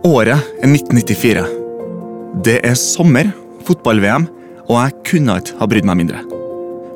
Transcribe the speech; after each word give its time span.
Året 0.00 0.38
er 0.64 0.70
1994. 0.70 1.40
Det 2.40 2.54
er 2.64 2.76
sommer, 2.78 3.28
fotball-VM, 3.68 4.24
og 4.64 4.76
jeg 4.78 4.94
kunne 5.10 5.34
ikke 5.42 5.58
ha 5.58 5.66
brydd 5.68 5.88
meg 5.90 5.98
mindre. 5.98 6.22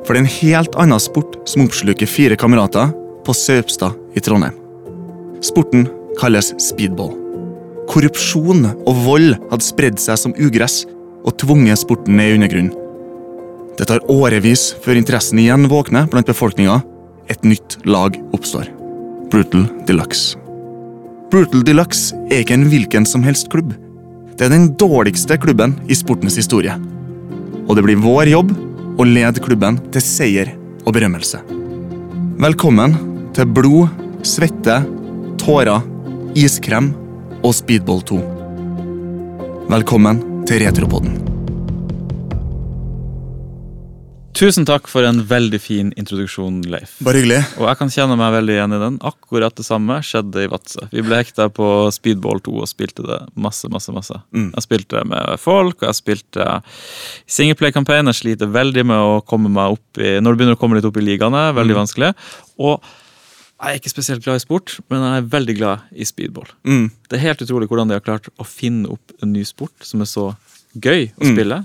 For 0.05 0.15
det 0.15 0.17
er 0.17 0.23
en 0.23 0.31
helt 0.39 0.77
annen 0.81 1.01
sport 1.03 1.35
som 1.45 1.67
oppsluker 1.67 2.09
fire 2.09 2.37
kamerater 2.39 2.89
på 3.25 3.35
Saupstad 3.37 3.93
i 4.17 4.23
Trondheim. 4.25 4.57
Sporten 5.45 5.85
kalles 6.17 6.49
speedball. 6.57 7.13
Korrupsjon 7.91 8.65
og 8.73 9.03
vold 9.05 9.35
hadde 9.51 9.67
spredd 9.67 10.01
seg 10.01 10.17
som 10.23 10.33
ugress 10.41 10.87
og 11.25 11.35
tvunget 11.43 11.83
sporten 11.83 12.17
ned 12.17 12.31
i 12.31 12.39
undergrunnen. 12.39 12.73
Det 13.77 13.85
tar 13.91 14.01
årevis 14.09 14.71
før 14.81 14.97
interessen 14.97 15.43
igjen 15.43 15.69
våkner 15.69 16.09
blant 16.09 16.31
befolkninga. 16.31 16.79
Et 17.29 17.45
nytt 17.45 17.77
lag 17.85 18.17
oppstår. 18.33 18.71
Brutal 19.29 19.67
Deluxe. 19.85 20.39
Brutal 21.35 21.65
Deluxe 21.67 22.15
er 22.31 22.45
ikke 22.45 22.55
en 22.55 22.69
hvilken 22.71 23.03
som 23.03 23.23
helst 23.25 23.49
klubb. 23.51 23.73
Det 24.39 24.45
er 24.45 24.53
den 24.53 24.69
dårligste 24.79 25.35
klubben 25.43 25.73
i 25.91 25.97
sportens 25.99 26.37
historie. 26.39 26.77
Og 27.67 27.75
det 27.75 27.83
blir 27.83 27.99
vår 27.99 28.31
jobb 28.31 28.53
å 28.95 29.07
lede 29.09 29.43
klubben 29.43 29.81
til 29.91 30.05
seier 30.05 30.53
og 30.85 30.95
berømmelse. 30.95 31.43
Velkommen 32.39 32.95
til 33.35 33.51
blod, 33.51 33.91
svette, 34.23 34.79
tårer, 35.43 35.83
iskrem 36.39 36.93
og 37.41 37.51
Speedball 37.59 37.99
2. 38.15 38.23
Velkommen 39.75 40.23
til 40.47 40.63
Retropodden. 40.63 41.34
Tusen 44.35 44.65
takk 44.67 44.89
for 44.91 45.05
en 45.07 45.21
veldig 45.23 45.59
fin 45.63 45.91
introduksjon, 45.95 46.57
Leif. 46.67 46.97
Bare 47.07 47.21
hyggelig. 47.21 47.37
Og 47.55 47.69
jeg 47.69 47.79
kan 47.79 47.91
kjenne 47.93 48.17
meg 48.19 48.33
veldig 48.35 48.55
igjen 48.57 48.75
i 48.75 48.79
den. 48.81 48.97
Akkurat 49.07 49.55
det 49.55 49.63
samme 49.63 49.95
skjedde 50.03 50.41
i 50.43 50.49
Vadsø. 50.51 50.89
Vi 50.91 51.03
ble 51.05 51.21
hekta 51.21 51.45
på 51.55 51.67
Speedball 51.95 52.41
2 52.43 52.55
og 52.59 52.67
spilte 52.67 53.05
det 53.07 53.21
masse, 53.39 53.69
masse, 53.71 53.93
masse. 53.95 54.17
Mm. 54.35 54.49
Jeg 54.57 54.65
spilte 54.65 55.03
med 55.07 55.39
folk, 55.39 55.77
og 55.79 55.87
jeg 55.87 55.99
spilte 56.01 56.47
singleplay-campaign. 57.31 58.11
Jeg 58.11 58.19
sliter 58.19 58.51
veldig 58.51 58.83
med 58.89 58.99
å 58.99 59.21
komme 59.23 59.51
meg 59.55 59.77
opp 59.77 60.01
i 60.03 60.17
Når 60.19 60.35
du 60.35 60.41
begynner 60.41 60.57
å 60.57 60.59
komme 60.59 60.79
litt 60.81 60.87
opp 60.89 60.99
i 60.99 61.05
ligaene, 61.05 61.45
veldig 61.55 61.77
vanskelig. 61.77 62.09
Og 62.59 62.75
jeg 63.55 63.71
er 63.71 63.79
ikke 63.79 63.93
spesielt 63.93 64.25
glad 64.25 64.41
i 64.41 64.43
sport, 64.43 64.73
men 64.91 65.05
jeg 65.05 65.21
er 65.21 65.29
veldig 65.37 65.55
glad 65.61 65.95
i 65.95 66.09
speedball. 66.09 66.51
Mm. 66.67 66.89
Det 67.07 67.15
er 67.15 67.23
helt 67.29 67.45
utrolig 67.45 67.71
hvordan 67.71 67.87
de 67.87 67.95
har 67.95 68.03
klart 68.03 68.27
å 68.35 68.43
finne 68.43 68.91
opp 68.91 69.15
en 69.23 69.31
ny 69.31 69.45
sport 69.47 69.87
som 69.87 70.03
er 70.03 70.11
så 70.11 70.25
gøy 70.75 71.07
å 71.15 71.31
Mm. 71.31 71.63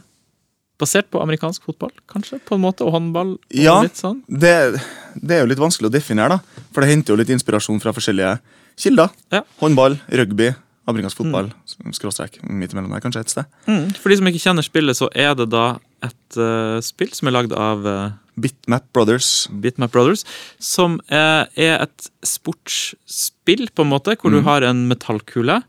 Basert 0.81 1.11
på 1.13 1.21
amerikansk 1.21 1.67
fotball, 1.69 1.93
kanskje, 2.09 2.39
på 2.49 2.57
en 2.57 2.65
måte, 2.65 2.87
og 2.87 2.95
håndball. 2.97 3.35
og 3.37 3.61
Ja. 3.61 3.77
litt 3.85 4.01
sånn. 4.01 4.23
Det, 4.27 4.81
det 5.15 5.37
er 5.37 5.43
jo 5.45 5.51
litt 5.53 5.61
vanskelig 5.61 5.91
å 5.91 5.93
definere, 5.93 6.39
da. 6.39 6.65
For 6.73 6.81
det 6.81 6.91
henter 6.95 7.13
jo 7.13 7.21
litt 7.21 7.33
inspirasjon 7.35 7.81
fra 7.83 7.93
forskjellige 7.93 8.39
kilder. 8.81 9.11
Ja. 9.35 9.43
Håndball, 9.61 9.99
rugby, 10.09 10.55
amerikansk 10.89 11.21
fotball. 11.21 11.51
Skråstrek 11.93 12.41
midt 12.49 12.73
imellom 12.73 12.95
der, 12.95 13.03
kanskje 13.05 13.21
et 13.27 13.35
sted. 13.35 13.45
Mm. 13.69 13.91
For 14.01 14.09
de 14.11 14.19
som 14.21 14.31
ikke 14.31 14.43
kjenner 14.43 14.67
spillet, 14.67 14.97
så 14.99 15.11
er 15.13 15.37
det 15.39 15.51
da 15.53 15.67
et 16.03 16.41
uh, 16.41 16.81
spill 16.85 17.13
som 17.13 17.29
er 17.29 17.37
lagd 17.37 17.53
av 17.53 17.85
uh, 17.85 18.13
Bitmap 18.41 18.87
Brothers. 18.97 19.49
Bitmap 19.53 19.93
Brothers, 19.93 20.25
som 20.59 20.97
uh, 21.13 21.45
er 21.61 21.77
et 21.85 22.11
sportsspill, 22.25 23.69
på 23.75 23.85
en 23.85 23.93
måte, 23.93 24.17
hvor 24.17 24.33
du 24.33 24.41
har 24.47 24.65
en 24.67 24.87
metallkule. 24.89 25.61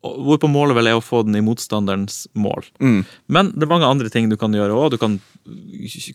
Hvorpå 0.00 0.48
målet 0.48 0.76
vel 0.78 0.86
er 0.88 0.96
å 0.96 1.02
få 1.04 1.18
den 1.26 1.36
i 1.36 1.42
motstanderens 1.44 2.22
mål. 2.32 2.64
Mm. 2.80 3.02
Men 3.28 3.50
det 3.52 3.66
er 3.66 3.68
mange 3.68 3.84
andre 3.90 4.08
ting 4.08 4.30
du 4.30 4.36
kan 4.40 4.54
gjøre 4.56 4.72
òg. 4.72 4.94
Du 4.94 4.96
kan 5.02 5.18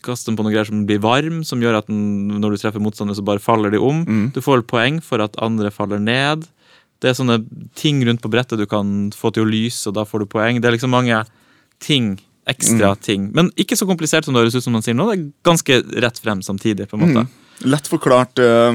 kaste 0.02 0.26
den 0.32 0.36
på 0.38 0.42
noe 0.42 0.50
greier 0.50 0.66
som 0.66 0.80
blir 0.88 0.98
varm, 1.04 1.44
som 1.46 1.62
gjør 1.62 1.78
at 1.78 1.86
den, 1.86 2.26
når 2.42 2.56
du 2.56 2.60
treffer 2.64 2.82
motstanderen, 2.82 3.14
så 3.18 3.22
bare 3.26 3.42
faller 3.42 3.70
de 3.70 3.78
om. 3.78 4.02
Mm. 4.02 4.24
Du 4.34 4.40
får 4.42 4.64
poeng 4.66 4.98
for 5.04 5.22
at 5.22 5.38
andre 5.38 5.70
faller 5.70 6.02
ned. 6.02 6.48
Det 6.98 7.12
er 7.12 7.18
sånne 7.18 7.38
ting 7.78 8.02
rundt 8.08 8.22
på 8.24 8.30
brettet 8.32 8.58
du 8.58 8.66
kan 8.66 9.12
få 9.14 9.30
til 9.36 9.44
å 9.46 9.50
lyse, 9.50 9.84
og 9.86 9.94
da 9.94 10.06
får 10.08 10.24
du 10.24 10.30
poeng. 10.34 10.58
Det 10.60 10.66
er 10.70 10.74
liksom 10.78 10.90
mange 10.90 11.22
ting, 11.78 12.16
ekstra 12.48 12.94
Mm. 12.96 13.00
ting. 13.02 13.30
Men 13.34 13.50
ikke 13.54 13.76
så 13.78 13.86
komplisert 13.86 14.24
som 14.24 14.34
det 14.34 14.42
høres 14.42 14.54
ut 14.56 14.64
som 14.64 14.72
man 14.72 14.82
sier 14.82 14.94
nå. 14.98 15.06
Det 15.12 15.18
er 15.18 15.32
ganske 15.44 16.00
rett 16.02 16.18
frem 16.18 16.42
samtidig, 16.42 16.88
på 16.88 16.98
en 16.98 17.06
måte. 17.06 17.28
Lett 17.62 17.86
forklart 17.88 18.38
uh, 18.38 18.74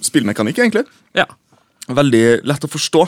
spillmekanikk, 0.00 0.56
egentlig. 0.58 0.86
Ja. 1.14 1.26
Veldig 1.88 2.44
lett 2.44 2.64
å 2.64 2.70
forstå. 2.70 3.04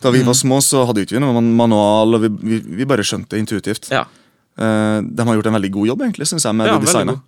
Da 0.00 0.10
vi 0.14 0.22
var 0.24 0.34
små, 0.38 0.60
så 0.64 0.86
hadde 0.88 1.02
vi 1.02 1.06
ikke 1.08 1.20
noen 1.22 1.50
manual, 1.58 2.16
og 2.16 2.22
vi, 2.24 2.30
vi, 2.54 2.58
vi 2.80 2.86
bare 2.88 3.04
skjønte 3.06 3.34
det 3.36 3.44
intuitivt. 3.44 3.90
ja. 3.92 4.06
Uh, 4.60 5.00
de 5.06 5.24
har 5.24 5.36
gjort 5.38 5.46
en 5.48 5.54
veldig 5.56 5.68
god 5.72 5.86
jobb, 5.88 6.00
egentlig, 6.04 6.26
synes 6.28 6.44
jeg, 6.44 6.52
med 6.58 6.66
Ja, 6.68 6.74
det 6.76 6.84
designet. 6.84 7.20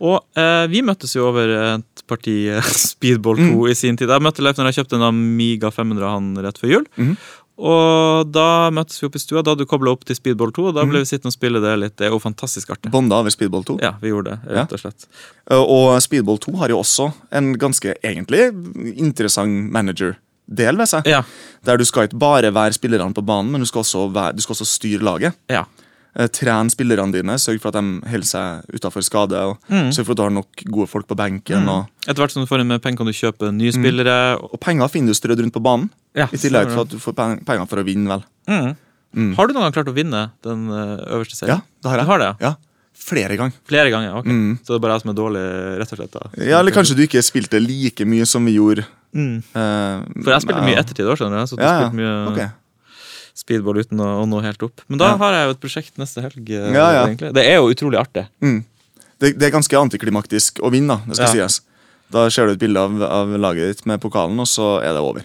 Og 0.00 0.16
uh, 0.40 0.64
vi 0.72 0.80
møttes 0.82 1.12
jo 1.14 1.26
over 1.28 1.50
et 1.76 2.02
parti 2.08 2.48
eh, 2.50 2.70
Speedball 2.90 3.36
2 3.38 3.44
Mm. 3.52 3.66
i 3.70 3.74
sin 3.78 3.98
tid. 4.00 4.08
Jeg 4.10 4.24
møtte 4.24 4.42
Leif 4.42 4.56
når 4.58 4.70
jeg 4.72 4.78
kjøpte 4.80 4.96
en 4.98 5.04
Amiga 5.06 5.70
500 5.70 6.08
han 6.10 6.30
rett 6.42 6.58
før 6.58 6.72
jul. 6.72 6.86
Mm. 6.96 7.12
Og 7.60 8.30
da 8.32 8.70
møttes 8.74 8.98
vi 8.98 9.06
opp 9.06 9.18
i 9.20 9.22
stua. 9.22 9.42
Da 9.44 9.52
hadde 9.52 9.66
du 9.66 9.70
kobla 9.70 9.92
opp 9.92 10.02
til 10.08 10.16
Speedball 10.16 10.50
2, 10.56 10.64
og 10.70 10.74
da 10.78 10.82
ble 10.88 10.96
ble 10.96 11.04
vi 11.04 11.10
sittende 11.12 11.30
og 11.30 11.36
spille 11.36 11.60
det 11.62 11.76
litt. 11.78 11.94
Det 12.00 12.08
er 12.08 12.14
jo 12.16 12.18
fantastisk 12.24 12.72
artig. 12.74 12.90
Bonda 12.90 13.20
over 13.20 13.30
Speedball 13.30 13.62
2. 13.68 13.76
Ja, 13.84 13.92
vi 14.00 14.10
gjorde 14.14 14.32
det, 14.32 14.54
rett 14.56 14.72
og 14.74 14.80
slett. 14.82 15.06
Ja. 15.44 15.60
Og 15.60 15.92
Speedball 16.02 16.40
2 16.42 16.56
har 16.64 16.72
jo 16.72 16.80
også 16.80 17.10
en 17.36 17.52
ganske 17.60 17.94
egentlig 18.00 18.48
interessant 18.96 19.70
manager-del 20.50 20.76
ved 20.76 20.86
seg. 20.88 21.06
Ja. 21.06 21.22
Der 21.64 21.76
du 21.78 21.84
skal 21.84 22.08
ikke 22.08 22.18
bare 22.18 22.50
være 22.52 22.72
spillerne 22.74 23.14
på 23.14 23.24
banen, 23.24 23.50
men 23.52 23.60
du 23.60 23.66
skal 23.66 23.82
også, 23.82 24.10
være, 24.12 24.34
du 24.36 24.40
skal 24.42 24.54
også 24.54 24.66
styre 24.66 25.02
laget. 25.02 25.34
ja. 25.48 25.64
Eh, 26.12 26.26
Tren 26.26 26.66
spillerne 26.68 27.12
dine, 27.12 27.36
sørg 27.38 27.60
for 27.60 27.68
at 27.68 27.74
de 27.74 28.00
holder 28.10 28.26
seg 28.26 28.64
utafor 28.74 29.00
skade. 29.00 29.32
Og 29.46 29.58
Mm. 29.70 29.92
Sørg 29.94 30.06
for 30.06 30.10
at 30.10 30.16
du 30.16 30.22
har 30.24 30.30
nok 30.30 30.46
gode 30.68 30.88
folk 30.88 31.06
på 31.06 31.14
benken. 31.14 31.68
Og, 31.68 31.86
Etter 32.04 32.14
hvert 32.24 32.32
som 32.32 32.42
du 32.42 32.46
får 32.48 32.60
inn 32.60 32.66
mer 32.66 32.80
penger, 32.80 32.96
kan 32.96 33.06
du 33.06 33.12
kjøpe 33.12 33.52
nye 33.54 33.70
spillere. 33.70 34.36
og- 34.42 34.50
og 34.54 34.60
penger 34.60 34.88
finner 34.88 35.06
du 35.06 35.14
strødd 35.14 35.38
rundt 35.38 35.52
på 35.52 35.62
banen. 35.62 35.88
Ja, 36.16 36.24
I 36.24 36.36
tillegg 36.36 36.66
til 36.66 36.80
at 36.80 36.88
du 36.88 36.98
får 36.98 37.14
penger 37.46 37.64
for 37.68 37.76
å 37.76 37.84
vinne, 37.84 38.08
vel. 38.08 38.24
Mm. 38.48 38.76
Mm. 39.14 39.34
Har 39.36 39.46
du 39.46 39.52
noen 39.54 39.62
gang 39.62 39.72
klart 39.72 39.86
å 39.86 39.94
vinne 39.94 40.32
den 40.42 40.68
eh, 40.68 41.14
øverste 41.14 41.36
serien? 41.36 41.48
Ja, 41.48 41.60
det 41.82 41.90
har 41.90 41.98
jeg. 41.98 42.06
Du 42.06 42.10
har 42.10 42.18
det, 42.18 42.36
ja. 42.40 42.54
Flere 43.00 43.36
ganger. 43.40 43.56
Flere 43.66 43.90
ganger? 43.90 44.12
ok. 44.20 44.26
Mm. 44.28 44.50
Så 44.62 44.72
det 44.74 44.76
er 44.76 44.82
bare 44.84 44.96
jeg 44.98 45.02
som 45.06 45.10
er 45.10 45.18
dårlig, 45.18 45.42
rett 45.80 45.92
og 45.94 45.98
slett? 46.00 46.12
da? 46.12 46.30
Ja, 46.44 46.58
Eller 46.60 46.74
kanskje 46.76 46.96
du 46.98 47.02
ikke 47.06 47.22
spilte 47.24 47.60
like 47.64 48.04
mye 48.06 48.26
som 48.28 48.44
vi 48.46 48.54
gjorde. 48.58 48.84
Mm. 49.16 49.38
Uh, 49.56 50.04
For 50.22 50.34
jeg 50.34 50.44
spilte 50.44 50.64
mye 50.66 50.78
ettertid 50.82 51.08
òg, 51.08 51.16
skjønner 51.18 51.40
du. 51.42 51.50
Så 51.50 51.56
du 51.58 51.62
Ja, 51.64 51.70
ja. 51.72 51.88
spilte 51.88 51.98
mye 51.98 52.12
okay. 52.30 52.48
speedball 53.40 53.80
uten 53.80 53.98
å, 54.04 54.10
nå 54.28 54.42
helt 54.44 54.62
opp. 54.62 54.84
Men 54.88 54.98
da 55.00 55.08
Ja. 55.14 55.16
har 55.16 55.32
jeg 55.38 55.46
jo 55.48 55.50
et 55.56 55.60
prosjekt 55.64 55.96
neste 55.98 56.20
helg. 56.22 56.50
eh, 56.50 56.72
Ja, 56.76 57.06
egentlig. 57.06 57.32
Det 57.34 57.46
er 57.46 57.56
jo 57.56 57.70
utrolig 57.72 57.98
artig. 57.98 58.26
Mm. 58.42 58.64
Det, 59.18 59.38
det 59.38 59.48
er 59.48 59.56
ganske 59.56 59.76
antiklimaktisk 59.80 60.60
å 60.60 60.70
vinne, 60.70 60.88
da. 61.00 61.00
Det 61.08 61.16
skal 61.16 61.34
sies. 61.34 61.60
Da 62.10 62.28
ser 62.28 62.46
du 62.46 62.52
et 62.52 62.58
bilde 62.62 62.76
av, 62.80 63.02
av 63.02 63.28
laget 63.38 63.76
ditt 63.76 63.86
med 63.86 64.00
pokalen, 64.00 64.38
og 64.40 64.46
så 64.46 64.80
er 64.82 64.92
det 64.92 65.00
over. 65.02 65.24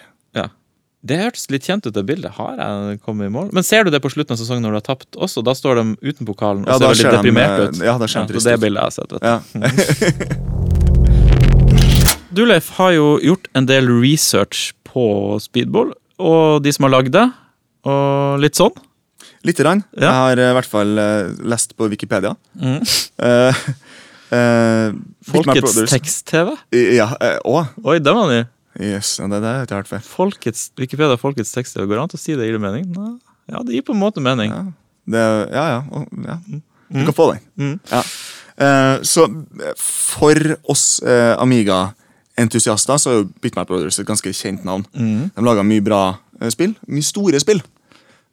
Ja. 1.06 1.12
Det 1.14 1.18
hørtes 1.22 1.44
litt 1.54 1.66
kjent 1.68 1.86
ut, 1.86 1.94
det 1.94 2.02
bildet. 2.06 2.32
Har 2.34 2.56
jeg 2.58 3.00
kommet 3.06 3.28
i 3.28 3.32
mål? 3.32 3.50
Men 3.54 3.62
ser 3.66 3.86
du 3.86 3.90
det 3.94 4.00
på 4.02 4.10
slutten 4.10 4.34
av 4.34 4.40
sesongen 4.40 4.64
når 4.66 4.74
du 4.74 4.78
har 4.80 4.86
tapt 4.88 5.14
også? 5.16 5.44
Da 5.46 5.54
står 5.54 5.78
de 5.78 5.84
uten 6.02 6.26
pokalen 6.26 6.64
og 6.66 6.72
Ja, 6.74 6.90
ser 6.90 6.94
ser 7.04 7.16
deprimert 7.16 7.60
eh, 7.60 7.68
ut. 7.70 7.82
ja, 7.86 7.94
da 7.98 8.06
ser 8.10 8.26
de 8.26 8.34
så 8.34 8.42
ut. 8.42 8.48
det 8.50 8.58
bildet 8.64 8.82
jeg 8.82 8.86
har 8.86 8.94
sett, 8.98 9.12
vet 9.12 9.22
du. 9.22 9.26
Ja. 9.30 9.36
Du, 12.36 12.42
Leif, 12.44 12.66
har 12.76 12.90
jo 12.92 13.04
gjort 13.24 13.46
en 13.56 13.64
del 13.64 13.86
research 13.88 14.74
på 14.84 15.38
speedball, 15.40 15.94
og 16.20 16.58
de 16.66 16.72
som 16.74 16.84
har 16.84 16.92
lagd 16.98 17.14
det, 17.14 17.22
og 17.88 18.42
litt 18.42 18.58
sånn. 18.58 18.74
Lite 19.46 19.64
grann. 19.64 19.80
Ja. 19.96 20.02
Jeg 20.02 20.12
har 20.18 20.42
eh, 20.42 20.50
i 20.50 20.56
hvert 20.58 20.68
fall 20.68 20.98
eh, 21.00 21.30
lest 21.48 21.72
på 21.78 21.88
Wikipedia. 21.92 22.34
Mm. 22.60 22.80
Uh, 23.16 23.48
uh, 24.28 24.92
Folkets 25.24 25.78
tekst-TV? 25.88 26.50
Ja, 26.92 27.06
Uh, 27.16 27.64
Oi, 27.88 27.96
den 28.04 28.12
var 28.18 28.28
ny. 28.28 28.42
Yes, 28.80 29.16
ja, 29.18 29.26
det, 29.32 29.40
det 29.42 29.52
jeg 29.54 29.66
ikke 29.68 29.76
hørt 29.80 29.88
før. 29.90 30.02
Folkets, 30.06 30.70
Wikipedia 30.78 31.16
Folkets 31.20 31.52
tekst-TV. 31.54 31.86
Går 31.86 31.96
det 31.96 32.02
an 32.06 32.16
å 32.18 32.20
si 32.20 32.34
det 32.36 32.46
gir 32.48 32.58
det 32.58 32.62
mening? 32.64 32.86
Nå, 32.94 33.18
Ja, 33.48 33.60
det 33.62 33.76
gir 33.76 33.84
på 33.86 33.94
en 33.94 34.00
måte 34.02 34.20
mening. 34.20 34.50
Ja, 34.50 34.64
det, 35.06 35.22
ja, 35.54 35.64
ja, 35.76 35.82
og, 35.90 36.08
ja. 36.26 36.38
Du 36.46 36.60
Mm. 37.00 37.04
kan 37.08 37.14
få 37.14 37.24
den. 37.32 37.40
Mm. 37.58 37.80
Ja. 37.90 38.00
Eh, 38.62 39.00
så 39.02 39.24
eh, 39.26 39.72
for 39.76 40.38
oss 40.70 41.00
eh, 41.02 41.34
Amiga-entusiaster 41.42 42.98
så 43.00 43.10
er 43.10 43.16
jo 43.20 43.24
Bitmap 43.42 43.66
Brothers 43.70 43.98
et 43.98 44.06
ganske 44.06 44.30
kjent 44.34 44.62
navn. 44.66 44.84
Mm. 44.94 45.30
De 45.34 45.42
laga 45.44 45.64
mye 45.66 45.82
bra 45.84 46.00
eh, 46.40 46.50
spill. 46.54 46.76
Mye 46.86 47.02
store 47.06 47.40
spill 47.42 47.62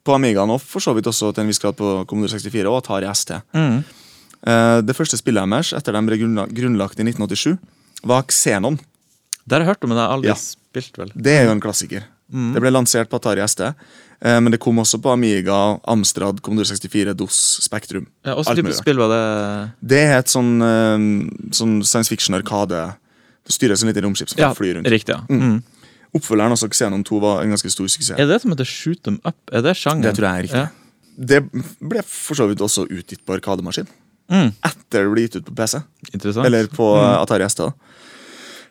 på 0.03 0.13
Amigaen, 0.17 0.51
og 0.51 0.61
for 0.61 0.83
så 0.83 0.93
vidt 0.93 1.07
også 1.07 1.31
til 1.33 1.45
en 1.45 1.49
viss 1.49 1.61
grad 1.63 1.77
på 1.79 2.05
Commodore 2.09 2.33
64 2.35 2.67
og 2.69 2.77
Atari 2.81 3.07
ST. 3.15 3.37
Mm. 3.55 3.77
Eh, 4.45 4.79
det 4.83 4.95
første 4.97 5.17
spillet 5.17 5.49
deres 5.49 5.73
etter 5.77 5.95
de 5.95 6.01
ble 6.09 6.17
grunnlagt 6.51 6.99
i 6.99 7.05
1987, 7.07 7.57
var 8.03 8.25
Xenon. 8.29 8.77
Det 9.47 9.55
har 9.57 9.61
jeg 9.65 9.67
hørt 9.73 9.83
om, 9.83 9.89
men 9.89 9.97
jeg 9.99 10.07
har 10.07 10.13
aldri 10.17 10.27
Ja. 10.29 10.35
spilt, 10.35 10.97
vel. 10.97 11.11
Det 11.15 11.31
er 11.39 11.45
jo 11.45 11.51
en 11.51 11.59
klassiker. 11.61 12.03
Mm. 12.33 12.53
Det 12.53 12.61
ble 12.63 12.71
lansert 12.71 13.09
på 13.09 13.19
Atari 13.19 13.41
ST, 13.45 13.61
eh, 13.61 14.39
men 14.39 14.51
det 14.51 14.59
kom 14.59 14.77
også 14.79 14.99
på 15.01 15.11
Amiga, 15.13 15.79
Amstrad, 15.85 16.41
Commodore 16.41 16.65
64, 16.65 17.13
DOS, 17.13 17.59
Spektrum. 17.67 18.07
Ja, 18.25 18.35
Hvilken 18.35 18.63
type 18.65 18.73
spill 18.73 18.97
var 18.97 19.09
det? 19.11 19.71
Det 19.85 19.99
er 20.07 20.17
et 20.19 20.31
sånn, 20.31 20.61
eh, 20.63 21.51
sånn 21.51 21.83
science 21.85 22.09
fiction-arkade. 22.09 22.95
Det 23.45 23.51
styres 23.53 23.83
en 23.83 23.89
liten 23.93 24.03
romskip 24.07 24.29
som 24.29 24.37
kan 24.37 24.55
fly 24.55 24.73
rundt. 24.73 24.87
Riktig, 24.87 25.09
ja. 25.09 25.21
Mm. 25.29 25.61
Oppfølgeren 26.15 26.51
også, 26.53 26.69
Xenon 26.69 27.03
2, 27.03 27.19
var 27.19 27.41
en 27.43 27.49
ganske 27.51 27.69
stor 27.69 27.85
suksess. 27.87 28.17
Er 28.17 28.25
det 28.27 28.41
som 28.41 28.51
heter 28.51 28.65
shoot 28.65 29.03
them 29.03 29.19
up? 29.25 29.35
Er 29.51 29.61
det 29.61 29.75
sjangeren? 29.75 30.03
Det 30.03 30.15
tror 30.15 30.29
jeg 30.29 30.39
er 30.39 30.47
riktig. 30.47 30.63
Ja. 30.63 30.69
Det 31.19 31.51
ble 31.81 32.01
for 32.03 32.33
så 32.35 32.47
vidt 32.47 32.59
også 32.59 32.87
utgitt 32.87 33.19
på 33.25 33.35
Arkademaskin. 33.39 33.87
Mm. 34.31 34.53
Etter 34.63 35.03
det 35.03 35.11
ble 35.11 35.21
gitt 35.27 35.35
ut 35.35 35.45
på 35.45 35.55
PC. 35.55 35.83
Interessant. 36.13 36.45
Eller 36.45 36.65
på 36.67 36.85
Mm. 36.95 37.03
eh, 37.03 37.21
Atari 37.21 37.43
ST. 37.49 37.57
da. 37.57 37.73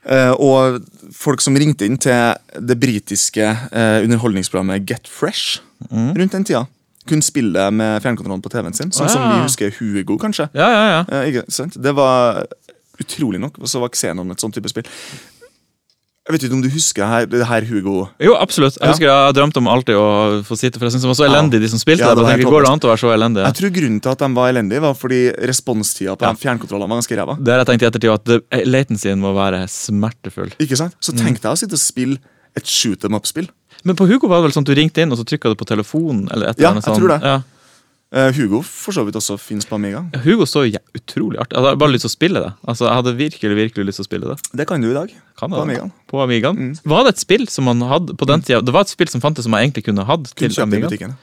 Eh, 0.02 0.32
og 0.42 0.82
folk 1.14 1.42
som 1.44 1.56
ringte 1.58 1.86
inn 1.86 1.98
til 2.02 2.34
det 2.58 2.78
britiske 2.82 3.44
eh, 3.46 3.98
underholdningsprogrammet 4.02 4.86
Get 4.88 5.10
Fresh 5.10 5.62
rundt 5.90 6.34
den 6.34 6.46
tida, 6.46 6.64
kunne 7.10 7.26
spille 7.26 7.64
med 7.74 8.02
fjernkontrollen 8.04 8.42
på 8.42 8.50
TV-en 8.52 8.76
sin. 8.76 8.92
Sånn 8.94 9.08
ja, 9.08 9.14
som 9.14 9.24
vi 9.26 9.40
husker 9.42 9.72
Hugo, 9.78 10.18
kanskje. 10.22 10.46
Ja, 10.54 10.68
ja, 10.70 10.82
ja. 10.92 11.22
Eh? 11.26 11.72
Det 11.74 11.94
var 11.98 12.44
utrolig 13.02 13.40
nok. 13.42 13.58
Og 13.58 13.70
så 13.70 13.82
var 13.82 13.90
Xenon 13.94 14.30
et 14.30 14.42
sånt 14.42 14.54
type 14.54 14.70
spill. 14.70 14.86
Jeg 16.22 16.36
vet 16.36 16.44
ikke 16.46 16.54
om 16.54 16.60
du 16.62 16.68
husker 16.70 17.02
her, 17.10 17.24
det 17.26 17.46
her 17.48 17.64
Hugo 17.66 18.04
Jo, 18.22 18.36
absolutt. 18.38 18.76
Jeg 18.78 18.84
Ja. 18.86 18.90
husker 18.92 19.06
jeg 19.10 19.34
drømte 19.34 19.56
om 19.58 19.66
alltid 19.66 19.96
å 19.98 20.44
få 20.46 20.54
sitte, 20.56 20.78
for 20.78 20.86
jeg 20.86 20.92
synes 20.94 21.02
de 21.02 21.08
var 21.10 21.18
så 21.18 21.26
elendige, 21.26 21.60
de 21.64 21.68
som 21.68 21.80
spilte. 21.82 21.98
Ja, 22.06 22.14
det 22.14 22.22
det, 22.22 22.28
jeg 22.30 22.38
tenker, 22.46 22.52
Går 22.52 22.62
det 22.62 22.70
an 22.70 22.78
å 22.78 22.90
være 22.92 23.02
så 23.02 23.10
elendige? 23.10 23.44
Jeg 23.50 23.54
tror 23.58 23.70
grunnen 23.74 24.00
til 24.00 24.10
at 24.12 24.18
de 24.22 24.28
var 24.36 24.52
elendige, 24.52 24.80
var 24.80 24.94
fordi 24.94 25.20
responstida 25.50 26.14
på 26.16 26.22
Ja. 26.22 26.32
de 26.32 26.38
fjernkontrollene 26.38 26.88
var 26.88 27.00
ganske 27.02 27.16
ræva. 27.18 27.34
Det 27.42 27.50
har 27.50 27.64
jeg 27.64 27.66
tenkt 27.66 27.82
i 27.82 27.90
ettertid, 27.90 28.14
at 28.14 28.24
det- 28.24 28.66
latencyen 28.70 29.18
må 29.18 29.34
være 29.34 29.66
smertefull. 29.66 30.52
Ikke 30.60 30.76
sant? 30.78 30.94
Så 31.02 31.10
Mm. 31.12 31.18
tenk 31.26 31.40
deg 31.42 31.50
å 31.50 31.58
sitte 31.58 31.72
og 31.74 31.80
spille 31.82 32.18
et 32.54 32.66
shoot 32.66 33.00
them 33.00 33.14
up-spill. 33.16 33.48
Men 33.82 33.96
på 33.96 34.06
Hugo 34.06 34.28
var 34.28 34.40
det 34.42 34.54
vel 34.54 34.62
sånn 34.62 34.68
at 34.68 34.74
du 34.76 34.80
ringte 34.80 35.02
inn, 35.02 35.10
og 35.10 35.18
så 35.18 35.24
trykka 35.24 35.50
du 35.50 35.56
på 35.56 35.66
telefonen? 35.66 36.30
eller 36.32 36.50
et 36.50 36.58
Ja, 36.60 36.70
eller 36.70 36.80
annet 36.80 36.84
jeg 36.86 36.94
sånn. 36.94 37.00
tror 37.00 37.08
det. 37.08 37.22
Ja. 37.22 37.42
Eh, 38.12 38.28
Hugo 38.36 38.58
for 38.60 38.92
så 38.92 39.06
vidt 39.06 39.16
også 39.16 39.38
finnes 39.40 39.64
på 39.64 39.78
Amiga. 39.78 40.02
Ja, 40.12 40.20
Hugo 40.26 40.44
så 40.44 40.66
ja, 40.68 40.82
utrolig 40.92 41.38
artig 41.40 41.56
Jeg 41.56 41.64
hadde 41.64 41.78
bare 41.80 41.94
lyst 41.94 42.04
til 42.04 42.10
å 42.10 42.12
spille 42.12 42.42
det. 42.44 42.50
Altså, 42.68 42.84
Jeg 42.84 42.98
hadde 42.98 43.14
virkelig 43.16 43.56
virkelig 43.56 43.86
lyst 43.88 44.00
til 44.02 44.04
å 44.04 44.08
spille 44.10 44.28
det. 44.28 44.50
Det 44.60 44.66
kan 44.68 44.84
du 44.84 44.90
i 44.90 44.94
dag. 44.96 45.14
Kan 45.38 45.50
På 45.50 45.56
det, 45.56 45.62
Amigaen. 45.64 45.88
Mm. 45.88 46.06
På 46.12 46.20
Amigaen. 46.20 46.72
Var 46.84 47.04
det 47.06 47.14
et 47.14 47.22
spill 47.24 47.46
som 47.48 47.64
man 47.64 47.80
hadde 47.88 48.16
på 48.20 48.28
den 48.28 48.44
tida? 48.44 48.60
Det 48.60 48.74
var 48.74 48.84
et 48.84 48.92
spill 48.92 49.08
som 49.08 49.24
fantes 49.24 49.48
som 49.48 49.54
man 49.56 49.64
egentlig 49.64 49.86
kunne 49.88 50.04
hatt 50.04 50.28
til 50.36 50.52
i 50.52 50.60
Amigaen? 50.60 51.16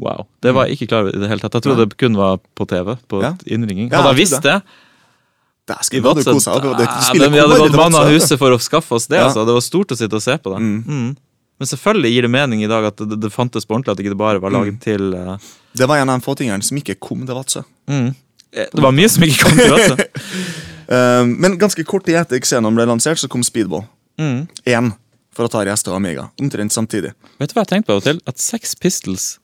Wow, 0.00 0.26
Det 0.40 0.54
var 0.54 0.66
jeg 0.66 0.78
ikke 0.78 0.88
klar 0.94 1.04
over 1.04 1.16
i 1.16 1.20
det 1.20 1.28
hele 1.28 1.42
tatt. 1.44 1.58
Jeg 1.58 1.66
trodde 1.66 1.88
det 1.90 1.98
kun 2.00 2.16
var 2.16 2.38
på 2.56 2.66
TV. 2.66 2.96
på 3.10 3.22
Ja. 3.22 3.34
innringing. 3.44 3.90
Hadde 3.92 4.16
jeg 4.16 4.22
visst 4.24 4.42
det 4.42 4.62
ja, 5.70 5.76
Vi 5.90 6.00
hadde 7.38 7.58
gått 7.58 7.76
mann 7.76 7.94
av 7.94 8.08
huset 8.10 8.38
for 8.38 8.50
å 8.50 8.58
skaffe 8.58 8.96
oss 8.96 9.06
det. 9.06 9.18
Ja. 9.20 9.28
altså. 9.28 9.44
Det 9.46 9.54
var 9.54 9.60
stort 9.60 9.92
å 9.92 9.98
sitte 9.98 10.16
og 10.18 10.22
se 10.22 10.36
på 10.38 10.54
det. 10.54 10.60
Mm. 10.62 10.84
Mm. 10.86 11.16
Men 11.60 11.68
selvfølgelig 11.68 12.10
gir 12.14 12.24
det 12.26 12.30
mening 12.32 12.62
i 12.64 12.70
dag 12.70 12.86
at 12.88 13.02
det, 13.04 13.18
det 13.20 13.30
fantes 13.34 13.66
på 13.68 13.76
ordentlig, 13.76 13.92
at 13.92 14.00
det 14.00 14.06
ikke 14.06 14.16
bare 14.20 14.40
var 14.40 14.54
laget 14.54 14.78
Mm. 14.78 14.80
til 14.80 15.12
uh... 15.14 15.36
Det 15.76 15.86
var 15.88 16.00
en 16.00 16.08
av 16.10 16.18
de 16.18 16.24
få 16.24 16.34
tingene 16.40 16.64
som 16.64 16.78
ikke 16.80 16.96
kom 16.98 17.26
til 17.26 17.36
Vadsø. 17.36 17.62
mm. 17.90 18.10
Det 18.50 18.82
var 18.82 18.90
mye 18.90 19.08
som 19.12 19.22
ikke 19.22 19.44
kom 19.44 19.60
til 19.60 19.70
Vadsø. 19.70 20.08
uh, 20.90 21.26
men 21.44 21.58
ganske 21.60 21.84
kort 21.86 22.08
tid 22.08 22.16
etter 22.18 22.40
Xenon 22.42 22.74
ble 22.74 22.88
lansert, 22.88 23.20
så 23.20 23.28
kom 23.30 23.44
Speedball. 23.46 23.84
Mm. 24.18 24.48
Én 24.66 24.90
for 25.36 25.46
Atari 25.46 25.70
ST 25.76 25.92
og 25.92 26.00
Amiga. 26.00 26.30
Omtrent 26.40 26.74
samtidig. 26.74 27.12
Vet 27.38 27.52
du 27.52 27.54
hva 27.54 27.62
jeg 27.62 27.74
tenkte 27.76 27.92
på 27.92 28.00
til? 28.08 28.18
At 28.26 28.42
Sex 28.42 28.74
Pistols 28.74 29.36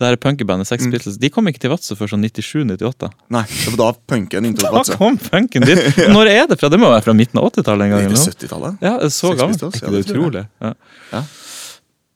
det 0.00 0.08
her 0.08 0.16
punkebandet 0.18 0.66
Mm. 0.66 0.70
Sex 0.72 0.90
Pistols, 0.90 1.16
de 1.22 1.28
kom 1.30 1.46
ikke 1.46 1.60
til 1.62 1.70
Vadsø 1.70 1.94
før 1.94 2.10
sånn 2.10 2.24
97-98. 2.26 3.10
Nei, 3.30 3.44
det 3.46 3.74
var 3.76 3.78
da 3.78 3.98
punken 4.10 4.48
inntok 4.48 4.72
Da 4.90 4.96
kom 4.98 5.16
punken 5.22 5.62
dit! 5.62 5.78
Når 6.16 6.30
er 6.32 6.48
det 6.50 6.58
fra? 6.58 6.68
Det 6.72 6.80
må 6.82 6.90
være 6.90 7.04
fra 7.06 7.14
midten 7.14 7.38
av 7.38 7.46
80-tallet 7.52 7.86
en 7.86 7.94
gang? 7.94 8.02
Gikk 8.02 8.10
eller 8.10 8.18
det 8.18 8.24
noe? 8.26 8.34
70-tallet? 8.34 8.82
Ja, 8.82 8.94
så 9.14 9.32
gammelt. 9.38 9.62
Pistols, 9.62 9.78
ja, 9.80 9.92
det 9.94 10.00
er 10.00 10.08
utrolig? 10.08 10.44
Ja. 10.64 10.72
Ja. 11.14 11.22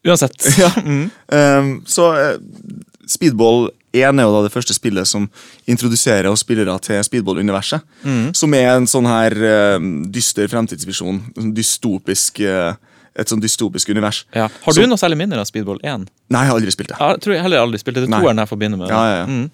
Uansett. 0.09 0.37
Ja. 0.59 0.71
Mm. 0.83 1.11
Um, 1.29 1.73
så 1.87 2.09
eh, 2.17 2.37
Speedball 3.09 3.69
1 3.97 4.21
er 4.21 4.27
jo 4.27 4.35
da 4.35 4.43
det 4.45 4.53
første 4.53 4.75
spillet 4.77 5.09
som 5.09 5.29
introduserer 5.71 6.29
oss 6.31 6.43
spillere 6.45 6.75
til 6.85 7.01
Speedball-universet. 7.07 7.85
Mm. 8.05 8.27
Som 8.37 8.55
er 8.57 8.75
en 8.75 8.89
sånn 8.91 9.09
her 9.09 9.37
eh, 9.49 9.79
dyster 10.13 10.51
fremtidsvisjon. 10.51 11.23
En 11.41 11.53
dystopisk, 11.57 12.43
uh, 12.45 12.75
et 13.19 13.31
sånn 13.33 13.43
dystopisk 13.43 13.91
univers. 13.95 14.25
Ja. 14.37 14.49
Har 14.49 14.73
Så- 14.77 14.83
du 14.85 14.91
noe 14.91 15.01
særlig 15.01 15.21
minner 15.23 15.41
av 15.41 15.49
Speedball 15.49 15.81
1? 15.83 16.09
Nei, 16.29 16.43
jeg 16.45 16.51
har 16.53 16.59
aldri 16.61 16.75
spilt 16.75 16.93
det. 16.93 16.99
Jeg 17.01 17.23
tror 17.25 17.35
jeg 17.35 17.43
heller 17.47 17.65
aldri 17.65 17.81
spilt 17.81 18.03
det. 18.03 18.09
Nei. 18.09 18.21
Toeren 18.21 18.45
jeg 18.45 18.53
forbinder 18.53 18.79
med 18.79 18.89
det. 18.89 18.95
Ja, 18.95 19.05
ja, 19.09 19.19
ja. 19.23 19.27
Mm. 19.27 19.51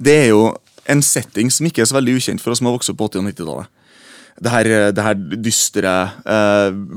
Det 0.00 0.16
er 0.16 0.28
jo 0.28 0.44
en 0.90 1.02
setting 1.02 1.50
som 1.52 1.66
ikke 1.68 1.82
er 1.84 1.88
så 1.88 1.96
veldig 1.98 2.16
ukjent 2.16 2.40
for 2.40 2.52
oss 2.52 2.60
som 2.60 2.68
har 2.68 2.76
vokst 2.76 2.90
opp 2.92 2.98
på 3.00 3.08
80- 3.08 3.20
og 3.20 3.32
90-tallet. 3.32 3.66
Det 4.40 4.94
det 4.96 5.02
her 5.04 5.14
dystre, 5.36 6.12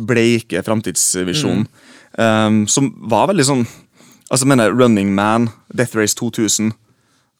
bleike 0.07 0.61
framtidsvisjonen. 0.63 1.65
Eh, 2.17 2.51
som 2.67 2.93
var 3.09 3.31
veldig 3.33 3.47
sånn 3.49 3.65
Altså, 4.33 4.47
mener 4.49 4.71
Running 4.73 5.11
Man, 5.13 5.49
Death 5.69 5.93
Race 5.93 6.15
2000 6.17 6.71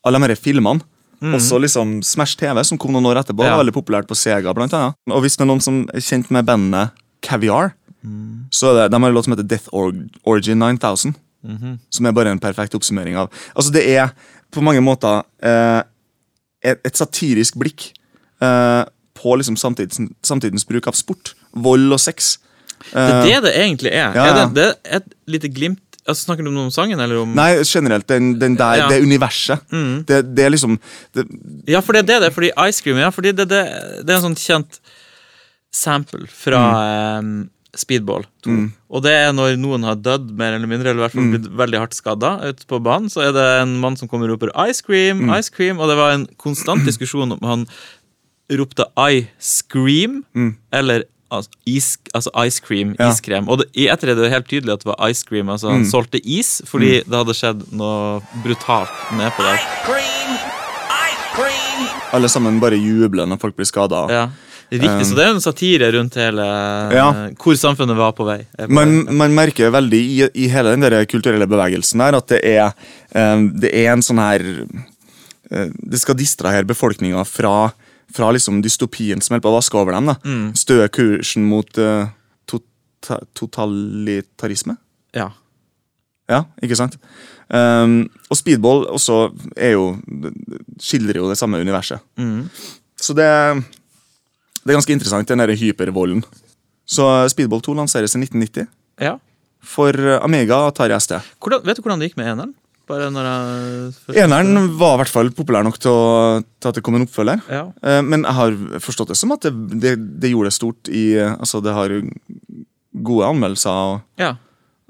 Alle 0.06 0.20
de 0.20 0.28
her 0.28 0.38
filmene. 0.38 0.84
Også 1.24 1.58
liksom 1.64 2.02
Smash 2.04 2.36
TV, 2.38 2.60
som 2.68 2.78
kom 2.78 2.92
noen 2.92 3.08
år 3.08 3.22
etterpå. 3.22 3.46
Ja. 3.46 3.56
var 3.56 3.64
Veldig 3.64 3.74
populært 3.78 4.10
på 4.10 4.18
Sega, 4.20 4.52
blant 4.54 4.74
annet. 4.76 4.98
Og 5.10 5.24
hvis 5.24 5.38
det 5.40 5.46
er 5.46 5.50
noen 5.50 5.64
som 5.64 5.78
er 5.94 6.04
kjent 6.04 6.30
med 6.36 6.46
bandet 6.46 6.92
Caviar, 7.24 7.72
så 8.52 8.74
er 8.74 8.76
det, 8.82 8.88
de 8.92 9.00
har 9.00 9.10
en 9.10 9.16
låt 9.16 9.26
som 9.26 9.34
heter 9.34 9.48
Death 9.48 9.72
Or 9.72 9.94
Origin 10.28 10.60
9000. 10.60 11.16
Som 11.90 12.06
er 12.06 12.16
bare 12.16 12.32
en 12.32 12.40
perfekt 12.40 12.76
oppsummering 12.76 13.16
av 13.20 13.32
Altså, 13.56 13.72
det 13.72 13.84
er 13.88 14.12
på 14.52 14.62
mange 14.62 14.84
måter 14.84 15.24
eh, 15.44 15.82
et, 16.64 16.80
et 16.86 16.96
satirisk 17.00 17.56
blikk 17.60 17.90
eh, 18.44 18.84
på 19.18 19.36
liksom 19.40 19.56
samtidens, 19.60 20.12
samtidens 20.24 20.68
bruk 20.68 20.88
av 20.88 20.94
sport. 21.00 21.34
Vold 21.56 21.92
og 21.92 22.00
sex. 22.04 22.38
Det 22.92 23.00
er 23.10 23.24
det 23.24 23.42
det 23.44 23.54
egentlig 23.56 23.92
er. 23.94 24.14
Ja, 24.16 24.26
Er 24.26 24.34
det, 24.40 24.54
det 24.56 24.66
er 24.86 24.96
et 25.02 25.14
lite 25.28 25.50
glimt 25.54 25.80
altså, 26.08 26.26
Snakker 26.28 26.44
du 26.44 26.50
om 26.52 26.70
sangen, 26.72 27.00
eller 27.00 27.22
om 27.22 27.34
Nei, 27.36 27.64
generelt 27.64 28.08
den, 28.08 28.34
den 28.40 28.56
der, 28.60 28.76
Ja. 28.82 28.88
Mm. 28.88 28.90
det 28.92 29.02
universet. 29.08 29.60
Det, 30.06 30.36
det 30.36 30.46
er 30.46 30.50
liksom 30.52 30.80
det, 31.16 31.26
Ja, 31.68 31.80
for 31.82 31.94
det 31.94 32.04
er 32.04 32.08
det 32.12 32.20
det 32.22 32.28
er. 32.32 32.36
Fordi 32.36 32.52
Ice 32.70 32.82
Cream 32.84 32.98
ja, 33.00 33.10
fordi 33.10 33.32
det, 33.32 33.48
det, 33.50 33.64
det 34.06 34.10
er 34.10 34.20
en 34.20 34.28
sånn 34.34 34.40
kjent 34.40 34.80
sample 35.74 36.28
fra 36.30 36.60
Mm. 37.22 37.26
um, 37.44 37.50
Speedball 37.76 38.22
2. 38.46 38.52
Og 38.94 39.02
det 39.02 39.12
er 39.18 39.32
når 39.34 39.56
noen 39.58 39.82
har 39.88 39.96
dødd 39.98 40.28
mer 40.38 40.54
eller 40.54 40.68
mindre, 40.70 40.92
eller 40.92 41.02
i 41.02 41.08
hvert 41.08 41.16
fall 41.16 41.24
Mm. 41.24 41.32
blitt 41.34 41.48
veldig 41.58 41.80
hardt 41.82 41.96
skada 41.98 42.36
ute 42.46 42.68
på 42.70 42.78
banen, 42.84 43.10
så 43.10 43.24
er 43.26 43.32
det 43.34 43.46
en 43.64 43.80
mann 43.82 43.96
som 43.98 44.08
kommer 44.08 44.30
og 44.30 44.38
roper 44.42 44.52
'Ice 44.54 44.84
Cream', 44.86 45.24
Mm. 45.26 45.40
Ice 45.40 45.50
Cream, 45.50 45.80
og 45.80 45.90
det 45.90 45.98
var 45.98 46.12
en 46.12 46.28
konstant 46.38 46.86
diskusjon 46.92 47.32
om 47.32 47.40
han 47.42 47.66
ropte 48.52 48.86
'I 48.96 49.28
scream' 49.40 50.22
eller 50.72 50.96
altså, 51.00 51.13
is, 51.66 51.98
altså 52.14 52.32
ice 52.46 52.60
cream, 52.62 52.94
Mm. 52.94 52.96
Ja. 53.00 53.10
iskrem. 53.12 53.48
Og 53.50 53.60
det, 53.60 53.68
i 53.76 53.88
etter 53.90 54.10
er 54.14 54.16
det 54.16 54.32
helt 54.32 54.48
tydelig 54.48 54.74
at 54.74 54.84
det 54.84 54.92
var 54.92 55.10
ice 55.10 55.24
cream. 55.28 55.50
Altså 55.50 55.70
Mm. 55.70 55.74
Han 55.82 55.86
solgte 55.90 56.20
is 56.24 56.62
fordi 56.66 57.04
det 57.04 57.14
hadde 57.20 57.34
skjedd 57.34 57.64
noe 57.72 58.22
brutalt 58.44 58.90
nedpå 59.18 59.44
der. 59.48 59.56
Ice 59.56 59.84
cream! 59.86 60.32
Ice 61.10 61.28
cream! 61.36 61.90
alle 62.14 62.30
sammen 62.30 62.60
bare 62.62 62.78
jubler 62.78 63.26
når 63.26 63.40
folk 63.42 63.56
blir 63.56 63.66
skada. 63.66 64.08
Ja, 64.12 64.26
Riktig, 64.74 65.06
så 65.06 65.14
det 65.16 65.24
er 65.28 65.34
en 65.36 65.42
satire 65.44 65.92
rundt 65.94 66.16
hele 66.18 66.42
Ja. 66.94 67.08
hvor 67.38 67.54
samfunnet 67.56 67.96
var 67.96 68.12
på 68.18 68.26
vei. 68.26 68.40
På 68.58 68.68
Man, 68.70 69.06
vei. 69.06 69.14
man 69.14 69.36
merker 69.36 69.70
veldig 69.70 70.00
i, 70.02 70.30
i 70.34 70.48
hele 70.50 70.72
den 70.74 70.82
der 70.82 71.06
kulturelle 71.06 71.46
bevegelsen 71.46 72.02
her 72.02 72.16
at 72.18 72.28
det 72.28 72.40
er, 72.44 72.74
eh, 73.14 73.38
det 73.54 73.70
er 73.74 73.92
en 73.94 74.02
sånn 74.02 74.18
her 74.18 74.42
eh, 75.52 75.70
Det 75.78 76.00
skal 76.02 76.16
distrahere 76.16 76.66
befolkninga 76.66 77.22
fra, 77.28 77.72
fra 78.14 78.32
liksom 78.34 78.62
dystopien 78.64 79.22
som 79.22 79.34
holder 79.34 79.46
på 79.46 79.52
å 79.52 79.58
vaske 79.58 79.80
over 79.80 79.96
dem. 79.96 80.12
da. 80.12 80.18
Mm. 80.26 80.50
Støe 80.58 80.90
kursen 80.94 81.48
mot 81.50 81.80
uh, 81.82 82.12
tota, 82.50 83.20
totalitarisme. 83.38 84.78
Ja. 85.18 85.32
Ja, 86.32 86.46
ikke 86.64 86.78
sant? 86.80 86.96
Um, 87.52 88.06
og 88.32 88.40
speedball 88.40 88.86
også 88.96 89.18
er 89.60 89.76
jo 89.76 89.90
skildrer 90.82 91.20
jo 91.20 91.28
det 91.30 91.38
samme 91.38 91.60
universet. 91.62 92.02
Mm. 92.18 92.48
Så 92.96 93.16
det, 93.18 93.28
det 94.64 94.72
er 94.72 94.80
ganske 94.80 94.96
interessant, 94.96 95.28
den 95.30 95.44
derre 95.44 95.58
hypervolden. 95.60 96.24
Så 96.88 97.06
Speedball 97.32 97.62
2 97.64 97.76
lanseres 97.78 98.16
i 98.16 98.22
1990 98.22 98.68
ja. 99.04 99.18
for 99.64 99.96
Amiga 100.20 100.62
og 100.64 100.74
Atari 100.74 100.96
ST. 101.00 101.18
Hvordan, 101.44 101.64
vet 101.68 101.80
du 101.80 101.84
hvordan 101.84 102.02
det 102.02 102.12
gikk 102.12 102.20
med 102.20 102.32
eneren? 102.34 102.54
Bare 102.90 103.08
når 103.16 103.28
jeg 103.30 104.18
Eneren 104.26 104.74
var 104.80 104.98
i 104.98 105.02
hvert 105.04 105.12
fall 105.14 105.30
populær 105.32 105.64
nok 105.64 105.78
til, 105.80 105.92
å, 105.96 106.42
til 106.60 106.68
at 106.72 106.76
det 106.76 106.84
kom 106.84 106.98
en 106.98 107.06
oppfølger. 107.06 107.40
Ja. 107.48 107.62
Eh, 107.80 108.02
Men 108.04 108.26
jeg 108.28 108.36
har 108.40 108.58
forstått 108.84 109.14
det 109.14 109.18
som 109.20 109.32
at 109.36 109.46
det, 109.48 109.54
det, 109.80 109.94
det 110.20 110.34
gjorde 110.34 110.52
det 110.52 110.58
stort 110.58 110.92
i 110.92 111.06
Altså, 111.24 111.62
det 111.64 111.72
har 111.78 111.96
gode 112.94 113.30
anmeldelser 113.32 113.72
og, 113.94 114.04
ja. 114.20 114.34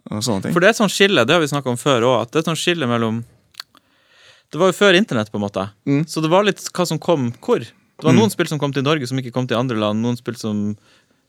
og 0.09 0.23
sånne 0.25 0.47
ting. 0.47 0.55
For 0.55 0.63
det 0.63 0.71
er 0.71 0.75
et 0.75 0.81
sånt 0.81 0.91
skille, 0.95 1.23
det 1.25 1.35
har 1.37 1.43
vi 1.43 1.51
snakka 1.53 1.69
om 1.71 1.77
før 1.79 2.07
òg, 2.09 2.17
at 2.25 2.33
det 2.33 2.41
er 2.41 2.43
et 2.47 2.49
sånt 2.51 2.59
skille 2.63 2.89
mellom 2.89 3.21
Det 4.51 4.59
var 4.61 4.69
jo 4.73 4.75
før 4.77 4.97
internett, 4.97 5.31
på 5.31 5.39
en 5.39 5.45
måte, 5.45 5.69
Mm. 5.87 6.03
så 6.09 6.21
det 6.21 6.29
var 6.33 6.43
litt 6.45 6.59
hva 6.73 6.85
som 6.85 6.99
kom 7.01 7.31
hvor. 7.41 7.59
Det 7.63 8.05
var 8.09 8.13
noen 8.17 8.29
spill 8.33 8.49
som 8.49 8.59
kom 8.59 8.73
til 8.73 8.83
Norge, 8.83 9.07
som 9.07 9.17
ikke 9.21 9.31
kom 9.31 9.45
til 9.47 9.55
andre 9.57 9.77
land. 9.79 10.01
Noen 10.03 10.17
spill 10.19 10.35
som 10.35 10.75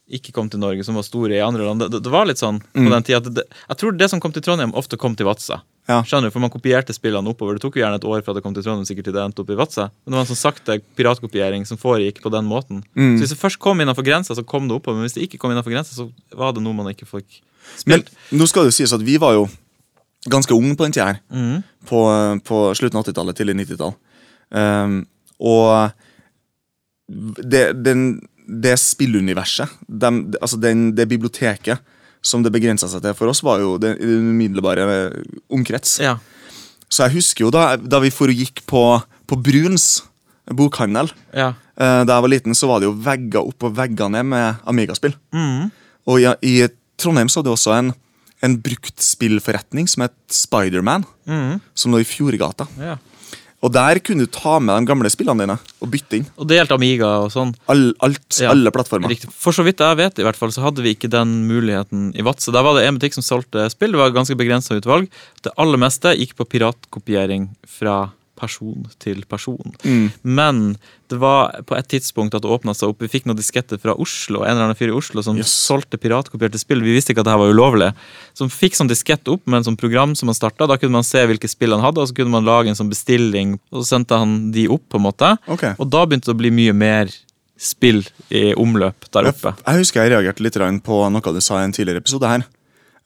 ikke 0.04 0.34
kom 0.36 0.50
til 0.52 0.60
Norge, 0.60 0.84
som 0.84 0.98
var 0.98 1.04
store 1.06 1.36
i 1.38 1.40
andre 1.40 1.64
land. 1.64 1.80
Det, 1.80 2.00
det, 2.04 2.10
var 2.12 2.26
litt 2.28 2.40
sånn 2.40 2.58
på 2.60 2.88
den 2.92 3.06
tida. 3.06 3.44
jeg 3.68 3.78
tror 3.80 3.94
det 3.96 4.10
som 4.12 4.20
kom 4.20 4.34
til 4.34 4.44
Trondheim, 4.44 4.74
ofte 4.76 4.98
kom 5.00 5.16
til 5.16 5.28
Vadsø. 5.28 5.56
Ja. 5.88 5.98
Skjønner 6.04 6.28
du, 6.28 6.32
For 6.32 6.44
man 6.44 6.52
kopierte 6.52 6.94
spillene 6.96 7.28
oppover. 7.32 7.56
Det 7.56 7.64
tok 7.64 7.76
jo 7.76 7.82
gjerne 7.82 7.98
et 8.00 8.06
år 8.08 8.22
fra 8.24 8.34
det 8.36 8.42
kom 8.44 8.54
til 8.56 8.64
Trondheim, 8.64 8.84
sikkert 8.88 9.08
til 9.08 9.16
det 9.16 9.24
endte 9.24 9.40
opp 9.44 9.52
i 9.52 9.56
Vadsø. 9.56 9.88
Men 10.04 10.12
det 10.12 10.18
var 10.18 10.26
en 10.26 10.30
sånn 10.30 10.40
sakte 10.40 10.78
piratkopiering 10.98 11.64
som 11.68 11.80
foregikk 11.80 12.20
på 12.24 12.32
den 12.32 12.48
måten. 12.48 12.84
Mm. 12.96 13.16
Så 13.16 13.24
hvis 13.24 13.34
det 13.34 13.40
først 13.40 13.60
kom 13.64 13.80
innenfor 13.80 14.06
grensa, 14.06 14.36
så 14.36 14.44
kom 14.48 14.68
det 14.68 14.76
oppover. 14.76 15.00
Men 15.00 15.08
hvis 15.08 15.16
det 15.16 15.26
ikke 15.28 15.40
kom 15.40 15.52
innenfor 15.52 15.72
grensa, 15.72 15.96
så 15.96 16.08
var 16.36 16.56
det 16.56 16.64
noe 16.64 16.76
man 16.76 16.92
ikke 16.92 17.08
fikk 17.08 17.40
spilt. 17.80 18.12
Men 18.30 18.40
nå 18.40 18.48
skal 18.48 18.64
det 18.64 18.74
jo 18.74 18.78
sies 18.80 18.96
at 18.96 19.04
vi 19.04 19.16
var 19.20 19.36
jo 19.36 19.48
ganske 20.32 20.56
unge 20.56 20.76
på 20.76 20.88
den 20.88 20.96
tida 20.96 21.10
her. 21.12 21.20
Mm. 21.32 21.64
På, 21.88 22.04
på 22.44 22.62
slutten 22.76 23.00
av 23.00 23.08
80-tallet, 23.08 23.40
tidlig 23.40 23.58
90-tall. 23.64 23.96
Um, 24.54 25.02
og 25.44 25.92
det, 27.08 27.66
den, 27.84 28.22
det 28.46 28.74
spilluniverset, 28.78 29.68
dem- 29.88 30.32
altså 30.40 30.58
den, 30.60 30.90
det 30.94 31.08
biblioteket 31.08 31.78
som 32.24 32.42
det 32.42 32.52
begrensa 32.52 32.88
seg 32.88 33.02
til 33.04 33.14
for 33.16 33.28
oss, 33.28 33.42
var 33.44 33.60
jo 33.60 33.74
den 33.78 33.96
umiddelbare 34.00 34.84
omkrets. 35.52 35.98
Ja. 36.00 36.16
Så 36.88 37.04
jeg 37.06 37.16
husker 37.18 37.44
jo 37.46 37.50
da, 37.52 37.76
da 37.76 37.98
vi 38.00 38.10
for 38.14 38.28
og 38.32 38.36
gikk 38.36 38.62
på, 38.70 38.82
på 39.28 39.36
Bruns 39.44 40.02
bokhandel. 40.48 41.08
Ja. 41.34 41.50
Eh, 41.76 42.04
da 42.04 42.16
jeg 42.18 42.24
var 42.26 42.32
liten, 42.32 42.54
så 42.56 42.68
var 42.70 42.80
det 42.80 42.88
jo 42.90 42.94
vegger 43.04 43.44
opp 43.48 43.64
og 43.68 43.74
vegger 43.76 44.08
ned 44.12 44.24
med 44.30 44.60
Amiga-spill. 44.68 45.14
Mm. 45.34 45.70
Og 46.08 46.20
i, 46.20 46.28
i 46.44 46.68
Trondheim 47.00 47.28
så 47.32 47.40
hadde 47.40 47.50
det 47.50 47.56
også 47.58 47.74
en, 47.78 47.92
en 48.44 48.56
bruktspillforretning 48.60 49.88
som 49.88 50.04
het 50.06 50.16
Spiderman, 50.32 51.04
Mm. 51.26 51.60
som 51.74 51.92
lå 51.92 52.02
i 52.02 52.04
Fjordgata. 52.08 52.66
ja. 52.78 52.98
Og 53.64 53.72
der 53.72 53.98
kunne 54.04 54.26
du 54.26 54.30
ta 54.30 54.58
med 54.60 54.76
de 54.76 54.90
gamle 54.90 55.08
spillene 55.12 55.40
dine 55.46 55.54
og 55.80 55.88
bytte 55.92 56.18
inn. 56.18 56.26
Og 56.36 56.48
det 56.50 56.58
gjaldt 56.58 56.74
Amiga 56.76 57.10
og 57.24 57.30
sånn. 57.32 57.54
All, 57.72 57.86
alt, 58.04 58.26
Ja. 58.42 58.50
Alle 58.52 58.72
plattformer. 58.74 59.08
Riktig. 59.08 59.30
For 59.32 59.56
så 59.56 59.64
vidt 59.64 59.80
jeg 59.80 59.96
vet, 59.96 60.20
i 60.20 60.26
hvert 60.26 60.36
fall, 60.36 60.52
så 60.52 60.66
hadde 60.66 60.84
vi 60.84 60.92
ikke 60.92 61.08
den 61.12 61.46
muligheten 61.48 62.10
i 62.12 62.24
Vadsø. 62.26 62.52
Der 62.52 62.66
var 62.66 62.76
det 62.76 62.84
en 62.86 62.98
butikk 62.98 63.16
som 63.16 63.24
solgte 63.24 63.64
spill. 63.72 63.94
Det 63.96 64.02
var 64.02 64.12
ganske 64.12 64.36
begrensa 64.36 64.76
utvalg. 64.76 65.08
Det 65.42 65.54
aller 65.56 65.80
meste 65.80 66.12
gikk 66.18 66.36
på 66.36 66.44
piratkopiering 66.52 67.48
fra 67.78 68.10
person 68.44 68.84
til 69.02 69.24
person. 69.30 69.74
Mm. 69.84 70.06
Men 70.22 70.60
det 71.10 71.18
var 71.20 71.52
på 71.68 71.76
et 71.76 71.88
tidspunkt 71.92 72.36
at 72.36 72.44
det 72.44 72.52
åpna 72.52 72.74
seg 72.76 72.92
opp. 72.92 73.02
Vi 73.04 73.10
fikk 73.12 73.26
noen 73.28 73.38
disketter 73.38 73.80
fra 73.80 73.96
Oslo, 74.00 74.42
en 74.44 74.54
eller 74.54 74.68
annen 74.68 74.78
fyr 74.78 74.92
i 74.92 74.96
Oslo 74.96 75.24
som 75.24 75.36
Yes. 75.40 75.52
solgte 75.52 76.00
piratkopierte 76.00 76.60
spill. 76.60 76.82
Vi 76.84 76.94
visste 76.96 77.12
ikke 77.14 77.24
at 77.24 77.30
det 77.30 77.36
var 77.40 77.52
ulovlig. 77.52 77.92
Som 78.36 78.52
fikk 78.52 78.78
sånn 78.78 78.90
diskett 78.90 79.28
opp 79.32 79.44
med 79.46 79.60
en 79.62 79.68
sånn 79.70 79.80
program 79.80 80.14
som 80.18 80.30
man 80.30 80.38
starta. 80.38 80.68
Da 80.70 80.78
kunne 80.80 80.96
man 80.98 81.06
se 81.06 81.24
hvilke 81.26 81.50
spill 81.50 81.74
han 81.76 81.84
hadde, 81.84 82.00
og 82.00 82.08
så 82.10 82.16
kunne 82.16 82.34
man 82.34 82.46
lage 82.48 82.72
en 82.72 82.78
sånn 82.78 82.92
bestilling, 82.92 83.58
og 83.72 83.82
så 83.82 83.96
sendte 83.96 84.18
han 84.18 84.50
de 84.54 84.68
opp, 84.68 84.88
på 84.88 85.00
en 85.00 85.06
måte. 85.08 85.36
Okay. 85.48 85.74
Og 85.78 85.88
da 85.90 86.04
begynte 86.06 86.30
det 86.30 86.36
å 86.36 86.42
bli 86.42 86.50
mye 86.54 86.74
mer 86.76 87.12
spill 87.60 88.02
i 88.34 88.52
omløp 88.58 89.06
der 89.14 89.30
oppe. 89.30 89.54
jeg 89.64 89.80
husker 89.84 90.02
jeg 90.02 90.12
reagerte 90.12 90.42
litt 90.42 90.82
på 90.84 90.98
noe 91.10 91.32
du 91.32 91.40
sa 91.40 91.60
i 91.60 91.64
en 91.64 91.72
tidligere 91.72 92.02
episode 92.02 92.26
her. 92.26 92.44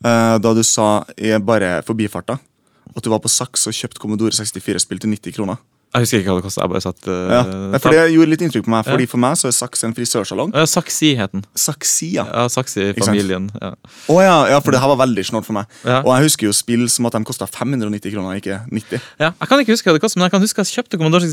Eh, 0.05 0.39
da 0.39 0.55
du 0.55 0.63
sa 0.63 1.05
i 1.17 1.35
bare 1.43 1.83
forbifarta 1.83 2.39
at 2.97 3.05
du 3.05 3.11
var 3.11 3.21
på 3.25 3.31
Saks 3.33 3.67
og 3.69 3.75
kjøpte 3.77 4.01
Commodore 4.03 4.31
64-spill 4.37 5.01
til 5.03 5.11
90 5.17 5.37
kroner. 5.37 5.61
Jeg 5.89 6.05
husker 6.05 6.21
ikke 6.21 6.33
hva 6.35 6.37
det 6.37 6.45
kosta. 6.45 6.61
Jeg 6.61 6.69
bare 6.69 6.85
satt 6.85 7.07
uh, 7.09 7.15
Ja. 7.33 7.39
Nei, 7.73 7.79
for 7.81 7.97
Det 7.97 8.03
gjorde 8.13 8.29
litt 8.29 8.43
inntrykk 8.45 8.67
på 8.67 8.73
meg, 8.75 8.85
fordi 8.85 9.07
Ja. 9.07 9.11
for 9.15 9.23
meg 9.23 9.39
så 9.41 9.49
er 9.49 9.55
Saks 9.57 9.85
en 9.89 9.95
frisørsalong. 9.97 10.53
Uh, 10.53 10.67
Saksi 10.69 11.15
het 11.17 11.33
den. 11.33 11.47
Saksi, 11.57 12.11
ja. 12.19 12.27
Ja, 12.29 12.45
Saksi-familien. 12.53 13.47
Ja. 13.57 13.71
Å 14.13 14.17
ja, 14.21 14.35
ja, 14.53 14.59
for 14.61 14.77
det 14.77 14.83
her 14.83 14.93
var 14.93 15.01
veldig 15.07 15.25
snålt 15.25 15.49
for 15.49 15.57
meg. 15.57 15.65
Ja. 15.89 16.03
Og 16.03 16.13
jeg 16.13 16.29
husker 16.29 16.51
jo 16.51 16.53
spill 16.53 16.85
som 16.93 17.09
at 17.09 17.17
de 17.17 17.25
kosta 17.25 17.49
590 17.49 18.13
kroner, 18.13 18.37
ikke 18.37 18.61
90. 18.69 19.01
ja. 19.17 19.33
Jeg 19.33 19.49
kan 19.49 19.65
ikke 19.65 19.73
huske 19.79 19.89
hva 19.89 19.97
det 19.97 20.05
kostet, 20.05 20.21
men 20.21 20.29
jeg 20.29 20.37
kan 20.37 20.45
huske 20.45 20.61
at 20.61 20.69
jeg 20.69 20.83
kjøpte 20.83 21.01
Commodore 21.01 21.25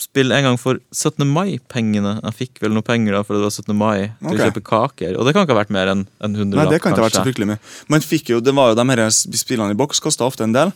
64-spill 0.00 0.32
en 0.32 0.44
gang 0.44 0.58
for 0.58 0.78
17. 0.92 1.26
mai-pengene. 1.28 2.20
Jeg 2.24 2.34
fikk 2.36 2.60
vel 2.62 2.72
noen 2.72 2.82
penger 2.86 3.12
da, 3.14 3.22
for 3.26 3.34
det 3.36 3.42
var 3.44 3.50
17. 3.50 3.76
mai 3.76 4.08
til 4.08 4.26
okay. 4.26 4.32
å 4.32 4.34
kjøpe 4.48 4.62
kaker. 4.64 5.16
Og 5.16 5.24
det 5.26 5.32
kan 5.34 5.42
ikke 5.44 5.54
ha 5.54 5.60
vært 5.60 5.74
mer 5.74 5.86
enn 5.92 6.06
en 6.20 6.36
100 6.36 6.56
Nei, 6.56 6.70
det 6.70 6.80
kan 6.80 6.92
ikke 6.92 7.02
ha 7.02 7.08
vært 7.08 7.18
så 7.18 7.26
fryktelig 7.26 7.46
mye. 7.52 7.58
Men 7.92 8.00
fikk 8.04 8.30
jo, 8.32 8.38
det 8.40 8.54
var 8.56 8.66
jo 8.72 8.76
de 8.78 8.84
her 8.90 9.10
spillene 9.10 9.72
i 9.74 9.78
boks 9.78 10.00
kosta 10.02 10.24
ofte 10.26 10.42
en 10.46 10.56
del. 10.56 10.70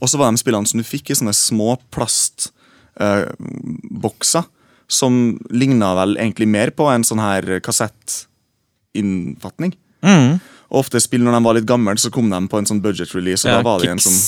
Og 0.00 0.06
så 0.08 0.16
var 0.20 0.26
de 0.32 0.38
spillene 0.40 0.66
som 0.68 0.78
du 0.80 0.84
fikk 0.86 1.10
i 1.10 1.18
sånne 1.18 1.34
små 1.36 1.68
plastbokser. 1.94 4.44
som 4.90 5.38
ligna 5.54 5.94
vel 5.94 6.18
egentlig 6.18 6.48
mer 6.50 6.70
på 6.74 6.90
en 6.90 7.04
sånn 7.06 7.22
her 7.22 7.60
kassettinnfatning. 7.62 9.70
Mm. 10.02 10.40
Ofte 10.70 11.00
spill 11.02 11.22
når 11.22 11.32
de 11.36 11.44
var 11.44 11.54
litt 11.54 11.68
gamle, 11.68 11.98
så 11.98 12.10
kom 12.10 12.30
de 12.30 12.48
på 12.50 12.58
en 12.58 12.66
sånn 12.66 12.82
budget 12.82 13.14
release. 13.14 13.46
Og 13.46 13.50
Ja, 13.52 13.56
da 13.58 13.62
var 13.62 13.78
det 13.78 13.88
en 13.92 13.98
sånn, 14.02 14.20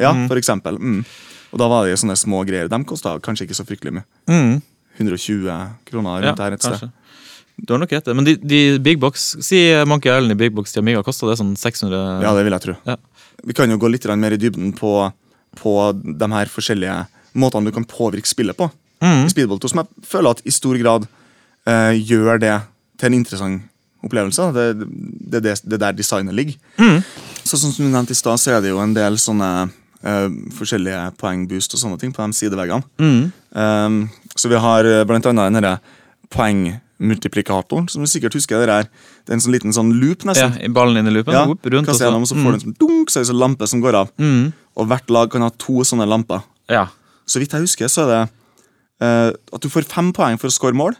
ja, 0.00 0.12
for 0.28 0.36
eksempel. 0.36 0.76
Mm. 0.76 1.04
Og 1.50 1.60
da 1.60 1.68
var 1.70 1.86
det 1.86 1.98
sånne 2.00 2.16
små 2.18 2.42
greier. 2.48 2.70
De 2.70 2.80
kosta 2.86 3.16
kanskje 3.22 3.48
ikke 3.48 3.58
så 3.58 3.66
fryktelig 3.66 3.98
mye. 3.98 4.06
Mm. 4.30 4.56
120 5.00 5.46
kroner 5.88 6.20
Ja, 6.20 6.30
rundt 6.30 6.42
her 6.44 6.56
et 6.56 6.66
sted. 6.66 6.90
Du 7.60 7.74
har 7.74 7.80
nok 7.82 7.92
rett. 7.92 8.08
Men 8.16 8.24
de, 8.24 8.36
de 8.40 8.60
Big 8.80 9.00
Box 9.00 9.34
Si 9.44 9.58
Monkey 9.88 10.08
Island 10.12 10.32
i 10.32 10.38
Big 10.38 10.52
Box 10.56 10.72
til 10.72 10.84
Amiga 10.84 11.02
kosta 11.04 11.28
det 11.28 11.38
sånn 11.40 11.54
600 11.58 12.24
Ja, 12.24 12.34
det 12.36 12.44
vil 12.46 12.56
jeg 12.56 12.64
tro. 12.64 12.76
Ja. 12.88 12.96
Vi 13.44 13.56
kan 13.56 13.72
jo 13.72 13.78
gå 13.80 13.90
litt 13.90 14.06
mer 14.20 14.36
i 14.36 14.40
dybden 14.40 14.72
på, 14.76 14.92
på 15.60 15.74
de 15.96 16.28
her 16.34 16.52
forskjellige 16.52 16.98
måtene 17.40 17.70
du 17.70 17.74
kan 17.74 17.88
påvirke 17.88 18.28
spillet 18.28 18.56
på. 18.56 18.68
Mm. 19.00 19.24
I 19.26 19.32
Speedball 19.32 19.60
2, 19.62 19.72
som 19.72 19.82
jeg 19.82 20.08
føler 20.08 20.36
at 20.36 20.42
i 20.44 20.52
stor 20.52 20.76
grad 20.80 21.06
eh, 21.68 21.96
gjør 21.96 22.40
det 22.42 22.56
til 23.00 23.08
en 23.10 23.16
interessant 23.16 23.66
opplevelse. 24.04 24.50
Det 24.56 24.64
er 24.64 24.78
det, 24.80 25.42
det, 25.44 25.54
det 25.64 25.80
der 25.80 25.96
designet 25.96 26.36
ligger. 26.36 26.56
Mm. 26.80 27.00
Så 27.44 27.58
som 27.60 27.72
du 27.72 27.84
nevnte 27.88 28.12
i 28.12 28.18
stad, 28.18 28.40
så 28.40 28.56
er 28.56 28.64
det 28.64 28.72
jo 28.72 28.80
en 28.82 28.94
del 28.96 29.16
sånne 29.20 29.70
eh, 30.04 30.28
forskjellige 30.56 31.02
poengboost 31.20 31.74
og 31.76 31.80
sånne 31.82 31.98
ting 32.00 32.12
på 32.12 32.24
de 32.26 32.32
sideveggene. 32.36 32.82
Mm. 32.98 33.32
Um, 33.52 33.98
så 34.36 34.48
vi 34.52 34.60
har 34.62 34.84
eh, 34.88 35.04
blant 35.08 35.26
annet 35.26 35.50
den 35.52 35.60
derre 35.62 35.78
poengmultiplikatoren, 36.30 37.88
som 37.90 38.02
du 38.04 38.08
sikkert 38.10 38.34
husker. 38.38 38.60
Det 38.66 38.74
er, 38.74 38.88
det 39.26 39.32
er 39.34 39.38
en 39.38 39.44
sånn 39.44 39.54
liten 39.56 39.74
sånn 39.74 39.92
loop, 40.00 40.24
Ja, 40.24 40.30
nesten. 40.32 40.58
i 40.64 40.68
ballen 40.72 41.00
inn 41.00 41.08
i 41.10 41.14
loopen. 41.14 41.34
Ja, 41.34 41.44
opp, 41.48 41.64
rundt, 41.66 41.88
og 41.88 41.94
så- 41.96 42.06
gjennom, 42.06 42.26
så 42.26 42.36
får 42.36 42.50
du 42.50 42.56
en 42.58 42.64
sånn 42.66 42.78
dunk, 42.78 43.10
så 43.10 43.18
er 43.20 43.24
det 43.24 43.30
sånn 43.32 43.40
lampe 43.40 43.66
som 43.68 43.80
går 43.80 43.94
av. 43.94 44.10
mm. 44.18 44.52
Og 44.76 44.86
hvert 44.86 45.10
lag 45.10 45.30
kan 45.30 45.42
ha 45.42 45.50
to 45.58 45.82
sånne 45.84 46.06
lamper. 46.08 46.42
Ja. 46.68 46.86
Så 47.26 47.40
vidt 47.40 47.50
jeg 47.52 47.60
husker, 47.60 47.86
så 47.88 48.02
er 48.04 48.06
det 48.08 48.30
uh, 49.02 49.32
at 49.52 49.60
du 49.60 49.68
får 49.68 49.84
fem 49.84 50.12
poeng 50.12 50.38
for 50.38 50.46
å 50.48 50.52
score 50.52 50.72
mål. 50.72 50.94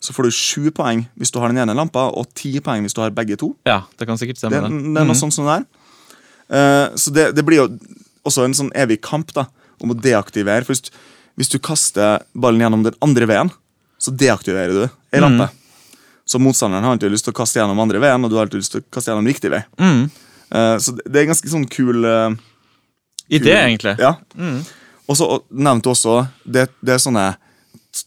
Så 0.00 0.12
får 0.14 0.24
du 0.24 0.30
sju 0.30 0.70
poeng 0.70 1.06
hvis 1.18 1.32
du 1.32 1.40
har 1.40 1.48
den 1.48 1.58
ene 1.58 1.74
lampa, 1.74 2.06
og 2.14 2.32
ti 2.34 2.60
poeng 2.60 2.82
hvis 2.82 2.94
du 2.94 3.00
har 3.00 3.10
begge 3.10 3.36
to. 3.36 3.56
ja, 3.66 3.82
det 3.98 4.06
kan 4.06 4.16
sikkert 4.16 4.36
Det, 4.40 4.50
stemme. 4.50 4.68
det 4.94 5.00
er 5.02 5.04
noe 5.04 5.14
sånt 5.18 5.32
som 5.34 5.44
det 5.44 5.56
er. 5.58 5.64
Uh, 6.48 6.94
så 6.96 7.12
det, 7.12 7.34
det 7.34 7.44
blir 7.44 7.56
jo 7.56 7.78
også 8.26 8.46
en 8.46 8.56
sånn 8.56 8.72
evig 8.78 9.00
kamp 9.06 9.32
da, 9.36 9.46
om 9.82 9.92
å 9.92 9.98
deaktivere. 9.98 10.66
For 10.66 10.74
hvis, 10.74 10.90
hvis 11.38 11.52
du 11.52 11.58
kaster 11.62 12.24
ballen 12.34 12.64
gjennom 12.64 12.84
den 12.86 12.98
andre 13.04 13.28
veien, 13.30 13.52
så 14.02 14.12
deaktiverer 14.12 14.74
du 14.74 14.84
ei 15.14 15.22
lampe. 15.22 15.48
Så 16.26 16.40
motstanderen 16.42 16.84
har 16.84 16.96
alltid 16.96 17.12
lyst 17.14 17.28
til 17.28 17.34
å 17.34 17.38
kaste 17.38 17.60
gjennom 17.60 17.78
andre 17.80 18.00
veien, 18.02 18.24
og 18.24 18.32
du 18.32 18.36
har 18.38 18.48
alltid 18.48 18.60
lyst 18.60 18.74
til 18.74 18.82
å 18.82 18.88
kaste 18.92 19.12
gjennom 19.12 19.28
riktig 19.30 19.52
vei. 19.52 19.62
Mm. 19.78 20.08
Uh, 20.50 20.74
så 20.82 20.94
det, 20.98 21.14
er 21.20 21.28
ganske 21.30 21.50
sånn 21.50 21.66
kul 21.70 22.06
eh, 22.06 22.36
Idé, 23.26 23.56
egentlig. 23.56 23.96
Ja. 23.98 24.12
Og 25.06 25.18
så 25.18 25.26
nevnte 25.50 25.88
du 25.88 25.92
også 25.92 26.20
det, 26.46 26.68
det 26.78 26.94
er 26.94 27.02
sånne 27.02 27.24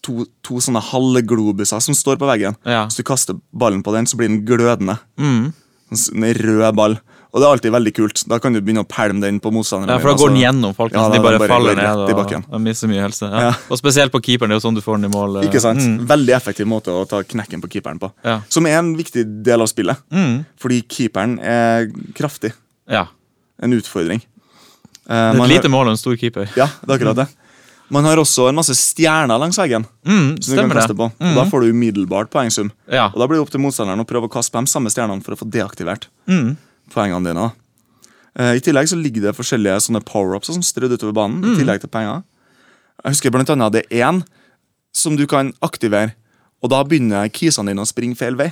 to, 0.06 0.26
to 0.46 0.60
sånne 0.64 0.82
halvglobuser 0.84 1.82
som 1.84 1.98
står 1.98 2.20
på 2.22 2.28
veggen. 2.30 2.56
Ja. 2.68 2.86
Hvis 2.88 3.00
du 3.00 3.06
kaster 3.08 3.40
ballen 3.52 3.84
på 3.84 3.94
den, 3.96 4.08
så 4.08 4.20
blir 4.20 4.32
den 4.32 4.44
glødende. 4.48 5.00
Mm. 5.20 5.52
En 5.92 6.28
rød 6.40 6.76
ball. 6.78 7.00
Og 7.32 7.38
det 7.42 7.46
er 7.46 7.52
alltid 7.54 7.72
veldig 7.76 7.92
kult. 7.94 8.22
Da 8.28 8.40
kan 8.42 8.54
du 8.54 8.60
begynne 8.60 8.82
å 8.82 8.88
pælme 8.90 9.22
den 9.22 9.40
på 9.40 9.52
motstanderen. 9.54 9.92
Ja, 9.94 10.00
for 10.02 10.10
da 10.10 10.18
går 10.18 10.32
den 10.34 10.40
gjennom 10.42 10.72
folk. 10.74 10.94
Ja, 10.98 11.04
de 11.14 11.20
bare, 11.22 11.38
bare 11.38 11.48
faller 11.52 11.76
ned 11.78 12.00
og, 12.18 12.46
og 12.50 12.62
mister 12.64 12.90
mye 12.90 13.04
helse. 13.04 13.30
Ja. 13.30 13.42
Ja. 13.50 13.52
Og 13.70 13.78
spesielt 13.78 14.12
på 14.12 14.22
keeperen. 14.26 14.50
Det 14.50 14.58
er 14.58 14.62
jo 14.62 14.66
sånn 14.66 14.80
du 14.80 14.82
får 14.82 14.98
den 14.98 15.12
i 15.12 15.14
mål. 15.14 15.38
eh. 15.44 15.46
Ikke 15.50 15.62
sant? 15.62 15.80
Mm. 15.86 16.08
Veldig 16.10 16.34
effektiv 16.34 16.66
måte 16.66 16.90
å 16.90 17.04
ta 17.08 17.22
knekken 17.22 17.62
på 17.62 17.70
keeperen 17.70 18.00
på. 18.02 18.10
Ja. 18.26 18.40
Som 18.50 18.66
er 18.66 18.80
en 18.80 18.96
viktig 18.98 19.28
del 19.46 19.62
av 19.62 19.70
spillet. 19.70 20.02
Mm. 20.10 20.40
Fordi 20.58 20.82
keeperen 20.90 21.38
er 21.40 21.86
kraftig. 22.18 22.54
ja. 22.90 23.06
En 23.62 23.74
utfordring. 23.76 24.22
Eh, 25.10 25.34
Det 25.34 25.36
er 25.36 25.44
et 25.44 25.50
lite 25.52 25.68
har, 25.68 25.70
mål 25.74 25.88
og 25.90 25.92
en 25.92 25.98
stor 25.98 26.16
keeper. 26.16 26.48
ja, 26.56 26.66
det 26.82 26.90
er 26.90 26.96
akkurat 26.98 27.16
det. 27.18 27.28
Man 27.92 28.06
har 28.06 28.18
også 28.22 28.48
en 28.50 28.56
masse 28.56 28.72
stjerner 28.78 29.38
langs 29.42 29.58
veggen. 29.58 29.84
Mm, 30.06 30.42
som 30.42 30.56
du 30.56 30.62
kan 30.62 30.70
kaste 30.78 30.94
det. 30.94 30.98
på. 30.98 31.12
Og 31.12 31.36
Da 31.36 31.44
får 31.50 31.62
du 31.66 31.72
umiddelbart 31.74 32.30
poengsum. 32.32 32.72
Ja. 32.88 33.08
Og 33.14 33.20
Da 33.20 33.28
blir 33.28 33.38
det 33.38 33.42
opp 33.48 33.50
til 33.52 33.60
motstanderen 33.62 34.00
å 34.00 34.06
prøve 34.08 34.30
å 34.30 34.32
kaste 34.32 34.54
på 34.54 34.62
de 34.64 34.72
samme 34.72 34.90
stjernene 34.94 35.22
for 35.26 35.34
å 35.36 35.38
få 35.38 35.50
deaktivert 35.50 36.08
Mm. 36.28 36.56
Poengene 36.90 37.30
dine. 37.32 37.52
Eh, 38.40 38.56
I 38.58 38.64
tillegg 38.64 38.88
så 38.92 38.98
ligger 39.00 39.22
det 39.30 39.36
forskjellige 39.38 39.80
sånne 39.88 40.02
power-ups 40.06 40.52
som 40.54 40.62
strødd 40.66 40.94
utover 40.98 41.14
banen. 41.18 41.42
Mm. 41.44 41.54
i 41.54 41.60
tillegg 41.64 41.82
til 41.82 41.90
penger. 41.94 42.24
Jeg 43.04 43.14
husker 43.16 43.32
blant 43.32 43.50
annet 43.50 43.72
det 43.74 43.86
er 43.92 44.06
én 44.12 44.24
som 44.94 45.16
du 45.16 45.26
kan 45.28 45.54
aktivere, 45.62 46.14
og 46.64 46.70
da 46.74 46.84
begynner 46.84 47.30
kisene 47.32 47.72
dine 47.72 47.82
å 47.86 47.88
springe 47.88 48.18
feil 48.20 48.36
vei. 48.36 48.52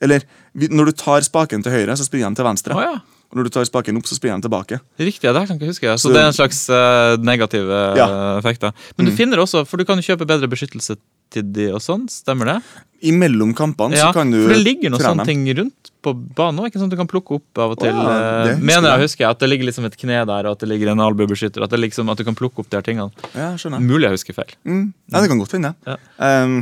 Eller 0.00 0.22
når 0.54 0.90
du 0.90 0.92
tar 0.92 1.20
spaken 1.24 1.62
til 1.64 1.72
høyre, 1.72 1.96
så 1.96 2.04
springer 2.06 2.28
de 2.30 2.36
til 2.36 2.44
venstre. 2.46 2.74
Oh, 2.76 2.82
ja. 2.84 2.98
Og 3.32 3.38
når 3.40 3.48
du 3.48 3.50
tar 3.50 3.64
spaken 3.66 3.96
opp, 3.98 4.06
så 4.06 4.14
springer 4.14 4.38
de 4.38 4.46
tilbake. 4.46 4.78
Riktig, 5.00 5.24
ja, 5.26 5.32
det 5.34 5.46
kan 5.48 5.56
jeg 5.56 5.62
ikke 5.64 5.72
huske. 5.72 5.94
Så 5.98 6.08
Så- 6.08 6.12
det 6.12 6.20
er 6.22 6.26
en 6.28 6.36
slags 6.36 6.60
uh, 6.70 7.16
negativ 7.16 7.64
eh, 7.70 7.96
Ja. 7.96 8.38
effekt. 8.38 8.60
da. 8.60 8.70
Men 8.96 9.06
du 9.06 9.12
finner 9.16 9.38
også, 9.38 9.66
for 9.66 9.76
du 9.78 9.84
kan 9.84 9.96
jo 9.98 10.02
kjøpe 10.14 10.26
bedre 10.28 10.46
beskyttelse 10.46 10.96
til 11.30 11.42
de 11.52 11.72
og 11.72 11.80
sånn, 11.80 12.06
stemmer 12.08 12.44
det? 12.44 12.62
Imellom 13.02 13.52
kampene 13.54 13.96
Ja, 13.96 14.12
så 14.12 14.14
kan 14.14 14.30
du 14.30 14.36
trene. 14.36 14.46
for 14.46 14.54
det 14.54 14.64
ligger 14.64 14.90
noen 14.90 15.00
sånne 15.02 15.24
ting 15.26 15.42
rundt 15.56 15.85
på 16.06 16.14
banen 16.38 16.62
òg, 16.62 16.76
sant? 16.78 16.92
Du 16.92 16.98
kan 16.98 17.10
plukke 17.10 17.40
opp 17.40 17.60
av 17.62 17.74
og 17.74 17.80
til. 17.82 17.90
ja, 17.90 18.14
eh, 18.46 18.60
mener 18.60 18.88
jeg 18.92 19.00
jeg. 19.00 19.08
husker 19.08 19.28
at 19.28 19.42
det 19.42 19.50
ligger 19.50 19.68
liksom 19.68 19.88
et 19.88 19.98
kne 19.98 20.22
der, 20.28 20.48
og 20.48 20.56
at 20.56 20.62
det 20.62 20.70
ligger 20.70 20.92
en 20.92 21.02
albuebeskytter. 21.04 21.66
At, 21.66 21.74
liksom, 21.82 22.10
at 22.12 22.20
du 22.20 22.24
kan 22.28 22.38
plukke 22.38 22.62
opp 22.62 22.70
de 22.70 22.78
her 22.78 22.86
tingene. 22.86 23.28
Ja, 23.34 23.52
skjønner. 23.58 23.82
Mulig 23.82 24.08
jeg 24.08 24.18
husker 24.20 24.38
feil. 24.38 24.54
Mm. 24.64 24.86
Ja, 25.12 25.20
det 25.20 25.30
kan 25.32 25.42
godt 25.42 25.56
hende. 25.58 25.74
Ja. 25.86 25.98
Um, 26.22 26.60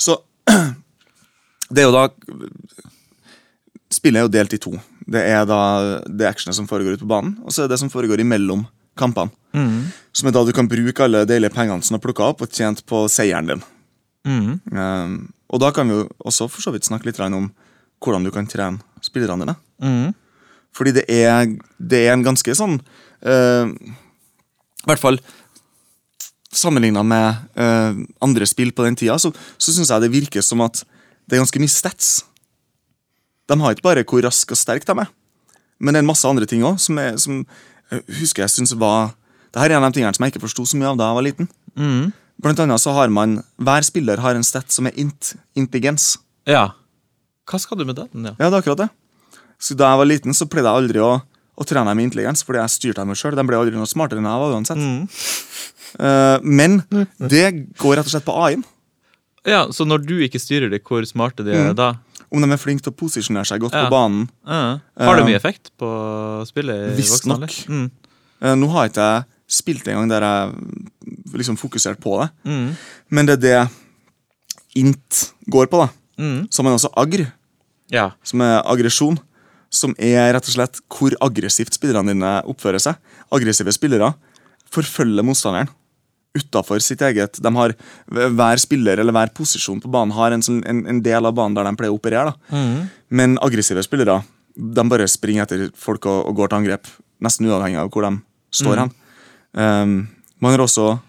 så 0.00 0.18
Det 1.70 1.84
er 1.84 1.86
jo 1.86 1.94
da 1.94 2.08
Spillet 3.90 4.20
er 4.20 4.26
jo 4.26 4.32
delt 4.32 4.54
i 4.54 4.58
to. 4.62 4.72
Det 5.10 5.22
er 5.26 5.46
da 5.50 5.60
det 6.06 6.28
actionet 6.28 6.56
som 6.56 6.68
foregår 6.70 6.94
ute 6.94 7.02
på 7.04 7.10
banen, 7.10 7.34
og 7.42 7.50
så 7.50 7.62
er 7.62 7.68
det 7.68 7.74
det 7.74 7.80
som 7.82 7.90
foregår 7.90 8.22
imellom 8.22 8.62
kampene. 8.98 9.32
Mm. 9.56 9.90
Som 10.14 10.30
er 10.30 10.34
da 10.36 10.44
du 10.46 10.52
kan 10.54 10.68
bruke 10.70 11.04
alle 11.04 11.24
deilige 11.26 11.54
pengene 11.54 11.82
som 11.82 11.96
du 11.96 11.98
har 11.98 12.04
plukka 12.04 12.28
opp, 12.30 12.44
og 12.44 12.54
tjent 12.54 12.84
på 12.86 13.02
seieren 13.10 13.50
din. 13.50 13.64
Mm. 14.26 14.58
Um, 14.76 15.12
og 15.50 15.60
da 15.62 15.70
kan 15.74 15.88
vi 15.88 15.96
jo 15.96 16.08
også 16.28 16.46
for 16.52 16.60
så 16.62 16.72
vidt 16.74 16.84
snakke 16.88 17.08
litt 17.08 17.20
om 17.24 17.50
hvordan 18.00 18.24
du 18.24 18.30
kan 18.34 18.46
trene 18.48 18.80
spillerne 19.04 19.44
dine. 19.46 19.54
Mm. 19.80 20.14
Fordi 20.76 20.92
det 21.00 21.04
er, 21.10 21.46
det 21.80 22.02
er 22.06 22.12
en 22.14 22.22
ganske 22.24 22.54
sånn 22.54 22.76
uh, 22.80 23.66
I 23.66 24.86
hvert 24.86 25.02
fall 25.02 25.18
sammenligna 26.52 27.02
med 27.06 27.34
uh, 27.58 27.94
andre 28.24 28.46
spill 28.48 28.72
på 28.74 28.84
den 28.86 28.96
tida, 28.98 29.16
så, 29.22 29.30
så 29.58 29.72
syns 29.74 29.90
jeg 29.92 30.02
det 30.04 30.12
virker 30.12 30.42
som 30.44 30.62
at 30.64 30.82
det 31.30 31.36
er 31.38 31.42
ganske 31.44 31.62
mye 31.62 31.70
stats. 31.70 32.08
De 33.50 33.58
har 33.60 33.74
ikke 33.76 33.86
bare 33.86 34.04
hvor 34.06 34.22
rask 34.26 34.50
og 34.54 34.58
sterk 34.58 34.86
de 34.86 34.94
er, 35.04 35.10
men 35.80 35.94
det 35.94 36.00
er 36.00 36.04
en 36.04 36.10
masse 36.10 36.26
andre 36.28 36.46
ting 36.50 36.64
òg 36.66 36.78
som, 36.82 36.98
er- 36.98 37.16
som 37.22 37.44
jeg 37.90 38.02
husker 38.20 38.44
jeg 38.44 38.52
synes 38.54 38.74
var 38.78 39.12
det 39.50 39.58
her 39.62 39.72
er 39.72 39.78
en 39.80 39.86
av 39.86 39.90
de 39.90 39.98
tingene 39.98 40.14
som 40.14 40.22
jeg 40.26 40.34
ikke 40.34 40.44
forsto 40.44 40.62
så 40.70 40.78
mye 40.78 40.90
av 40.92 40.98
da 41.00 41.08
jeg 41.08 41.16
var 41.18 41.24
liten. 41.26 41.48
Mm. 41.74 42.10
Blant 42.40 42.60
annet 42.62 42.80
så 42.80 42.92
har 42.96 43.10
man 43.12 43.38
Hver 43.60 43.84
spiller 43.84 44.20
har 44.22 44.34
en 44.38 44.46
stat 44.46 44.70
som 44.72 44.86
er 44.88 44.94
int, 45.00 45.34
intelligens. 45.58 46.14
Ja. 46.48 46.70
Hva 47.50 47.58
skal 47.60 47.78
du 47.80 47.84
med 47.84 47.96
den? 47.98 48.24
Ja. 48.30 48.32
Ja, 48.38 48.48
det 48.50 48.54
er 48.54 48.62
akkurat 48.62 48.84
det. 48.86 48.90
Så 49.60 49.76
Da 49.76 49.90
jeg 49.92 49.98
var 50.00 50.08
liten, 50.08 50.32
så 50.36 50.46
pleide 50.48 50.70
jeg 50.70 50.82
aldri 50.84 51.02
å, 51.04 51.12
å 51.20 51.66
trene 51.68 51.90
dem 51.90 51.98
med 52.00 52.08
intelligens, 52.08 52.42
fordi 52.46 52.62
jeg 52.62 52.72
styrte 52.76 53.02
dem 53.02 53.12
jo 53.12 53.18
sjøl. 53.20 53.36
De 53.36 53.44
ble 53.44 53.58
aldri 53.58 53.76
noe 53.76 53.88
smartere 53.90 54.22
enn 54.22 54.28
jeg 54.30 54.40
var 54.44 54.54
uansett. 54.56 54.80
Mm. 54.80 55.08
Uh, 56.00 56.38
men 56.46 56.78
det 57.18 57.46
går 57.80 57.98
rett 57.98 58.06
og 58.08 58.14
slett 58.14 58.24
på 58.28 58.36
AI-en. 58.44 58.62
ja, 59.44 59.64
Så 59.74 59.84
når 59.84 60.06
du 60.06 60.14
ikke 60.24 60.40
styrer 60.40 60.70
det, 60.70 60.80
hvor 60.86 61.04
smarte 61.04 61.44
de 61.44 61.52
er 61.56 61.74
da? 61.74 61.96
Om 62.30 62.44
de 62.44 62.52
er 62.54 62.60
flinke 62.62 62.84
til 62.86 62.92
å 62.92 62.96
posisjonere 62.96 63.44
seg 63.48 63.60
godt 63.60 63.74
Ja. 63.74 63.84
på 63.88 63.90
banen. 63.90 64.28
Ja. 64.46 64.78
Har 65.02 65.16
det 65.18 65.26
mye 65.26 65.36
effekt 65.36 65.72
på 65.76 65.88
spillet? 66.46 66.92
i 66.92 66.96
Visst 67.00 67.26
nok. 67.26 67.50
Mm. 67.68 67.90
Uh, 68.40 68.54
nå 68.54 68.70
har 68.70 68.88
ikke 68.88 69.08
jeg 69.10 69.24
spilt 69.50 69.88
en 69.90 69.98
gang 70.00 70.10
der 70.12 70.22
jeg 70.22 71.34
liksom 71.40 71.56
fokusert 71.58 71.98
på 72.02 72.16
det, 72.22 72.30
Mm. 72.46 72.76
men 73.10 73.26
det 73.26 73.34
er 73.38 73.42
det 73.46 73.70
int 74.78 75.32
går 75.50 75.66
på. 75.70 75.80
da. 75.84 75.88
Mm. 76.20 76.46
Som 76.52 76.66
er 76.66 76.76
også 76.76 76.92
agr, 76.96 77.26
Ja. 77.90 78.10
som 78.22 78.40
er 78.42 78.62
aggresjon. 78.64 79.18
Som 79.72 79.94
er 79.98 80.32
rett 80.34 80.46
og 80.48 80.54
slett 80.54 80.80
hvor 80.90 81.14
aggressivt 81.22 81.72
spillerne 81.74 82.08
dine 82.10 82.42
oppfører 82.44 82.80
seg. 82.82 82.96
Aggressive 83.32 83.70
spillere 83.72 84.14
forfølger 84.70 85.22
motstanderen 85.24 85.68
utafor 86.34 86.80
sitt 86.80 87.00
eget 87.02 87.40
de 87.42 87.50
har, 87.54 87.74
Hver 88.10 88.56
spiller 88.58 88.98
eller 88.98 89.12
hver 89.12 89.32
posisjon 89.34 89.80
på 89.80 89.90
banen 89.90 90.12
har 90.14 90.32
en, 90.32 90.40
sånn- 90.42 90.64
en, 90.66 90.86
en 90.86 91.00
del 91.02 91.24
av 91.26 91.34
banen 91.34 91.54
der 91.54 91.64
de 91.64 91.76
pleier 91.76 91.92
å 91.92 91.98
operere. 92.00 92.34
Mm. 92.50 92.90
Men 93.10 93.38
aggressive 93.42 93.82
spillere 93.82 94.22
de 94.56 94.82
bare 94.88 95.06
springer 95.08 95.42
etter 95.46 95.70
folk 95.74 96.04
og, 96.06 96.26
og 96.28 96.36
går 96.36 96.48
til 96.50 96.58
angrep, 96.58 96.86
nesten 97.22 97.46
uavhengig 97.46 97.78
av 97.78 97.90
hvor 97.90 98.02
de 98.08 98.20
står 98.52 98.76
hen. 98.78 98.90
Um, 99.54 100.08
man 100.40 100.52
har 100.54 100.62
også 100.64 101.00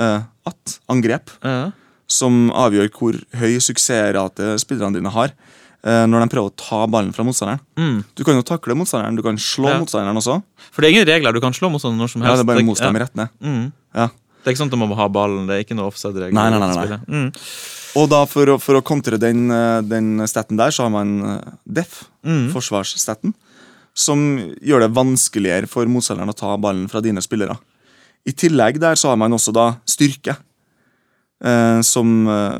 uh, 0.00 0.20
at 0.46 0.78
angrep, 0.92 1.30
Ja. 1.42 1.70
som 2.06 2.50
avgjør 2.54 2.90
hvor 2.92 3.16
høy 3.40 3.56
suksessrate 3.58 4.58
spillerne 4.62 4.94
dine 4.94 5.10
har 5.10 5.32
uh, 5.86 6.04
når 6.06 6.20
de 6.26 6.28
prøver 6.34 6.50
å 6.52 6.56
ta 6.56 6.82
ballen 6.86 7.12
fra 7.16 7.24
motstanderen. 7.24 7.60
Mm. 7.78 8.04
Du 8.14 8.22
kan 8.24 8.36
jo 8.36 8.42
takle 8.46 8.76
motstanderen, 8.78 9.16
du 9.16 9.22
kan 9.22 9.36
slå 9.40 9.70
Ja. 9.72 9.78
motstanderen 9.80 10.16
også. 10.20 10.42
For 10.70 10.82
det 10.82 10.90
er 10.90 10.94
ingen 10.98 11.08
regler. 11.08 11.32
Du 11.32 11.40
kan 11.40 11.52
slå 11.56 11.70
motstanderen 11.72 11.98
når 12.04 12.12
som 12.12 12.22
helst. 12.22 12.30
Ja, 12.30 12.36
det 12.36 12.44
er 12.44 12.52
bare 12.52 12.58
Det- 12.62 12.66
mos 12.66 12.78
dem 12.84 12.94
ja. 12.94 13.00
rett 13.02 13.16
ned. 13.16 13.28
Mm. 13.42 13.72
Ja. 13.94 14.06
Det 14.44 14.46
er 14.46 14.54
ikke 14.54 14.62
sånn 14.62 14.72
at 14.72 14.78
man 14.78 14.88
må 14.90 14.96
ha 14.96 15.08
ballen. 15.08 15.46
Det 15.48 15.54
er 15.56 15.64
ikke 15.64 15.74
noe 15.76 15.90
offside-regler. 15.90 16.32
Nei, 16.32 16.50
nei, 16.50 16.58
nei, 16.60 16.86
nei. 16.86 16.98
Mm. 17.08 17.32
Og 17.96 18.08
da 18.10 18.24
for 18.26 18.58
for 18.58 18.74
å 18.76 18.82
kontre 18.84 19.18
den, 19.18 19.50
uh, 19.50 19.80
den 19.80 20.18
staten 20.28 20.56
der, 20.56 20.68
så 20.70 20.82
har 20.84 20.90
man 20.90 21.22
uh, 21.24 21.40
def, 21.66 22.04
Mm. 22.24 22.52
forsvarsstaten, 22.52 23.32
som 23.94 24.18
gjør 24.62 24.80
det 24.86 24.92
vanskeligere 24.94 25.66
for 25.66 25.86
motstanderen 25.86 26.28
å 26.28 26.36
ta 26.36 26.56
ballen 26.58 26.88
fra 26.88 27.00
dine 27.00 27.18
spillere. 27.22 27.56
I 28.26 28.32
tillegg 28.34 28.80
der 28.82 28.94
så 28.98 29.12
har 29.12 29.16
man 29.20 29.32
også 29.36 29.52
da 29.54 29.68
styrke, 29.86 30.36
eh, 31.44 31.80
som 31.86 32.26
eh, 32.28 32.58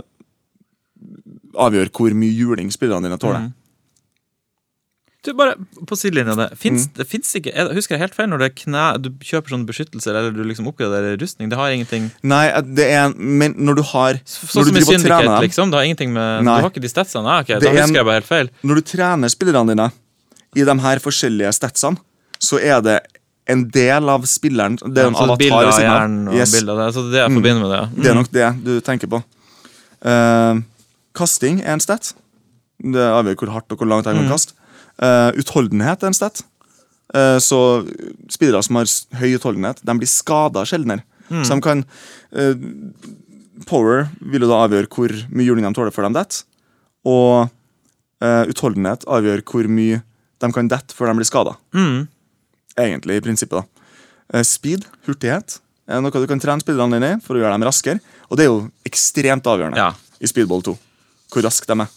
avgjør 1.56 1.90
hvor 1.96 2.14
mye 2.14 2.34
juling 2.36 2.70
spillerne 2.74 3.08
dine 3.08 3.18
tåler. 3.18 3.46
Mm. 3.48 3.54
Du, 5.26 5.32
bare 5.34 5.56
på 5.90 5.96
sidelinja 5.98 6.36
det. 6.38 6.44
Fins, 6.60 6.84
Mm. 6.86 6.92
det 7.00 7.06
fins 7.10 7.32
ikke 7.34 7.50
jeg 7.50 7.74
Husker 7.74 7.96
jeg 7.96 8.02
helt 8.04 8.14
feil 8.14 8.28
når 8.30 8.38
det 8.38 8.46
er 8.46 8.54
knæ, 8.62 8.82
du 9.02 9.08
kjøper 9.26 9.50
sånn 9.56 9.64
beskyttelse 9.66 10.06
eller 10.12 10.30
du 10.30 10.44
liksom 10.46 10.68
oppgraderer 10.70 11.18
rustning? 11.18 11.48
Det 11.50 11.58
har 11.58 11.72
ingenting 11.74 12.12
Nei, 12.22 12.44
eh, 12.46 12.60
det 12.62 12.86
er 12.94 13.08
Men 13.16 13.56
når 13.58 13.74
du 13.74 13.82
har 13.90 14.20
Sånn 14.22 14.62
Når 14.62 14.68
du 14.68 14.70
som 14.70 14.76
i 14.76 14.84
Syndicate, 14.86 15.40
liksom. 15.42 15.72
Det 15.72 15.80
har 15.80 15.82
ingenting 15.88 16.12
med 16.14 16.44
Nei. 16.46 16.60
Du 16.60 16.62
har 16.62 16.70
ikke 16.70 16.80
de 16.84 16.92
statsene? 16.92 17.26
Ah, 17.26 17.40
okay, 17.42 17.58
da 17.58 17.72
husker 17.74 17.88
en- 17.88 17.94
jeg 17.98 18.04
bare 18.06 18.20
helt 18.20 18.30
feil. 18.30 18.50
Når 18.62 18.74
du 18.76 18.82
trener 18.82 19.28
spillerne 19.34 19.66
dine 19.74 19.88
i 20.54 20.62
de 20.62 20.78
her 20.86 21.02
forskjellige 21.02 21.50
statsene, 21.58 21.98
så 22.38 22.62
er 22.62 22.80
det 22.86 23.00
en 23.48 23.68
del 23.70 24.08
av 24.10 24.24
spilleren 24.26 24.76
Det 24.82 24.98
er 25.04 25.06
en 25.06 25.14
så 25.14 25.22
avatar 25.24 25.44
i 25.46 25.50
ved 25.50 25.66
av 25.68 25.72
siden 25.76 26.28
av. 26.28 26.34
Yes. 26.34 26.52
bilder 26.52 26.72
av 26.72 26.78
det. 26.80 26.94
Så 26.96 27.04
det 27.12 27.18
jeg 27.20 27.30
Mm. 27.30 27.36
forbinder 27.38 27.60
med 27.62 27.70
det. 27.70 27.80
ja. 27.80 27.86
Det 28.02 28.06
er 28.10 28.14
Mm. 28.14 28.20
nok 28.22 28.30
det 28.32 28.64
du 28.64 28.80
tenker 28.80 29.06
på. 29.08 29.22
Uh, 30.04 30.62
kasting 31.14 31.60
er 31.62 31.72
en 31.74 31.80
stat. 31.80 32.12
Det 32.82 33.00
avgjør 33.00 33.36
hvor 33.36 33.52
hardt 33.54 33.72
og 33.72 33.78
hvor 33.78 33.86
langt 33.88 34.04
jeg 34.06 34.14
kan 34.16 34.24
Mm. 34.26 34.30
kaste. 34.32 34.52
Uh, 35.00 35.30
utholdenhet 35.38 36.02
er 36.02 36.06
en 36.06 36.12
stat. 36.14 36.42
Uh, 37.14 37.38
så 37.38 37.86
spillere 38.28 38.62
som 38.64 38.76
har 38.76 38.86
høy 39.20 39.36
utholdenhet, 39.38 39.80
de 39.84 39.92
blir 39.94 40.08
skada 40.08 40.64
sjeldnere. 40.66 41.02
Mm. 41.30 41.42
Så 41.44 41.54
de 41.54 41.60
kan 41.60 41.84
eh, 42.32 42.54
Power 43.66 44.08
vil 44.20 44.42
jo 44.44 44.48
da 44.48 44.66
avgjøre 44.68 44.86
hvor 44.92 45.08
mye 45.32 45.46
juling 45.46 45.64
de 45.66 45.72
tåler 45.74 45.90
før 45.90 46.06
de 46.06 46.14
detter. 46.18 46.42
Og 47.04 47.48
eh, 48.22 48.44
utholdenhet 48.52 49.04
avgjør 49.08 49.42
hvor 49.42 49.66
mye 49.66 50.02
de 50.40 50.52
kan 50.52 50.68
dette 50.68 50.94
før 50.94 51.06
de 51.10 51.14
blir 51.18 51.26
skada. 51.26 51.56
Mm. 51.74 52.06
Egentlig, 52.76 53.16
i 53.16 53.24
prinsippet. 53.24 53.62
da. 53.62 53.64
Eh, 54.34 54.42
Speed, 54.42 54.84
hurtighet, 55.06 55.58
er 55.88 56.00
noe 56.02 56.10
du 56.10 56.26
kan 56.26 56.40
trene 56.42 56.60
spillerne 56.60 56.98
dine 56.98 57.12
i 57.16 57.20
for 57.22 57.36
å 57.36 57.40
gjøre 57.40 57.54
dem 57.56 57.62
raskere. 57.68 58.00
Og 58.30 58.36
det 58.36 58.44
er 58.46 58.50
jo 58.50 58.70
ekstremt 58.84 59.46
avgjørende 59.46 59.76
Ja. 59.76 59.92
i 60.20 60.26
Speedball 60.26 60.62
2. 60.62 60.76
Hvor 61.30 61.42
raske 61.42 61.66
de 61.66 61.80
er. 61.80 61.88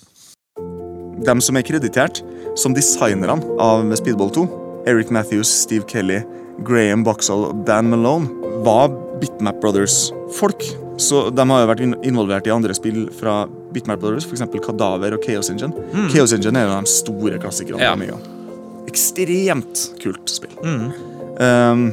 De 1.25 1.41
som 1.41 1.57
er 1.57 1.63
kreditert 1.63 2.21
som 2.57 2.73
designerne 2.73 3.43
av 3.59 3.83
Speedball 3.97 4.29
2, 4.31 4.45
Eric 4.87 5.11
Matthews, 5.11 5.47
Steve 5.49 5.83
Kelly, 5.87 6.21
Graham 6.63 7.03
Boxall 7.03 7.45
og 7.49 7.65
Dan 7.65 7.89
Malone, 7.89 8.29
var 8.63 8.89
Bitmap 9.19 9.59
Brothers-folk. 9.61 10.63
Så 10.99 11.29
de 11.33 11.45
har 11.47 11.61
jo 11.65 11.69
vært 11.73 12.03
involvert 12.05 12.47
i 12.47 12.51
andre 12.51 12.73
spill 12.75 13.07
fra 13.15 13.45
Bitmap 13.73 13.99
Brothers, 13.99 14.25
f.eks. 14.25 14.41
Kadaver 14.65 15.13
og 15.15 15.23
Chaos 15.23 15.49
Engine. 15.49 15.73
Chaos 16.11 16.33
Engine 16.33 16.57
er 16.59 16.67
jo 16.67 16.81
de 16.81 16.91
store 16.91 17.39
klassikerne. 17.39 17.79
Ja. 17.79 17.95
Ekstremt 18.89 19.85
kult 20.01 20.29
spill. 20.33 20.55
Mm. 20.65 20.91
Um, 21.39 21.83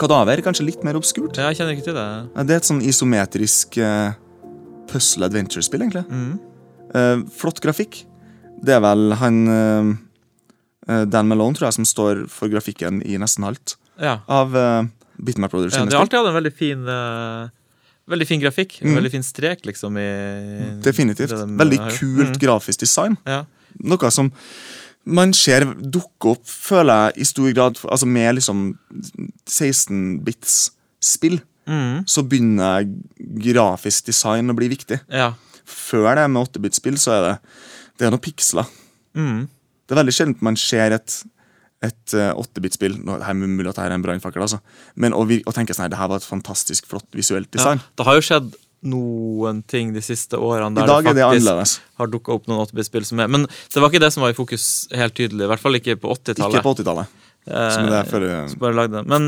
Kadaver 0.00 0.40
kanskje 0.42 0.66
litt 0.66 0.82
mer 0.86 0.96
obskurt. 0.98 1.36
Jeg 1.38 1.58
kjenner 1.58 1.76
ikke 1.76 1.86
til 1.90 1.96
det. 1.98 2.06
Det 2.48 2.54
er 2.56 2.62
et 2.62 2.66
sånn 2.70 2.80
isometrisk 2.82 3.78
uh, 3.82 4.14
puzzle 4.90 5.26
adventure-spill, 5.28 5.84
egentlig. 5.86 6.04
Mm. 6.10 6.34
Uh, 6.94 7.22
flott 7.34 7.60
grafikk. 7.62 8.02
Det 8.64 8.72
er 8.76 8.80
vel 8.80 9.10
han 9.20 9.38
eh, 9.50 9.88
eh, 10.88 11.02
Dan 11.10 11.26
Malone, 11.28 11.52
tror 11.58 11.66
jeg, 11.68 11.74
som 11.76 11.84
står 11.88 12.22
for 12.32 12.48
grafikken 12.48 13.02
i 13.04 13.18
nesten 13.20 13.44
alt 13.44 13.74
Ja. 14.00 14.20
av 14.30 14.54
uh, 14.56 14.86
Bitmap 15.20 15.50
Brothers. 15.52 15.74
ja 15.76 15.84
det 15.84 15.92
har 15.92 16.06
alltid 16.06 16.18
hatt 16.20 16.30
en 16.30 16.38
veldig 16.38 16.52
fin 16.56 16.86
eh, 16.88 17.50
Veldig 18.08 18.26
fin 18.28 18.40
grafikk. 18.40 18.78
Mm. 18.84 18.94
veldig 18.98 19.10
fin 19.14 19.22
strek, 19.26 19.66
liksom. 19.66 19.98
I, 20.00 20.08
Definitivt. 20.84 21.30
de 21.34 21.44
Veldig 21.60 21.78
kult 21.98 22.34
Mm. 22.34 22.40
grafisk 22.40 22.80
design. 22.86 23.16
Ja. 23.26 23.42
Noe 23.80 24.10
som 24.12 24.30
man 25.04 25.32
ser 25.36 25.66
dukke 25.76 26.30
opp, 26.34 26.44
føler 26.48 27.10
jeg, 27.10 27.20
i 27.20 27.24
stor 27.28 27.50
grad 27.56 27.80
altså 27.84 28.06
med 28.08 28.38
liksom 28.38 28.62
16-bits 29.50 30.54
spill. 31.04 31.40
Mm. 31.68 32.02
Så 32.08 32.24
begynner 32.28 32.84
grafisk 33.40 34.06
design 34.10 34.52
å 34.52 34.56
bli 34.58 34.70
viktig. 34.72 35.00
ja. 35.12 35.32
Før 35.64 36.10
det 36.18 36.26
med 36.28 36.42
8-bit-spill 36.44 36.98
så 37.00 37.12
er 37.14 37.22
det 37.24 37.36
Det 37.96 38.04
er 38.04 38.10
noen 38.12 38.20
piksler. 38.20 38.66
Mm. 39.16 39.46
Det 39.88 39.94
er 39.94 39.96
veldig 39.96 40.12
sjelden 40.12 40.42
man 40.44 40.58
ser 40.60 40.92
et 40.98 41.14
et 41.84 42.14
eh, 42.16 42.32
8-bit-spill 42.36 42.98
Nå 43.04 43.14
er 43.16 43.24
det 43.24 43.48
mulig 43.48 43.68
at 43.70 43.76
det 43.78 43.82
her 43.86 43.90
er 43.94 43.96
en 43.96 44.04
brannfakkel, 44.04 44.44
altså. 44.44 44.58
Men 45.00 45.16
å, 45.16 45.24
å 45.24 45.54
tenke 45.56 45.72
sånn 45.76 45.86
her, 45.86 45.90
det 45.94 45.98
her 46.00 46.10
var 46.12 46.20
et 46.20 46.28
fantastisk 46.28 46.86
flott 46.90 47.08
visuelt 47.16 47.48
Ja. 47.48 47.56
design. 47.56 47.80
Det 47.96 48.04
har 48.04 48.16
jo 48.20 48.24
skjedd 48.28 48.52
noen 48.84 49.62
ting 49.66 49.92
de 49.94 50.02
siste 50.04 50.38
årene 50.38 50.76
der 50.76 50.88
er 50.88 51.02
det 51.16 51.24
faktisk 51.24 51.82
har 52.00 52.10
dukka 52.12 52.34
opp 52.36 52.48
noen 52.50 52.62
8-bit-spill 52.66 53.04
som 53.08 53.20
er 53.24 53.28
Men 53.32 53.46
det 53.48 53.82
var 53.82 53.90
ikke 53.90 54.02
det 54.04 54.12
som 54.14 54.24
var 54.26 54.34
i 54.34 54.38
fokus 54.38 54.88
helt 54.94 55.14
tydelig. 55.16 55.44
I 55.46 55.50
hvert 55.52 55.62
fall 55.62 55.78
ikke 55.80 55.96
på 56.00 56.12
80-tallet. 56.14 56.58
Ikke 56.58 56.66
på 56.66 56.74
80-tallet. 56.78 57.20
Som 57.44 57.90
det 57.90 57.98
er 58.00 58.08
før 58.08 58.26
som 58.48 58.60
bare 58.62 58.76
lagde 58.78 58.96
det. 58.96 59.04
Men 59.10 59.26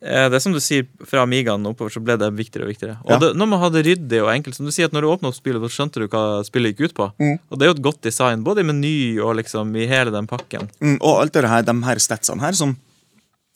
eh, 0.00 0.28
det 0.32 0.38
er 0.38 0.42
som 0.44 0.54
du 0.54 0.60
sier, 0.64 0.86
fra 1.04 1.24
Amigaen 1.24 1.66
oppover 1.68 1.92
så 1.92 2.00
ble 2.04 2.16
det 2.20 2.30
viktigere 2.36 2.64
og 2.68 2.72
viktigere. 2.72 2.96
Og 3.04 3.10
Ja. 3.12 3.18
det, 3.20 3.34
når 3.36 3.50
man 3.52 3.60
hadde 3.60 3.82
ryddig 3.84 4.22
og 4.22 4.30
enkelt, 4.32 4.56
som 4.56 4.68
du 4.68 4.72
sier 4.72 4.88
at 4.88 4.96
når 4.96 5.04
du 5.04 5.10
åpna 5.12 5.28
opp 5.32 5.36
spillet, 5.36 5.60
så 5.64 5.76
skjønte 5.76 6.00
du 6.00 6.08
hva 6.08 6.24
spillet 6.46 6.72
gikk 6.74 6.90
ut 6.90 6.96
på. 7.00 7.10
Mm. 7.20 7.36
Og 7.50 7.58
det 7.58 7.66
er 7.66 7.72
jo 7.72 7.76
et 7.78 7.84
godt 7.90 8.00
design, 8.06 8.44
både 8.44 8.64
i 8.64 8.68
meny 8.70 8.96
og 9.20 9.36
liksom 9.40 9.76
i 9.76 9.86
hele 9.90 10.14
den 10.14 10.26
pakken. 10.30 10.70
mm, 10.80 10.98
Og 11.00 11.20
alt 11.22 11.36
det 11.36 11.48
her, 11.48 11.62
de 11.62 11.76
her 11.84 12.00
statsene 12.00 12.40
her, 12.40 12.52
som 12.52 12.76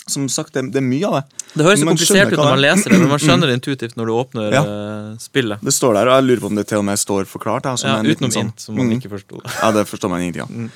som 0.08 0.26
sagt, 0.32 0.52
det, 0.54 0.62
det 0.72 0.80
er 0.80 0.86
mye 0.86 1.06
av 1.06 1.14
det. 1.18 1.22
Det 1.54 1.64
høres 1.66 1.80
så 1.80 1.86
komplisert 1.88 2.32
ut 2.32 2.38
når 2.38 2.44
man 2.50 2.58
er. 2.58 2.62
leser 2.66 2.90
det, 2.94 2.98
men 3.00 3.08
man 3.12 3.22
skjønner 3.22 3.46
det 3.52 3.56
intuitivt 3.60 3.96
når 3.96 4.06
du 4.10 4.12
åpner 4.16 4.52
Ja. 4.52 4.62
eh, 4.64 5.16
spillet. 5.22 5.60
Det 5.64 5.74
står 5.74 5.94
der, 5.98 6.08
og 6.10 6.16
jeg 6.18 6.26
lurer 6.28 6.40
på 6.44 6.50
om 6.52 6.58
det 6.60 6.66
til 6.68 6.78
og 6.82 6.84
med 6.88 6.98
står 6.98 7.24
forklart. 7.30 7.64
Ja, 7.68 7.76
Ja, 7.84 8.02
utenom 8.02 8.30
sånn- 8.34 8.50
int, 8.52 8.60
som 8.60 8.76
man 8.76 8.88
Mm. 8.90 8.98
ikke 9.00 9.10
forsto. 9.16 9.40
Ja, 9.62 9.70
det 9.72 9.86
forstår 9.88 10.10
man 10.10 10.20
ingenting 10.20 10.42
av. 10.42 10.70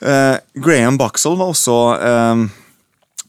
Eh, 0.00 0.38
Graham 0.62 0.96
Boxall 0.98 1.36
var 1.36 1.50
også 1.50 1.76
uh, 1.98 2.48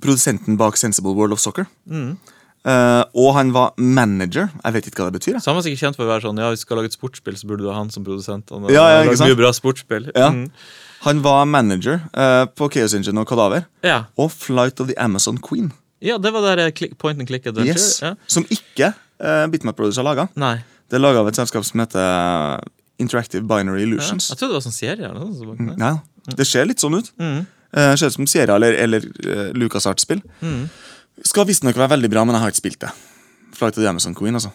produsenten 0.02 0.58
bak 0.58 0.78
Sensible 0.78 1.16
World 1.18 1.34
of 1.34 1.40
Soccer. 1.40 1.66
Mm. 1.90 2.18
Uh, 2.68 3.04
og 3.16 3.34
han 3.38 3.54
var 3.56 3.72
manager. 3.80 4.50
Jeg 4.64 4.74
vet 4.76 4.88
ikke 4.92 5.02
hva 5.06 5.12
det 5.12 5.22
betyr. 5.22 5.34
jeg. 5.38 5.42
Så 5.42 5.50
han 5.52 5.56
var 5.58 5.64
sikkert 5.66 5.80
kjent 5.86 5.96
for 5.98 6.04
å 6.06 6.10
være 6.12 6.26
sånn 6.28 6.38
Ja, 6.42 6.50
hvis 6.52 6.62
du 6.62 6.68
skal 6.68 6.78
lage 6.82 6.92
et 6.92 6.98
sportsspill, 6.98 7.38
så 7.40 7.48
burde 7.48 7.64
du 7.64 7.70
ha 7.72 7.78
han 7.80 7.90
som 7.90 8.04
produsent. 8.06 8.52
Han 8.52 8.68
Ja, 8.70 8.84
ja, 9.00 9.04
ikke 9.08 9.18
sant? 9.18 9.32
mye 9.32 9.40
bra 9.40 9.52
sportsspill. 9.56 10.10
Ja. 10.14 10.30
Mm. 10.36 10.50
Han 11.06 11.22
var 11.24 11.46
manager 11.46 12.00
eh, 12.14 12.46
på 12.56 12.70
Chaos 12.74 12.94
Engine 12.94 13.20
og 13.22 13.28
Kadaver. 13.30 13.66
ja. 13.84 14.04
Og 14.18 14.32
Flight 14.32 14.80
of 14.82 14.88
the 14.88 14.96
Amazon 15.00 15.38
Queen. 15.50 15.72
ja, 16.02 16.18
det 16.18 16.32
var 16.34 16.42
der 16.56 16.66
eh, 16.68 16.90
point 17.00 17.20
and 17.20 17.28
click 17.28 17.46
adventure. 17.48 17.74
Yes. 17.76 18.02
Ja. 18.02 18.14
Som 18.28 18.46
ikke 18.50 18.94
uh, 19.24 19.48
Bitmap 19.52 19.76
Brothers 19.76 19.98
har 19.98 20.04
laga. 20.04 20.28
Nei. 20.36 20.58
Det 20.90 20.98
er 20.98 21.04
laga 21.04 21.20
av 21.20 21.28
et 21.30 21.36
selskap 21.36 21.64
som 21.66 21.80
heter 21.80 22.00
eh, 22.02 22.60
Interactive 23.00 23.44
Binary 23.48 23.82
Ja. 23.82 23.88
Illusions. 23.88 24.30
Jeg 24.30 24.38
trodde 24.40 24.54
det 24.54 24.60
var 24.60 24.66
sånn 24.68 24.76
serie. 24.76 25.06
Eller 25.10 25.20
noe 25.20 25.36
sånt. 25.36 25.60
Mm, 25.60 25.76
Ja, 25.80 26.34
det 26.36 26.48
ser 26.48 26.66
litt 26.68 26.80
sånn 26.84 26.98
ut. 27.00 27.12
Mm. 27.20 27.46
Uh, 27.78 27.96
ser 27.96 28.08
ut 28.10 28.14
som 28.18 28.28
Sierra 28.28 28.56
eller, 28.60 28.74
eller 28.74 29.06
uh, 29.28 29.52
LucasArts-spill. 29.56 30.20
Mm. 30.42 30.66
Skal 31.26 31.46
visstnok 31.48 31.78
være 31.78 31.94
veldig 31.96 32.10
bra, 32.12 32.24
men 32.26 32.36
jeg 32.36 32.42
har 32.44 32.52
ikke 32.54 32.62
spilt 32.64 32.80
det. 32.82 32.90
Flight 33.56 33.78
of 33.78 33.84
the 33.84 33.90
Amazon 33.90 34.16
Queen, 34.16 34.34
altså. 34.36 34.50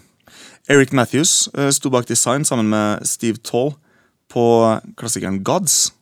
Eric 0.68 0.92
Matthews 0.96 1.48
eh, 1.58 1.68
sto 1.76 1.90
bak 1.92 2.06
design 2.08 2.44
sammen 2.48 2.70
med 2.72 3.04
Steve 3.06 3.36
Toll 3.44 3.74
på 4.32 4.44
klassikeren 4.96 5.42
Gods. 5.44 5.92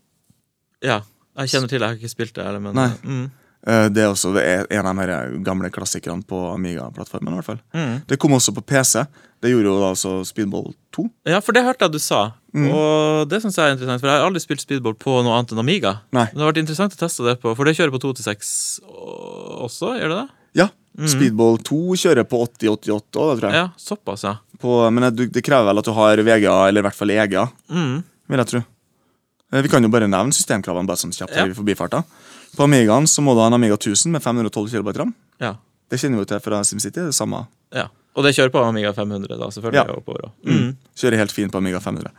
Ja, 0.83 1.01
jeg 1.39 1.49
kjenner 1.55 1.69
til 1.71 1.79
det. 1.79 1.87
Jeg 1.87 1.95
har 1.97 2.01
ikke 2.03 2.11
spilt 2.13 2.35
det. 2.35 2.45
Eller, 2.47 2.61
men, 2.61 2.75
Nei. 2.75 2.91
Mm. 3.05 3.31
Eh, 3.65 3.89
Det 3.95 4.03
er 4.03 4.09
også 4.11 4.33
det 4.35 4.43
er 4.43 4.67
en 4.81 4.87
av 4.91 5.07
de 5.07 5.43
gamle 5.47 5.71
klassikerne 5.71 6.25
på 6.27 6.41
Amiga-plattformen. 6.55 7.33
i 7.33 7.39
hvert 7.41 7.47
fall. 7.53 7.61
Mm. 7.75 8.01
Det 8.11 8.19
kom 8.19 8.33
også 8.35 8.53
på 8.57 8.65
PC. 8.67 9.05
Det 9.43 9.51
gjorde 9.51 9.71
jo 9.71 9.77
da 9.81 9.89
altså 9.93 10.11
Speedball 10.27 10.73
2. 10.95 11.05
Ja, 11.31 11.41
for 11.41 11.53
det 11.55 11.63
hørte 11.67 11.87
jeg 11.87 11.93
du 11.95 11.99
sa. 12.03 12.33
Mm. 12.55 12.69
Og 12.75 13.29
det 13.31 13.41
synes 13.43 13.57
jeg 13.57 13.65
er 13.71 13.73
interessant, 13.77 14.01
for 14.03 14.11
jeg 14.11 14.19
har 14.21 14.27
aldri 14.29 14.43
spilt 14.43 14.61
speedball 14.63 14.95
på 14.95 15.15
noe 15.25 15.35
annet 15.39 15.55
enn 15.55 15.63
Amiga. 15.63 15.95
Nei. 16.13 16.27
Men 16.31 16.35
det 16.37 16.45
har 16.45 16.53
vært 16.53 16.61
interessant 16.63 16.95
å 16.95 17.01
teste 17.01 17.25
det 17.27 17.39
på, 17.43 17.55
for 17.57 17.65
det 17.65 17.75
kjører 17.79 17.95
på 17.95 18.03
2-6 18.03 18.53
også, 19.67 19.95
gjør 19.99 20.13
det 20.13 20.19
det? 20.21 20.29
Ja, 20.63 20.69
Speedball 21.09 21.57
2 21.65 21.79
kjører 22.03 22.27
på 22.29 22.43
8088 22.45 23.23
òg, 23.23 23.39
tror 23.41 23.47
jeg. 23.49 23.55
Mm. 23.55 23.57
Ja, 23.57 23.69
såpass, 23.81 24.25
ja. 24.27 24.35
På, 24.63 24.75
men 24.93 25.09
det, 25.17 25.31
det 25.33 25.43
krever 25.47 25.71
vel 25.71 25.81
at 25.81 25.89
du 25.89 25.95
har 25.97 26.21
VGA, 26.23 26.57
eller 26.69 26.83
i 26.83 26.87
hvert 26.87 26.99
fall 26.99 27.15
EGA, 27.15 27.47
Mm. 27.73 28.03
vil 28.29 28.43
jeg 28.43 28.51
tro. 28.53 28.61
Eh, 29.53 29.63
Vi 29.63 29.69
kan 29.69 29.83
jo 29.83 29.89
bare 29.93 30.09
nevne 30.09 30.33
systemkravene 30.33 30.87
bare 30.87 30.97
sånn 30.97 31.13
kjapt 31.13 31.35
Ja. 31.37 31.45
i 31.47 31.53
forbifarta. 31.55 32.05
På 32.57 32.65
Amigaen 32.65 33.05
så 33.07 33.23
må 33.23 33.35
du 33.35 33.41
ha 33.41 33.47
en 33.47 33.55
Amiga 33.55 33.77
1000 33.77 34.11
med 34.13 34.23
512 34.23 34.71
KB 34.71 34.97
ram. 34.99 35.15
ja. 35.41 35.57
Det 35.93 35.99
kjenner 36.01 36.17
vi 36.17 36.23
jo 36.23 36.25
til 36.25 36.41
fra 36.41 36.63
SimCity. 36.65 37.01
det 37.05 37.13
samme. 37.13 37.47
Ja. 37.71 37.89
Og 38.17 38.25
det 38.25 38.35
kjører 38.35 38.49
på 38.51 38.65
Amiga 38.65 38.93
500, 38.95 39.37
da, 39.39 39.47
selvfølgelig. 39.51 39.75
Ja. 39.75 39.93
oppover. 39.93 40.31
Mm. 40.47 40.77
Kjører 40.97 41.17
helt 41.19 41.33
fint 41.33 41.53
på 41.53 41.59
Amiga 41.59 41.81
500. 41.81 42.11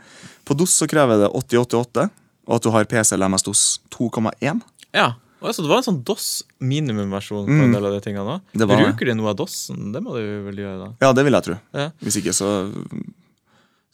På 0.45 0.55
DOS 0.55 0.77
så 0.77 0.87
krever 0.87 1.17
det 1.17 1.29
8088, 1.33 2.09
og 2.47 2.55
at 2.55 2.61
du 2.61 2.69
har 2.69 2.83
PC 2.85 3.13
eller 3.15 3.25
MS-DOS 3.29 3.79
2,1. 3.89 4.61
Ja. 4.93 5.13
Altså, 5.41 5.63
det 5.63 5.69
var 5.69 5.77
en 5.77 5.83
sånn 5.89 6.03
DOS 6.03 6.43
minimumversjon 6.61 7.47
på 7.47 7.63
en 7.65 7.71
del 7.73 7.85
av 7.85 7.91
de 7.93 7.99
tingene. 8.01 8.25
da. 8.55 8.65
Mm. 8.65 8.93
Bruker 8.93 9.05
de 9.05 9.13
noe 9.15 9.29
av 9.29 9.35
DOS-en? 9.37 9.91
Det 9.91 10.01
må 10.03 10.13
du 10.13 10.43
vel 10.45 10.55
gjøre, 10.55 10.77
da. 10.85 10.93
Ja, 11.01 11.11
det 11.13 11.23
vil 11.25 11.33
jeg 11.33 11.43
tro. 11.43 11.57
Ja. 11.73 11.89
Hvis 12.03 12.17
ikke, 12.21 12.29
så 12.33 12.71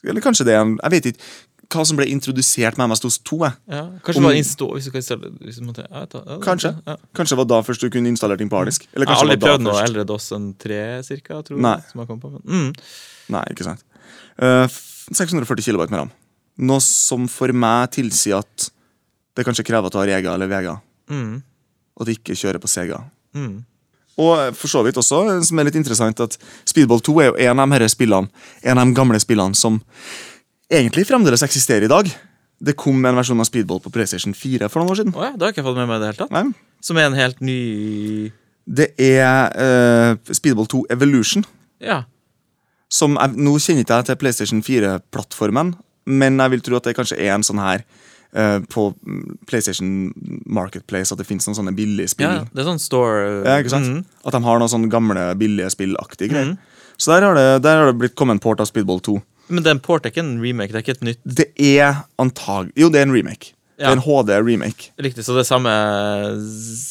Eller 0.04 0.22
kanskje 0.22 0.46
det 0.46 0.54
er 0.56 0.62
en 0.62 0.78
Jeg 0.84 0.92
vet 0.92 1.06
ikke 1.14 1.24
hva 1.70 1.84
som 1.86 1.98
ble 2.00 2.08
introdusert 2.10 2.78
med 2.80 2.90
MS-DOS 2.90 3.20
2. 3.30 3.38
Jeg. 3.46 3.54
Ja. 3.70 3.82
Kanskje 4.06 4.22
Om- 4.22 4.28
var 4.30 4.38
install 4.40 4.72
hvis 4.74 4.86
du 4.86 4.92
kan 4.92 5.02
installere 5.04 5.32
hvis 5.46 5.60
du 5.60 5.66
måtte, 5.68 5.86
ja, 5.86 6.06
ta- 6.06 6.24
ja, 6.26 6.38
Kanskje. 6.42 6.72
Ja. 6.88 6.96
Kanskje 7.16 7.38
var 7.38 7.46
da 7.46 7.62
først 7.62 7.82
du 7.82 7.90
kunne 7.90 8.10
installere 8.10 8.38
ting 8.38 8.50
på 8.50 8.58
harddisk. 8.58 8.88
Eller 8.96 9.06
Jeg 9.06 9.16
har 9.16 9.24
aldri 9.26 9.38
prøvd 9.38 9.62
noe 9.68 9.84
eldre 9.84 10.06
DOS 10.06 10.32
enn 10.32 10.54
3, 10.58 10.80
cirka, 11.06 11.44
tror 11.46 11.62
jeg. 11.62 11.84
Som 11.92 12.02
jeg 12.02 12.08
kom 12.08 12.20
på. 12.20 12.32
Men, 12.32 12.42
mm. 12.42 12.76
Nei, 13.30 13.44
ikke 13.54 13.64
sant. 13.64 13.84
Uh, 14.42 14.68
640 15.14 15.62
kilobyte 15.62 15.92
med 15.92 16.00
ram. 16.00 16.12
Noe 16.58 16.80
som 16.82 17.28
for 17.28 17.54
meg 17.54 17.92
tilsier 17.92 18.40
at 18.40 18.70
det 19.36 19.46
kanskje 19.46 19.64
krever 19.64 19.86
at 19.86 19.92
du 19.94 20.00
har 20.02 20.08
EGA 20.08 20.34
eller 20.34 20.48
Vega. 20.48 20.82
Mm. 21.10 21.42
og 21.98 22.02
at 22.02 22.08
du 22.08 22.14
ikke 22.14 22.38
kjører 22.38 22.62
på 22.62 22.70
Sega. 22.70 23.04
Mm. 23.36 23.66
Og 24.20 24.56
for 24.56 24.68
så 24.72 24.84
vidt 24.84 24.98
også, 25.00 25.20
eh, 25.38 25.42
som 25.48 25.60
er 25.60 25.66
litt 25.66 25.76
interessant, 25.80 26.20
at 26.20 26.38
Speedball 26.66 27.00
2 27.02 27.16
er 27.22 27.28
jo 27.30 27.36
en 27.52 27.60
av 27.60 27.70
de 27.70 27.78
her 27.80 27.88
spillene, 27.92 28.30
en 28.64 28.78
av 28.78 28.86
de 28.88 28.94
gamle 28.94 29.20
spillene 29.20 29.56
som 29.56 29.82
egentlig 30.70 31.08
fremdeles 31.10 31.44
eksisterer 31.46 31.88
i 31.88 31.92
dag. 31.92 32.10
Det 32.60 32.76
kom 32.80 33.06
en 33.06 33.18
versjon 33.18 33.40
av 33.40 33.48
Speedball 33.48 33.80
på 33.84 33.92
PlayStation 33.94 34.36
4 34.36 34.68
for 34.70 34.82
noen 34.82 34.94
år 34.94 35.00
siden. 35.00 35.16
Oh 35.16 35.24
ja, 35.24 35.32
det 35.34 35.46
har 35.46 35.52
jeg 35.52 35.60
ikke 35.60 35.68
fått 35.70 35.80
med 35.80 35.90
meg 35.90 36.02
det 36.02 36.12
hele 36.12 36.20
tatt. 36.20 36.34
Nei. 36.36 36.46
Som 36.84 37.00
er 37.00 37.10
en 37.10 37.18
helt 37.18 37.42
ny 37.44 37.60
Det 38.70 38.92
er 39.02 39.56
uh, 39.56 40.34
Speedball 40.36 40.68
2 40.70 40.84
Evolution. 40.94 41.46
Ja. 41.84 42.04
Som 42.92 43.18
jeg, 43.18 43.40
nå 43.40 43.56
kjenner 43.62 43.86
ikke 43.86 44.02
jeg 44.02 44.10
til 44.10 44.20
PlayStation 44.20 44.62
4-plattformen, 44.66 45.74
men 46.10 46.40
jeg 46.42 46.54
vil 46.56 46.64
tro 46.66 46.78
at 46.80 46.90
det 46.90 46.96
kanskje 46.98 47.20
er 47.22 47.34
en 47.36 47.46
sånn 47.46 47.62
her 47.62 47.84
uh, 48.36 48.60
på 48.70 48.90
mm, 48.98 49.40
PlayStation 49.50 50.12
Marketplace, 50.46 51.14
at 51.14 51.22
det 51.22 51.28
finnes 51.30 51.48
noen 51.48 51.62
sånne 51.62 51.76
billige 51.78 52.12
spill. 52.14 52.28
ja. 52.28 52.46
Det 52.52 52.64
er 52.64 52.70
sånn 52.70 52.84
store 52.84 53.24
Ja, 53.48 53.58
ikke 53.62 53.74
sant? 53.74 53.90
Mm. 53.90 54.04
At 54.26 54.36
de 54.36 54.44
har 54.46 54.62
noen 54.62 54.74
sånne 54.76 54.92
gamle, 54.92 55.30
billige 55.40 55.72
spillaktige 55.74 56.34
greier. 56.34 56.58
Så 57.00 57.14
der 57.14 57.24
har, 57.24 57.38
det, 57.38 57.64
der 57.64 57.80
har 57.80 57.88
det 57.88 58.00
blitt 58.02 58.18
kommet 58.20 58.36
en 58.36 58.44
port 58.44 58.60
av 58.60 58.68
Speedball 58.68 59.00
2. 59.00 59.16
Men 59.50 59.64
den 59.66 59.80
port 59.80 60.06
er 60.06 60.12
ikke 60.14 60.22
en 60.24 60.36
remake, 60.44 60.72
det 60.74 60.80
er 60.80 60.86
ikke 60.86 60.98
et 61.00 61.06
nytt 61.08 61.20
Det 61.26 61.48
er 61.58 62.04
antag... 62.22 62.70
Jo, 62.78 62.90
det 62.94 63.02
er 63.02 63.08
en 63.10 63.14
remake. 63.16 63.54
Det 63.80 63.88
er 63.88 63.96
en 63.96 64.02
HD-remake. 64.04 64.90
Riktig, 65.00 65.24
så 65.24 65.32
det 65.38 65.46
er 65.46 65.48
samme 65.48 65.72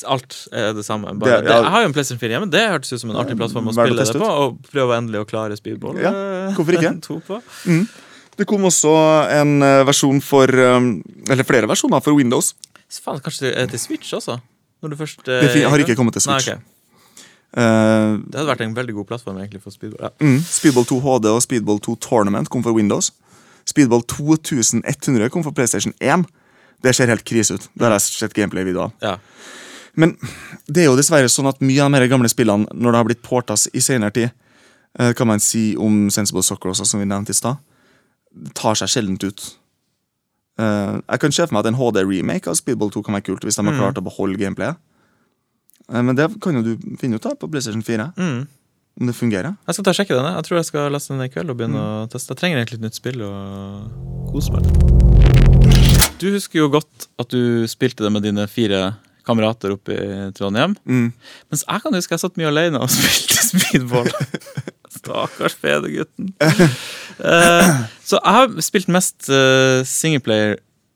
Alt 0.08 0.36
er 0.56 0.72
det 0.76 0.84
samme. 0.86 1.12
Bare, 1.20 1.36
Det- 1.42 1.44
det, 1.44 1.56
jeg 1.58 1.72
har 1.74 1.82
jo 1.82 1.88
en 1.90 1.92
PlayStation 1.92 2.20
4 2.20 2.30
hjemme. 2.32 2.50
Det 2.50 2.62
hørtes 2.70 2.92
ut 2.94 3.00
som 3.02 3.10
en 3.12 3.16
artig 3.20 3.36
plattform 3.36 3.68
å 3.68 3.74
spille 3.76 4.04
det 4.04 4.14
på. 4.22 4.30
Og 4.44 4.62
prøve 4.72 4.96
endelig 4.96 5.20
å 5.20 5.26
klare 5.28 5.56
speedball. 5.58 5.98
Ja, 6.00 6.12
eh, 6.48 6.54
hvorfor 6.56 6.78
ikke? 6.78 6.94
to 7.08 7.20
på. 7.26 7.42
Det 8.38 8.46
kom 8.46 8.64
også 8.68 8.94
en 9.34 9.62
eh, 9.66 9.82
versjon 9.84 10.20
for 10.22 10.46
eh, 10.48 10.80
Eller 11.28 11.44
flere 11.44 11.68
versjoner 11.68 12.00
for 12.02 12.16
Windows. 12.16 12.54
Så 12.88 13.02
Faen, 13.04 13.20
kanskje 13.20 13.52
til 13.68 13.78
Switch 13.82 14.14
også? 14.16 14.38
Når 14.82 14.90
du 14.94 14.96
først 14.96 15.24
Det 15.26 15.64
har 15.68 15.78
ikke 15.82 15.96
kommet 15.98 16.14
til 16.16 16.22
Switch. 16.24 16.48
Nei, 16.48 16.56
ok. 16.56 16.62
Eh, 17.56 18.18
Det 18.28 18.36
hadde 18.36 18.50
vært 18.50 18.60
en 18.66 18.74
veldig 18.76 18.94
god 18.94 19.06
plattform 19.08 19.38
egentlig 19.40 19.62
for 19.62 19.70
speedball. 19.72 20.00
Ja. 20.02 20.10
mm, 20.20 20.40
Speedball 20.44 20.84
2 20.84 21.00
HD 21.00 21.30
og 21.32 21.42
Speedball 21.42 21.80
2 21.80 21.96
Tournament 22.04 22.48
kom 22.50 22.62
for 22.62 22.72
Windows. 22.76 23.12
Speedball 23.68 24.02
2100 24.02 25.30
kom 25.30 25.44
for 25.44 25.52
PlayStation 25.52 25.92
1. 26.00 26.26
Det 26.82 26.94
ser 26.94 27.06
helt 27.10 27.24
krise 27.24 27.54
ut. 27.54 27.68
Det 27.74 27.86
har 27.88 27.96
jeg 27.96 28.00
sett 28.06 28.34
gameplay-videoer 28.36 28.84
av. 28.84 28.92
Ja. 29.02 29.16
Men 29.98 30.16
det 30.68 30.84
er 30.84 30.90
jo 30.92 30.96
dessverre 30.96 31.28
sånn 31.32 31.48
at 31.50 31.60
mye 31.64 31.82
av 31.82 31.92
de 31.92 32.08
gamle 32.08 32.28
spillene, 32.30 32.68
når 32.72 32.92
det 32.92 32.98
har 33.00 33.08
blitt 33.08 33.22
portas 33.26 33.66
i 33.74 33.80
senere 33.82 34.14
tid, 34.14 34.30
eh, 34.98 35.12
kan 35.12 35.26
man 35.26 35.40
si 35.40 35.74
om 35.76 36.08
Sensible 36.10 36.42
Soccer 36.42 36.70
også, 36.70 36.86
som 36.86 37.00
vi 37.00 37.06
nevnte 37.06 37.34
i 37.34 37.34
stad, 37.34 37.56
tar 38.54 38.74
seg 38.78 38.88
sjeldent 38.88 39.24
ut. 39.24 39.56
Eh, 40.58 41.00
jeg 41.10 41.20
kan 41.20 41.32
se 41.32 41.46
for 41.46 41.54
meg 41.54 41.66
at 41.66 41.72
en 41.72 41.80
HD-remake 41.80 42.46
av 42.46 42.54
Speedball 42.54 42.90
2 42.94 43.02
kan 43.02 43.14
være 43.14 43.26
kult, 43.26 43.42
hvis 43.42 43.56
de 43.56 43.64
har 43.66 43.74
klart 43.78 43.98
å 43.98 44.04
beholde 44.04 44.38
gameplayet. 44.38 44.76
Eh, 45.92 46.02
men 46.04 46.16
det 46.18 46.28
kan 46.44 46.54
jo 46.58 46.62
du 46.62 46.72
finne 47.00 47.16
ut 47.18 47.26
av 47.26 47.36
på 47.40 47.48
PlayStation 47.50 47.82
4, 47.82 48.12
Mm. 48.16 48.46
om 49.00 49.06
det 49.06 49.14
fungerer. 49.14 49.56
Jeg 49.66 49.74
skal 49.74 49.84
ta 49.84 49.90
og 49.90 49.96
sjekke 50.00 50.14
den. 50.18 50.24
jeg. 50.34 50.44
Tror 50.48 50.56
jeg 50.58 50.64
skal 50.66 50.90
laste 50.92 51.14
den 51.14 51.22
i 51.22 51.28
kveld 51.32 51.50
og 51.50 51.56
begynne 51.56 51.78
å 51.78 52.08
teste. 52.10 52.34
Jeg 52.34 52.40
trenger 52.40 52.58
egentlig 52.58 52.78
et 52.80 52.86
nytt 52.88 52.98
spill 52.98 53.22
og 53.22 54.32
kose 54.32 54.50
meg. 54.52 54.66
Du 56.18 56.26
husker 56.34 56.58
jo 56.64 56.68
godt 56.68 57.06
at 57.22 57.28
du 57.30 57.64
spilte 57.70 58.02
det 58.02 58.10
med 58.12 58.22
dine 58.26 58.48
fire 58.50 58.96
kamerater 59.28 59.70
oppe 59.76 59.92
i 59.94 60.30
Trondheim. 60.34 60.74
Mm. 60.88 61.12
Mens 61.52 61.62
jeg 61.68 61.82
kan 61.84 61.94
huske 61.94 62.16
jeg 62.16 62.20
satt 62.24 62.36
mye 62.40 62.48
alene 62.50 62.80
og 62.82 62.90
spilte 62.94 63.38
speedball. 63.44 64.08
Stakkars 64.90 65.54
fedegutten. 65.54 66.32
uh, 66.42 67.84
så 68.08 68.18
jeg 68.18 68.34
har 68.34 68.48
spilt 68.64 68.88
mest 68.90 69.28
uh, 69.30 69.84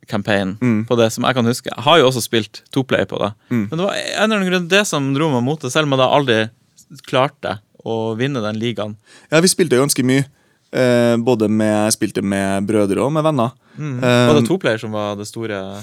singleplayer-campaign 0.07 0.59
Mm. 0.61 0.87
på 0.87 0.97
det 0.97 1.13
som 1.13 1.25
jeg 1.25 1.35
kan 1.35 1.45
huske. 1.47 1.71
Jeg 1.75 1.83
har 1.85 1.99
jo 1.99 2.07
også 2.09 2.23
spilt 2.23 2.63
toplay 2.73 3.05
på 3.05 3.19
det. 3.19 3.33
Men 3.51 3.69
det 3.71 3.79
var 3.79 3.95
en 3.95 4.23
eller 4.31 4.37
annen 4.37 4.51
grunn 4.51 4.69
det 4.69 4.87
som 4.87 5.15
dro 5.15 5.31
meg 5.31 5.43
mot 5.43 5.61
det, 5.61 5.71
selv 5.73 5.85
om 5.87 5.91
jeg 5.91 5.99
da 5.99 6.09
aldri 6.11 6.51
klarte 7.07 7.61
å 7.85 8.17
vinne 8.17 8.41
den 8.43 8.59
ligaen. 8.61 8.97
Ja, 9.31 9.41
vi 9.41 9.49
spilte 9.49 9.77
ganske 9.79 10.03
mye. 10.05 10.25
Eh, 10.73 11.17
både 11.19 11.49
med, 11.51 11.93
jeg 11.93 11.93
spilte 11.99 12.23
med 12.23 12.67
brødre 12.67 13.03
og 13.05 13.13
med 13.13 13.23
venner. 13.25 13.53
Eh, 13.79 14.27
Var 14.29 14.41
det 14.41 14.49
toplayer 14.49 14.79
som 14.81 14.93
var 14.93 15.17
det 15.17 15.27
store 15.27 15.83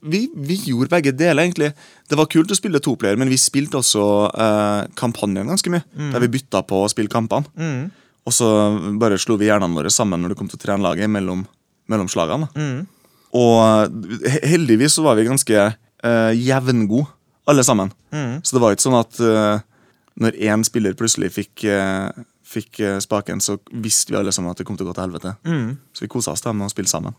vi, 0.00 0.28
vi 0.36 0.56
gjorde 0.62 0.88
begge 0.88 1.12
deler, 1.12 1.42
egentlig. 1.42 1.72
Det 2.08 2.16
var 2.16 2.26
kult 2.26 2.50
å 2.50 2.54
spille 2.56 2.78
toplayer, 2.78 3.16
men 3.18 3.28
vi 3.28 3.36
spilte 3.36 3.76
også 3.80 4.30
eh, 4.32 4.86
kampanjen 4.94 5.48
ganske 5.48 5.68
mye. 5.68 5.82
Der 6.12 6.20
vi 6.20 6.28
bytta 6.38 6.62
på 6.62 6.84
å 6.84 6.88
spille 6.88 7.08
kampene. 7.10 7.44
Mm. 7.58 7.90
Og 8.26 8.32
så 8.32 8.46
bare 9.00 9.18
slo 9.18 9.36
vi 9.36 9.46
hjernene 9.48 9.74
våre 9.74 9.90
sammen 9.90 10.20
når 10.22 10.28
det 10.30 10.38
kom 10.38 10.48
til 10.48 10.56
å 10.56 10.62
trene 10.62 10.82
laget 10.84 11.10
mellom, 11.10 11.44
mellom 11.88 12.06
slagene. 12.08 12.48
Mm. 12.54 12.86
Og 13.36 13.92
heldigvis 14.42 14.96
så 14.98 15.04
var 15.06 15.18
vi 15.18 15.28
ganske 15.28 15.66
uh, 15.70 16.32
jevngode, 16.34 17.06
alle 17.50 17.64
sammen. 17.66 17.92
Mm. 18.14 18.40
Så 18.42 18.56
det 18.56 18.62
var 18.62 18.74
ikke 18.74 18.86
sånn 18.86 18.98
at 18.98 19.20
uh, 19.22 19.62
når 20.20 20.38
én 20.50 20.64
spiller 20.66 20.96
plutselig 20.98 21.30
fikk, 21.34 21.64
uh, 21.70 22.10
fikk 22.50 22.80
eh, 22.84 22.98
spaken, 23.02 23.40
så 23.42 23.58
visste 23.82 24.12
vi 24.12 24.18
alle 24.20 24.32
sammen 24.34 24.52
at 24.52 24.60
det 24.60 24.66
kom 24.68 24.78
til 24.78 24.88
å 24.88 24.90
gå 24.90 24.96
til 24.96 25.06
helvete. 25.06 25.34
Mm. 25.46 25.76
Så 25.94 26.04
vi 26.04 26.10
kosa 26.12 26.34
oss 26.34 26.44
da 26.44 26.54
med 26.56 26.66
å 26.66 26.72
spille 26.72 26.90
sammen. 26.90 27.16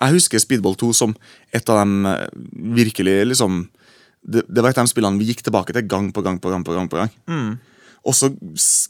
Jeg 0.00 0.16
husker 0.16 0.40
Speedball 0.40 0.78
2 0.80 0.92
som 0.96 1.14
et 1.52 1.72
av 1.72 1.82
eh, 1.84 2.26
virkelig 2.80 3.18
liksom 3.28 3.66
det, 4.20 4.44
det 4.48 4.60
var 4.60 4.72
et 4.72 4.80
av 4.80 4.84
de 4.84 4.92
spillene 4.92 5.20
vi 5.20 5.30
gikk 5.30 5.44
tilbake 5.46 5.72
til 5.72 5.86
gang 5.88 6.10
på 6.12 6.24
gang 6.24 6.40
på 6.40 6.52
gang. 6.52 6.64
på 6.64 6.76
gang, 6.76 6.88
på 6.92 7.00
gang. 7.00 7.12
Mm. 7.28 7.54
Også 8.10 8.32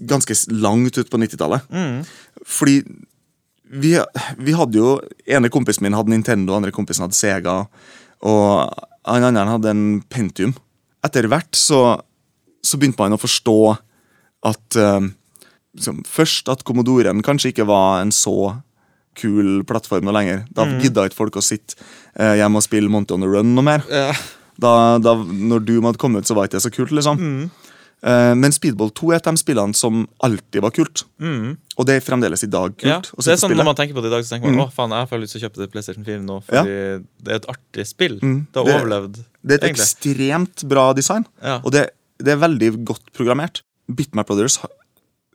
ganske 0.07 0.35
langt 0.55 0.99
ut 0.99 1.11
på 1.11 1.19
90-tallet. 1.19 1.67
Fordi 2.47 2.81
vi, 3.71 3.95
vi 4.39 4.55
hadde 4.57 4.81
jo 4.81 4.97
ene 5.31 5.51
kompisen 5.53 5.87
min 5.87 5.97
hadde 5.97 6.13
Nintendo, 6.13 6.57
andre 6.57 6.75
kompisen 6.75 7.07
hadde 7.07 7.19
Sega, 7.19 7.63
og 8.27 8.87
han 9.09 9.27
andre 9.29 9.47
hadde 9.49 9.73
en 9.73 9.85
Pentium. 10.11 10.57
Etter 11.07 11.29
hvert 11.31 11.57
så, 11.57 12.01
så 12.61 12.81
begynte 12.81 13.01
man 13.01 13.17
å 13.17 13.21
forstå 13.21 13.57
at 14.51 14.77
uh, 14.81 15.01
liksom, 15.77 16.03
Først 16.09 16.51
at 16.53 16.65
Commodoren 16.69 17.23
kanskje 17.25 17.55
ikke 17.55 17.69
var 17.69 18.03
en 18.03 18.13
så 18.13 18.57
kul 19.19 19.63
plattform 19.69 20.07
noe 20.07 20.17
lenger. 20.17 20.45
Da 20.55 20.67
gidda 20.81 21.07
ikke 21.09 21.19
folk 21.19 21.41
å 21.41 21.45
sitte 21.45 21.79
uh, 22.19 22.37
hjemme 22.39 22.61
og 22.61 22.67
spille 22.67 22.93
Monty 22.93 23.17
on 23.17 23.25
the 23.25 23.31
Run 23.31 23.55
noe 23.57 23.67
mer. 23.67 23.87
Da, 24.61 24.73
da, 25.01 25.15
når 25.17 25.65
Doom 25.65 25.89
hadde 25.89 26.01
kommet, 26.01 26.29
så 26.29 26.37
var 26.37 26.49
ikke 26.49 26.59
det 26.59 26.67
så 26.67 26.73
kult. 26.75 26.93
liksom. 26.93 27.21
Eh, 27.21 27.70
men 28.03 28.53
Speedball 28.53 28.91
2 28.97 29.11
er 29.13 29.17
et 29.21 29.27
av 29.29 29.35
de 29.37 29.41
spillene 29.43 29.75
som 29.77 30.07
alltid 30.25 30.63
var 30.65 30.71
kult. 30.73 31.03
Og 31.21 31.87
det 31.87 31.97
er 31.99 32.01
fremdeles 32.05 32.43
i 32.45 32.49
dag 32.49 32.73
kult. 32.77 32.89
Ja, 32.89 33.01
det 33.01 33.33
er 33.35 33.37
sånn. 33.37 33.53
Når 33.57 33.65
man 33.69 33.77
tenker 33.77 33.95
på 33.95 34.03
det 34.03 34.09
i 34.09 34.15
dag, 34.15 34.25
så 34.25 34.35
tenker 34.37 34.51
man 34.55 34.67
å 34.67 34.73
faen, 34.73 34.91
jeg 34.97 35.09
har 35.11 35.19
lyst 35.21 35.33
til 35.37 35.41
å 35.41 35.45
kjøpe 35.49 35.61
det 35.61 35.71
PlayStation 35.73 36.05
4 36.05 36.23
nå, 36.25 36.39
fordi 36.47 37.05
det 37.21 37.33
er 37.35 37.41
et 37.43 37.49
artig 37.53 37.87
spill. 37.87 38.19
Det 38.21 38.57
har 38.57 38.65
Det- 38.65 38.77
overlevd. 38.81 39.21
Det 39.45 39.53
er 39.53 39.55
et 39.55 39.65
egentlig. 39.71 39.85
ekstremt 39.85 40.69
bra 40.69 40.93
design, 40.93 41.27
Ja. 41.43 41.61
og 41.65 41.73
det, 41.73 41.91
det 42.19 42.29
er 42.33 42.37
veldig 42.41 42.85
godt 42.85 43.13
programmert. 43.13 43.63
Bitmap 43.91 44.27
Brothers 44.29 44.59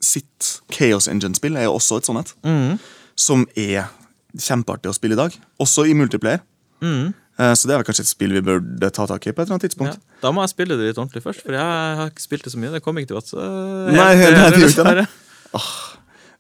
sitt 0.02 0.62
Chaos 0.72 1.08
Engine-spill 1.08 1.58
er 1.58 1.68
også 1.68 1.98
et 1.98 2.06
sånt 2.06 2.20
et. 2.46 2.80
Som 3.16 3.46
er 3.56 3.90
kjempeartig 4.36 4.90
å 4.92 4.94
spille 4.94 5.14
i 5.14 5.22
dag. 5.22 5.34
Også 5.60 5.86
i 5.88 5.94
multiplayer. 5.94 6.42
Eh, 6.82 7.12
Så 7.38 7.68
det 7.68 7.76
er 7.76 7.84
kanskje 7.84 8.06
et 8.06 8.08
spill 8.08 8.32
vi 8.32 8.42
burde 8.42 8.90
ta 8.96 9.06
tak 9.10 9.26
i 9.28 9.32
på 9.36 9.42
et 9.42 9.50
eller 9.50 9.58
annet 9.58 9.64
Ja. 9.64 9.68
tidspunkt. 9.68 9.98
Da 10.22 10.32
må 10.32 10.42
jeg 10.46 10.50
spille 10.54 10.78
det 10.80 10.86
litt 10.88 10.98
ordentlig 11.02 11.22
først, 11.26 11.42
for 11.44 11.52
jeg 11.52 11.98
har 12.00 12.08
ikke 12.10 12.24
spilt 12.24 12.44
det 12.48 12.54
så 12.54 12.58
mye. 12.62 12.72
Det 12.72 12.82
kom 12.86 12.96
ikke 12.98 13.08
til 13.12 13.18
Vats. 13.20 13.34
Nei, 13.36 13.92
nei, 13.92 14.12
eh, 14.16 14.32
det 14.56 14.62
gjorde 14.62 14.72
ikke 14.72 14.96
det. 15.02 15.08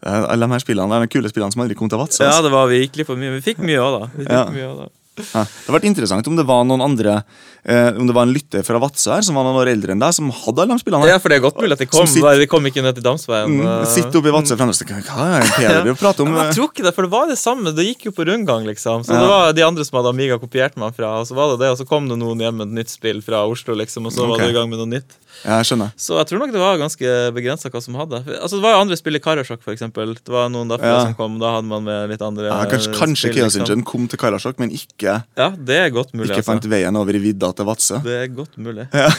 Eh, 0.05 0.23
Alle 0.31 0.45
de 0.45 0.51
her 0.53 0.59
spillene 0.61 0.99
de 1.01 1.07
kule 1.11 1.29
spillene 1.31 1.51
som 1.55 1.61
aldri 1.65 1.75
kom 1.75 1.89
til 1.89 1.97
Vats. 1.99 2.19
Ja, 2.21 2.41
det 2.45 2.51
var 2.53 2.67
virkelig 2.69 3.05
for 3.07 3.15
mye. 3.19 3.31
Vi 3.39 3.41
fikk 3.53 3.59
mye 3.65 3.79
òg, 3.81 3.99
da. 3.99 4.07
Vi 4.15 4.23
fikk 4.25 4.31
Ja. 4.31 4.45
mye 4.53 4.67
også, 4.71 4.85
da. 4.85 4.89
Ja. 5.15 5.43
Det 5.47 5.65
hadde 5.67 5.75
vært 5.79 5.87
interessant 5.87 6.27
om 6.27 6.35
det 6.35 6.43
var 6.45 6.65
noen 6.67 6.81
andre 6.83 7.23
eh, 7.63 7.91
Om 7.95 8.07
det 8.09 8.15
var 8.17 8.25
en 8.27 8.33
lytter 8.35 8.65
fra 8.67 8.79
Vadsø 8.83 9.13
her 9.15 9.21
som 9.23 9.35
var 9.39 9.45
noen 9.47 9.55
år 9.61 9.69
eldre 9.71 9.93
enn 9.95 10.01
deg, 10.03 10.11
som 10.13 10.27
hadde 10.29 10.61
alle 10.65 10.75
de 10.75 10.83
spillene. 10.83 11.05
her. 11.05 11.13
Ja, 11.15 11.19
for 11.23 11.29
det 11.31 11.37
er 11.39 11.43
godt 11.45 11.59
mulig 11.61 11.71
at 11.77 11.79
de 11.79 11.87
kom. 11.87 12.05
Sitt, 12.07 12.23
de 12.41 12.47
kom 12.51 12.65
ikke 12.67 12.83
ned 12.83 12.95
til 12.99 13.05
Damsveien. 13.05 13.47
Mm, 13.49 13.65
og- 13.65 13.87
Sitte 13.87 14.19
oppe 14.19 14.27
i 14.27 14.35
Vadsø 14.35 14.57
fremdeles. 14.59 14.83
Hva 14.85 15.27
er 15.39 15.47
det 15.79 15.83
vil 15.87 15.95
prate 15.95 16.21
om? 16.25 16.33
Ja, 16.35 16.49
jeg 16.49 16.55
tror 16.59 16.69
ikke 16.71 16.83
det, 16.83 16.93
for 16.95 17.07
det 17.07 17.11
var 17.11 17.27
det 17.31 17.37
samme. 17.39 17.71
Det 17.75 17.85
gikk 17.87 18.05
jo 18.09 18.11
på 18.11 18.27
rundgang, 18.27 18.65
liksom. 18.67 19.05
Så 19.07 19.15
det 19.15 19.27
var 19.27 19.53
de 19.53 19.63
andre 19.63 19.85
som 19.85 19.99
hadde 20.01 20.11
Amiga 20.11 20.37
kopiert 20.37 20.75
meg 20.77 20.93
fra, 20.95 21.19
og 21.21 21.27
så 21.27 21.35
var 21.35 21.55
det 21.55 21.59
det, 21.63 21.71
og 21.71 21.77
så 21.79 21.87
kom 21.87 22.09
det 22.11 22.17
noen 22.19 22.39
hjem 22.43 22.57
med 22.59 22.67
et 22.67 22.75
nytt 22.83 22.89
spill 22.91 23.21
fra 23.25 23.45
Oslo, 23.47 23.73
liksom, 23.75 24.05
og 24.05 24.11
så 24.13 24.27
var 24.27 24.43
det 24.43 24.49
i 24.51 24.57
gang 24.57 24.69
med 24.69 24.79
noe 24.83 24.91
nytt. 24.99 25.15
Ja, 25.43 25.57
jeg 25.59 25.67
skjønner. 25.67 25.91
Så 25.99 26.15
jeg 26.15 26.27
tror 26.29 26.39
nok 26.39 26.51
det 26.55 26.61
var 26.61 26.77
ganske 26.79 27.09
begrensa 27.35 27.69
hva 27.69 27.81
som 27.83 27.95
hadde. 27.99 28.21
Altså, 28.39 28.55
det 28.55 28.63
var 28.63 28.71
jo 28.77 28.83
andre 28.85 28.95
spill 28.99 29.15
i 29.17 29.19
Karasjok, 29.19 29.65
eksempel. 29.73 30.13
Det 30.15 30.31
var 30.31 30.47
noen 30.49 30.69
derfra 30.71 30.93
Ja. 30.95 31.01
som 31.05 31.13
kom, 31.17 31.39
da 31.39 31.55
hadde 31.57 31.67
man 31.67 31.83
med 31.83 32.09
litt 32.13 32.21
andre 32.23 32.47
Ja, 32.47 32.63
kanskje 32.71 32.93
kanskje 32.95 33.31
spill, 33.33 33.43
liksom. 33.43 33.83
Kom 33.83 34.07
til 34.07 34.17
Karasjok, 34.17 34.57
men 34.59 34.71
ikke, 34.71 35.04
Ja, 35.37 35.49
det 35.55 35.77
er 35.83 35.89
godt 35.95 36.11
mulig, 36.13 36.29
ikke 36.31 36.41
altså. 36.41 36.51
fant 36.53 36.67
veien 36.71 36.95
over 36.99 37.15
i 37.17 37.21
vidda 37.23 37.51
til 37.55 37.67
Vadsø. 37.69 37.99
Det 38.03 38.17
er 38.23 38.27
godt 38.35 38.57
mulig. 38.57 38.87
Ja. 38.95 39.09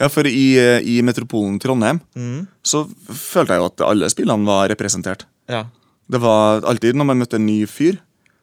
ja, 0.00 0.08
for 0.12 0.26
i, 0.28 0.44
eh, 0.60 0.80
i 0.84 0.98
metropolen 1.06 1.58
Trondheim 1.62 2.00
Mm. 2.16 2.46
så 2.66 2.82
følte 3.08 3.54
jeg 3.56 3.62
jo 3.62 3.68
at 3.70 3.84
alle 3.86 4.08
spillene 4.12 4.44
var 4.48 4.68
representert. 4.72 5.24
Ja. 5.48 5.64
Det 6.10 6.20
var 6.22 6.62
alltid 6.68 6.94
når 6.98 7.06
man 7.12 7.18
møtte 7.22 7.38
en 7.40 7.46
ny 7.46 7.62
fyr, 7.70 7.96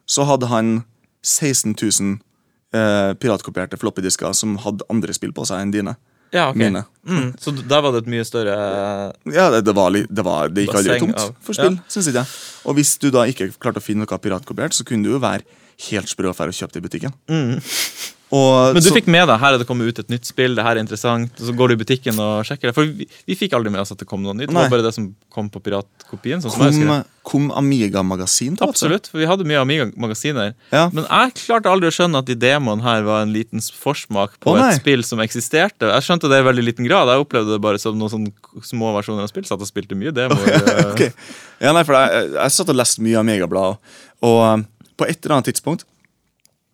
så 0.10 0.26
hadde 0.28 0.48
han 0.52 0.72
16 1.24 1.76
000 1.80 2.18
eh, 2.74 3.14
piratkopierte 3.22 3.78
floppydisker 3.80 4.34
som 4.36 4.58
hadde 4.64 4.84
andre 4.92 5.14
spill 5.16 5.32
på 5.36 5.46
seg 5.48 5.62
enn 5.64 5.72
dine. 5.72 5.94
ja, 6.34 6.48
ok. 6.50 6.58
Mm. 7.06 7.28
Så 7.40 7.52
der 7.62 7.82
var 7.86 7.92
det 7.94 8.02
et 8.04 8.10
mye 8.10 8.24
større 8.26 8.54
Ja, 9.30 9.50
det, 9.54 9.60
det, 9.68 9.76
var, 9.78 9.92
det, 9.94 10.24
var, 10.26 10.50
det 10.50 10.64
gikk 10.66 10.80
aldri 10.80 10.96
tomt 11.04 11.20
for 11.46 11.54
spill, 11.54 11.76
Ja. 11.78 12.02
ikke 12.02 12.16
jeg. 12.18 12.32
Og 12.66 12.76
hvis 12.80 12.96
du 12.98 13.12
da 13.14 13.28
ikke 13.30 13.52
klarte 13.62 13.78
å 13.78 13.86
finne 13.86 14.08
noe 14.08 14.18
piratkopiert, 14.20 14.74
så 14.74 14.84
kunne 14.88 15.06
du 15.06 15.12
jo 15.14 15.20
være 15.22 15.46
helt 15.90 16.12
sprø 16.12 16.30
affære 16.34 16.54
å 16.54 16.60
kjøpe 16.60 16.74
det 16.74 16.84
i 16.84 16.88
butikken. 16.88 17.14
Og 18.34 18.74
Men 18.74 18.82
du 18.82 18.90
så- 18.90 18.96
fikk 18.96 19.06
med 19.08 19.28
deg 19.30 19.38
her 19.40 19.54
er 19.54 19.58
det 19.60 19.68
kommet 19.68 19.86
ut 19.88 20.00
et 20.00 20.08
nytt 20.10 20.26
spill, 20.26 20.56
det 20.56 20.64
her 20.66 20.76
er 20.76 20.82
interessant, 20.82 21.30
og 21.40 21.46
så 21.46 21.54
går 21.56 21.68
du 21.68 21.74
i 21.76 21.84
butikken 21.86 22.18
og 22.18 22.44
sjekker 22.44 22.72
det. 22.72 22.74
For 22.74 22.84
vi, 22.84 23.06
vi 23.28 23.36
fikk 23.36 23.54
aldri 23.54 23.70
med 23.70 23.82
oss 23.82 23.92
at 23.92 24.00
det 24.00 24.08
kom 24.08 24.24
noe 24.24 24.34
nytt. 24.34 24.48
Det 24.50 24.56
var 24.56 24.70
bare 24.72 24.82
det 24.82 24.94
som 24.96 25.16
kom 25.30 25.52
på 25.52 25.62
piratkopien. 25.62 26.42
Sånn 26.42 26.50
som 26.50 26.66
jeg 26.66 26.88
kom, 26.88 27.04
kom 27.24 27.52
Amiga-magasin 27.52 28.58
Absolutt, 28.60 29.06
for 29.12 29.20
vi 29.20 29.28
hadde 29.30 29.46
mye 29.46 29.62
Amiga-magasiner. 29.62 30.56
Ja. 30.72 30.90
Men 30.90 31.06
jeg 31.06 31.36
klarte 31.46 31.70
aldri 31.70 31.92
å 31.92 31.94
skjønne 31.94 32.18
at 32.18 32.26
de 32.26 32.34
demoene 32.34 32.82
her 32.82 33.04
var 33.04 33.22
en 33.22 33.32
liten 33.32 33.62
forsmak 33.62 34.40
på 34.42 34.58
Å, 34.58 34.66
et 34.72 34.82
spill 34.82 35.04
som 35.06 35.20
eksisterte. 35.22 35.86
Jeg 35.94 36.02
skjønte 36.02 36.28
det 36.28 36.42
i 36.42 36.50
veldig 36.50 36.66
liten 36.66 36.88
grad. 36.90 37.08
Jeg 37.14 37.22
opplevde 37.28 37.54
det 37.54 37.62
bare 37.62 37.78
som 37.78 37.94
noen 38.00 38.10
sånne 38.10 38.34
små 38.66 38.96
versjoner 38.98 39.22
av 39.22 39.30
spill. 39.30 39.46
Satt 39.46 39.62
og 39.62 39.70
spilte 39.70 39.94
mye 39.94 40.10
demoer. 40.12 40.90
Okay. 40.94 41.12
Ja, 41.62 41.72
nei, 41.72 41.84
for 41.86 41.94
jeg, 41.94 42.34
jeg 42.34 42.52
satt 42.58 42.70
og 42.74 42.76
leste 42.82 43.00
mye 43.06 43.22
Amiga-blad, 43.22 43.78
og 44.26 44.66
på 44.98 45.08
et 45.10 45.20
eller 45.26 45.36
annet 45.38 45.50
tidspunkt 45.52 45.84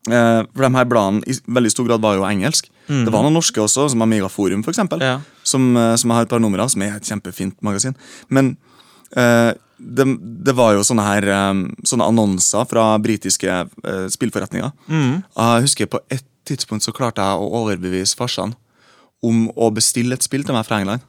eh, 0.10 0.42
For 0.56 0.66
de 0.66 0.72
her 0.76 0.88
bladene 0.90 1.24
i 1.30 1.36
veldig 1.48 1.72
stor 1.74 1.88
grad 1.90 2.02
var 2.04 2.16
jo 2.20 2.26
engelsk. 2.28 2.70
Det 2.90 3.12
var 3.14 3.22
noen 3.26 3.36
norske 3.38 3.62
også, 3.62 3.90
som 3.94 4.02
Amiga 4.02 4.30
Forum, 4.34 4.64
for 4.66 4.72
eksempel, 4.74 5.00
Ja. 5.04 5.20
som, 5.44 5.76
eh, 5.78 5.96
som 5.96 6.10
jeg 6.10 6.16
har 6.18 6.24
et 6.26 6.30
par 6.30 6.40
numre 6.40 6.62
av, 6.64 6.70
som 6.70 6.82
er 6.82 6.96
et 6.96 7.04
kjempefint 7.06 7.56
magasin. 7.62 7.96
Men 8.30 8.58
eh, 9.16 9.54
det, 9.80 10.06
det 10.44 10.56
var 10.58 10.74
jo 10.76 10.82
sånne 10.84 11.06
her 11.06 11.24
eh, 11.24 11.60
Sånne 11.88 12.08
annonser 12.10 12.66
fra 12.68 12.98
britiske 13.00 13.48
eh, 13.50 14.08
spillforretninger. 14.10 14.72
Jeg 14.90 15.62
husker 15.68 15.86
på 15.88 16.00
et 16.10 16.26
tidspunkt 16.50 16.82
så 16.84 16.92
klarte 16.96 17.22
jeg 17.22 17.38
å 17.38 17.52
overbevise 17.62 18.18
farsan 18.18 18.56
om 19.22 19.50
å 19.60 19.68
bestille 19.76 20.16
et 20.16 20.24
spill 20.24 20.44
til 20.48 20.56
meg 20.56 20.66
fra 20.66 20.80
England. 20.82 21.02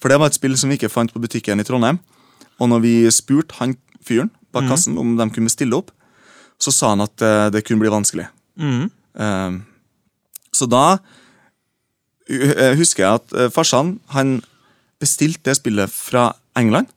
For 0.00 0.08
det 0.08 0.18
var 0.18 0.26
et 0.32 0.34
spill 0.34 0.56
som 0.56 0.70
vi 0.72 0.78
ikke 0.80 0.88
fant 0.90 1.12
på 1.12 1.20
butikken 1.22 1.60
i 1.60 1.64
Trondheim. 1.68 1.98
Og 2.58 2.68
når 2.72 2.80
vi 2.82 2.94
spurte 3.12 3.54
han 3.60 3.76
fyren 4.02 4.30
bak 4.52 4.64
kassen 4.68 4.96
om 4.98 5.14
de 5.16 5.26
kunne 5.30 5.52
stille 5.52 5.76
opp, 5.76 5.90
så 6.62 6.72
sa 6.74 6.92
han 6.94 7.04
at 7.04 7.24
uh, 7.24 7.48
det 7.52 7.64
kunne 7.66 7.82
bli 7.82 7.90
vanskelig. 7.92 8.28
Eh, 8.62 9.52
så 10.52 10.68
da 10.70 10.84
uh, 10.96 12.72
husker 12.78 13.02
jeg 13.04 13.20
at 13.20 13.34
uh, 13.36 13.48
farsan 13.52 13.96
han 14.14 14.38
bestilte 15.02 15.50
det 15.50 15.58
spillet 15.58 15.90
fra 15.92 16.30
England. 16.58 16.90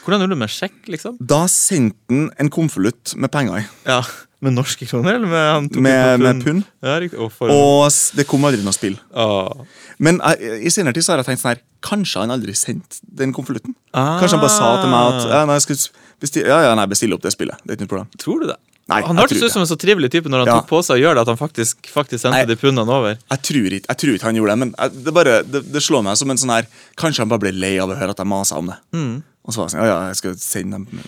Hvordan 0.00 0.24
gjorde 0.24 0.34
du 0.34 0.40
med 0.40 0.50
sjekk, 0.50 0.80
liksom? 0.90 1.20
Da 1.20 1.44
sendte 1.52 2.00
han 2.10 2.30
en 2.40 2.50
konvolutt 2.52 3.14
med 3.20 3.30
penger 3.32 3.62
i. 3.62 3.64
Ja, 3.86 4.02
Med 4.40 4.54
norske 4.56 4.86
kroner, 4.88 5.18
eller 5.18 5.28
med, 5.28 5.74
Med, 5.76 6.20
med 6.20 6.38
pund. 6.40 6.62
Ja. 6.80 6.94
Og 7.20 7.32
Og 7.52 7.92
det 8.16 8.24
kom 8.26 8.44
aldri 8.48 8.64
noe 8.64 8.72
spill. 8.72 8.96
Ah. 9.12 9.52
Men 9.98 10.16
jeg, 10.16 10.64
i 10.64 10.70
senere 10.72 10.96
tid 10.96 11.04
så 11.04 11.12
har 11.12 11.20
jeg 11.20 11.28
tenkt 11.28 11.42
sånn 11.42 11.52
her 11.52 11.60
Kanskje 11.84 12.22
han 12.22 12.32
aldri 12.32 12.54
sendte 12.56 13.04
den 13.04 13.34
konvolutten? 13.36 13.76
Ah. 13.92 14.16
Kanskje 14.16 14.38
han 14.38 14.44
bare 14.46 14.56
sa 14.56 14.70
til 14.80 14.88
meg 14.88 15.12
at 15.12 15.28
ja, 15.28 15.44
nei, 15.44 15.58
jeg 15.58 15.66
skal 15.66 15.78
bestille, 16.20 16.50
ja, 16.50 16.60
ja, 16.68 16.74
nei, 16.78 16.86
bestille 16.90 17.16
opp 17.16 17.24
det 17.24 17.32
spillet. 17.34 17.58
Det 17.64 17.72
er 17.74 17.78
ikke 17.78 17.86
noe 17.88 17.92
problem. 17.94 18.10
Tror 18.20 18.42
du 18.44 18.46
det? 18.52 18.58
Nei, 18.90 19.00
han 19.06 19.20
hørtes 19.20 19.38
ut 19.44 19.52
som 19.54 19.62
en 19.62 19.68
så 19.70 19.76
trivelig 19.78 20.08
type 20.10 20.30
når 20.30 20.42
han 20.42 20.48
Ja. 20.50 20.54
tok 20.60 20.68
på 20.72 20.80
seg 20.82 20.98
og 20.98 21.02
gjør 21.04 21.14
det, 21.14 21.22
at 21.22 21.30
han 21.30 21.38
faktisk, 21.38 21.90
faktisk 21.94 22.22
sendte 22.24 22.46
de 22.50 22.56
pundene 22.58 22.90
over. 22.90 23.18
Jeg 23.30 23.42
tror 23.46 23.68
ikke, 23.78 23.86
jeg 23.86 23.98
tror 24.02 24.14
ikke 24.16 24.26
han 24.26 24.38
gjorde 24.40 24.54
det, 24.54 24.58
men 24.64 24.72
jeg, 24.74 25.04
det, 25.04 25.14
bare, 25.14 25.34
det, 25.46 25.60
det 25.72 25.82
slår 25.84 26.02
meg 26.08 26.16
som 26.18 26.30
en 26.32 26.40
sånn 26.42 26.54
her 26.56 26.66
Kanskje 26.98 27.22
han 27.22 27.30
bare 27.30 27.44
ble 27.44 27.52
lei 27.54 27.76
av 27.78 27.92
å 27.92 27.98
høre 28.00 28.10
at 28.16 28.18
jeg 28.18 28.26
masa 28.26 28.58
om 28.58 28.66
det. 28.72 28.78
Mm. 28.96 29.22
Og 29.46 29.54
så 29.54 29.60
var 29.62 29.68
jeg 29.68 29.74
sånn, 29.76 29.84
ja, 29.84 29.92
ja, 29.92 30.08
jeg 30.10 30.18
skal 30.18 30.34
sende 30.42 30.80
dem 30.80 31.04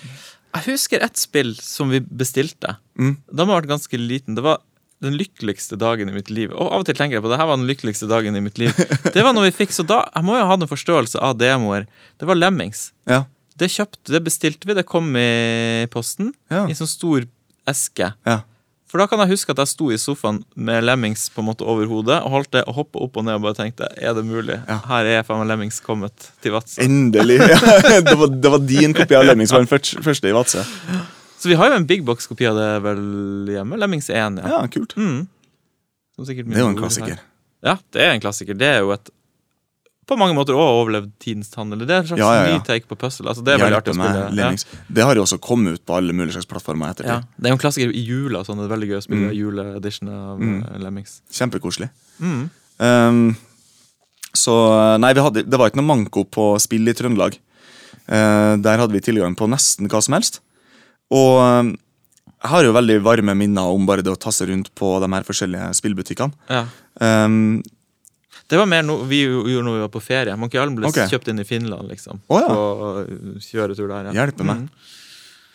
Jeg 0.55 0.63
husker 0.69 1.03
ett 1.03 1.19
spill 1.19 1.57
som 1.59 1.91
vi 1.91 1.99
bestilte. 2.01 2.77
Mm. 3.01 3.17
Da 3.33 3.43
må 3.45 3.51
jeg 3.51 3.57
ha 3.57 3.61
vært 3.65 3.73
ganske 3.75 3.99
liten. 3.99 4.37
Det 4.39 4.45
var 4.47 4.63
den 5.03 5.17
lykkeligste 5.19 5.75
dagen 5.81 6.09
i 6.09 6.15
mitt 6.15 6.31
liv. 6.31 6.53
Og 6.55 6.69
av 6.71 6.85
og 6.85 6.87
til 6.87 6.95
tenker 6.95 7.19
jeg 7.19 7.25
på 7.25 7.31
det 7.33 7.39
her 7.41 7.49
var 7.51 7.59
den 7.59 7.67
lykkeligste 7.67 8.07
dagen 8.07 8.37
i 8.39 8.43
mitt 8.45 8.61
liv. 8.63 8.71
Det 9.17 9.25
var 9.27 9.35
når 9.35 9.49
vi 9.49 9.55
fikk, 9.65 9.73
så 9.75 9.83
da, 9.83 10.05
Jeg 10.15 10.23
må 10.29 10.37
jo 10.39 10.45
ha 10.47 10.55
en 10.55 10.69
forståelse 10.71 11.19
av 11.19 11.35
demoer. 11.41 11.89
Det 12.21 12.29
var 12.29 12.39
Lemmings. 12.39 12.93
Ja. 13.11 13.25
Det 13.63 13.71
kjøpte, 13.71 14.07
det 14.17 14.23
bestilte 14.27 14.67
vi, 14.69 14.75
det 14.79 14.87
kom 14.89 15.13
i 15.19 15.87
posten. 15.93 16.33
Ja. 16.53 16.65
I 16.67 16.75
sånn 16.79 16.91
stor 16.91 17.29
eske. 17.71 18.15
ja. 18.29 18.41
For 18.93 19.01
da 19.01 19.07
kan 19.09 19.23
jeg 19.23 19.31
huske 19.31 19.55
at 19.55 19.61
jeg 19.63 19.71
sto 19.71 19.87
i 19.89 19.97
sofaen 19.97 20.43
med 20.53 20.85
Lemmings 20.85 21.23
på 21.33 21.41
en 21.41 21.47
måte 21.49 21.65
over 21.65 21.87
hodet 21.89 22.19
og 22.27 22.35
holdt 22.35 22.51
det 22.53 22.61
og 22.69 22.75
hoppa 22.77 23.01
opp 23.01 23.15
og 23.17 23.25
ned 23.25 23.39
og 23.39 23.47
bare 23.47 23.57
tenkte 23.57 23.87
er 23.97 24.13
det 24.19 24.25
mulig? 24.29 24.59
Ja. 24.69 24.77
Her 24.85 25.09
er 25.09 25.25
faen 25.25 25.41
meg 25.41 25.49
Lemmings 25.49 25.79
kommet 25.81 26.27
til 26.45 26.53
Vadsø. 26.53 26.83
Endelig! 26.85 27.39
Det, 28.05 28.13
var, 28.21 28.29
det 28.29 28.53
var 28.53 28.61
din 28.69 28.93
kopi 28.93 29.17
av 29.17 29.25
Lemmings 29.25 29.55
var 29.55 29.65
den 29.65 29.71
første, 29.71 30.03
første 30.05 30.29
i 30.29 30.35
Vadsø. 30.37 30.67
Så 31.41 31.49
vi 31.49 31.57
har 31.57 31.73
jo 31.73 31.79
en 31.81 31.89
big 31.89 32.05
box-kopi 32.05 32.51
av 32.51 32.61
det 32.61 32.69
vel 32.85 33.01
hjemme. 33.55 33.81
Lemmings 33.81 34.11
1, 34.13 34.43
ja. 34.45 34.53
Ja, 34.59 34.61
kult. 34.77 34.93
Mm. 35.01 35.25
Det 36.21 36.37
er 36.37 36.61
jo 36.61 36.69
en 36.69 36.77
klassiker. 36.83 37.17
her. 37.17 37.25
Ja, 37.65 37.79
det 37.97 38.05
er 38.05 38.13
en 38.19 38.23
klassiker. 38.27 38.61
Det 38.61 38.69
er 38.75 38.85
jo 38.85 38.93
et 38.93 39.09
på 40.13 40.19
mange 40.21 40.37
måter 40.37 40.55
også 40.57 40.77
overlevd 40.83 41.11
tidens 41.23 41.51
tann. 41.53 41.73
Eller 41.75 41.89
det 41.89 41.95
er 41.97 42.03
en 42.05 42.09
slags 42.13 42.21
Ja, 42.23 42.31
ja, 42.37 42.45
ja. 42.49 42.57
ny 42.59 42.65
take 42.69 42.87
på 42.91 42.97
puzzle. 43.01 43.27
Altså, 43.33 43.45
det 43.45 43.55
er 43.55 43.63
veldig 43.65 43.79
artig 43.81 43.95
å 43.95 43.99
spille. 43.99 44.87
Det 44.99 45.07
har 45.09 45.15
jo 45.19 45.23
også 45.27 45.39
kommet 45.43 45.79
ut 45.81 45.85
på 45.89 45.97
alle 45.99 46.13
mulige 46.17 46.37
slags 46.37 46.47
plattformer 46.51 46.93
Ja. 46.93 46.93
det. 47.21 47.27
Det 47.39 47.47
er 47.47 47.55
jo 47.55 47.59
en 47.59 47.65
klassiker 47.65 47.95
i 47.97 48.05
jula. 48.07 48.45
Sånn, 48.45 48.59
det 48.63 48.69
er 48.71 48.75
veldig 48.77 48.89
gøy 48.93 48.99
å 49.01 49.07
spille 49.07 49.29
Mm. 49.31 49.37
juleedition 49.41 50.09
av 50.13 50.39
Mm. 50.39 50.63
eh, 50.75 50.79
Lemmings. 50.79 51.21
Kjempekoselig. 51.33 51.91
Mm. 52.21 52.51
Um, 52.81 53.37
så 54.35 54.99
nei, 54.99 55.13
vi 55.13 55.21
hadde, 55.21 55.43
det 55.49 55.59
var 55.59 55.69
ikke 55.71 55.81
noe 55.83 55.91
manko 55.97 56.25
på 56.25 56.59
spill 56.61 56.89
i 56.89 56.95
Trøndelag. 56.97 57.37
Uh, 58.09 58.57
der 58.57 58.79
hadde 58.81 58.93
vi 58.93 59.01
tilgang 59.05 59.37
på 59.37 59.49
nesten 59.49 59.89
hva 59.89 60.01
som 60.03 60.15
helst. 60.17 60.41
Og 61.13 61.39
um, 61.41 61.77
jeg 62.43 62.51
har 62.51 62.65
jo 62.65 62.73
veldig 62.75 62.97
varme 63.05 63.35
minner 63.39 63.63
om 63.71 63.85
bare 63.87 64.03
det 64.03 64.11
å 64.13 64.19
tasse 64.19 64.47
rundt 64.49 64.73
på 64.75 64.99
de 65.01 65.09
her 65.13 65.23
forskjellige 65.29 65.69
spillbutikkene. 65.79 66.33
Ja. 66.51 66.65
Um, 67.01 67.63
Det 68.53 68.59
var 68.61 68.69
mer 68.69 68.85
noe 68.85 69.07
vi 69.09 69.23
gjorde 69.25 69.65
når 69.65 69.79
vi 69.79 69.83
var 69.87 69.93
på 69.95 70.03
ferie. 70.05 70.37
Monkey 70.37 70.61
Island 70.61 70.77
ble 70.77 70.91
okay. 70.91 71.09
kjøpt 71.09 71.31
inn 71.33 71.41
i 71.41 71.47
Finland, 71.49 71.89
liksom. 71.89 72.21
Å, 72.29 72.41
ja. 72.43 72.53
På 72.53 72.91
uh, 73.01 73.41
kjøretur 73.41 73.89
der. 73.89 74.11
Ja. 74.11 74.15
Hjelpe 74.21 74.45
meg. 74.45 74.67
Mm. 74.67 74.95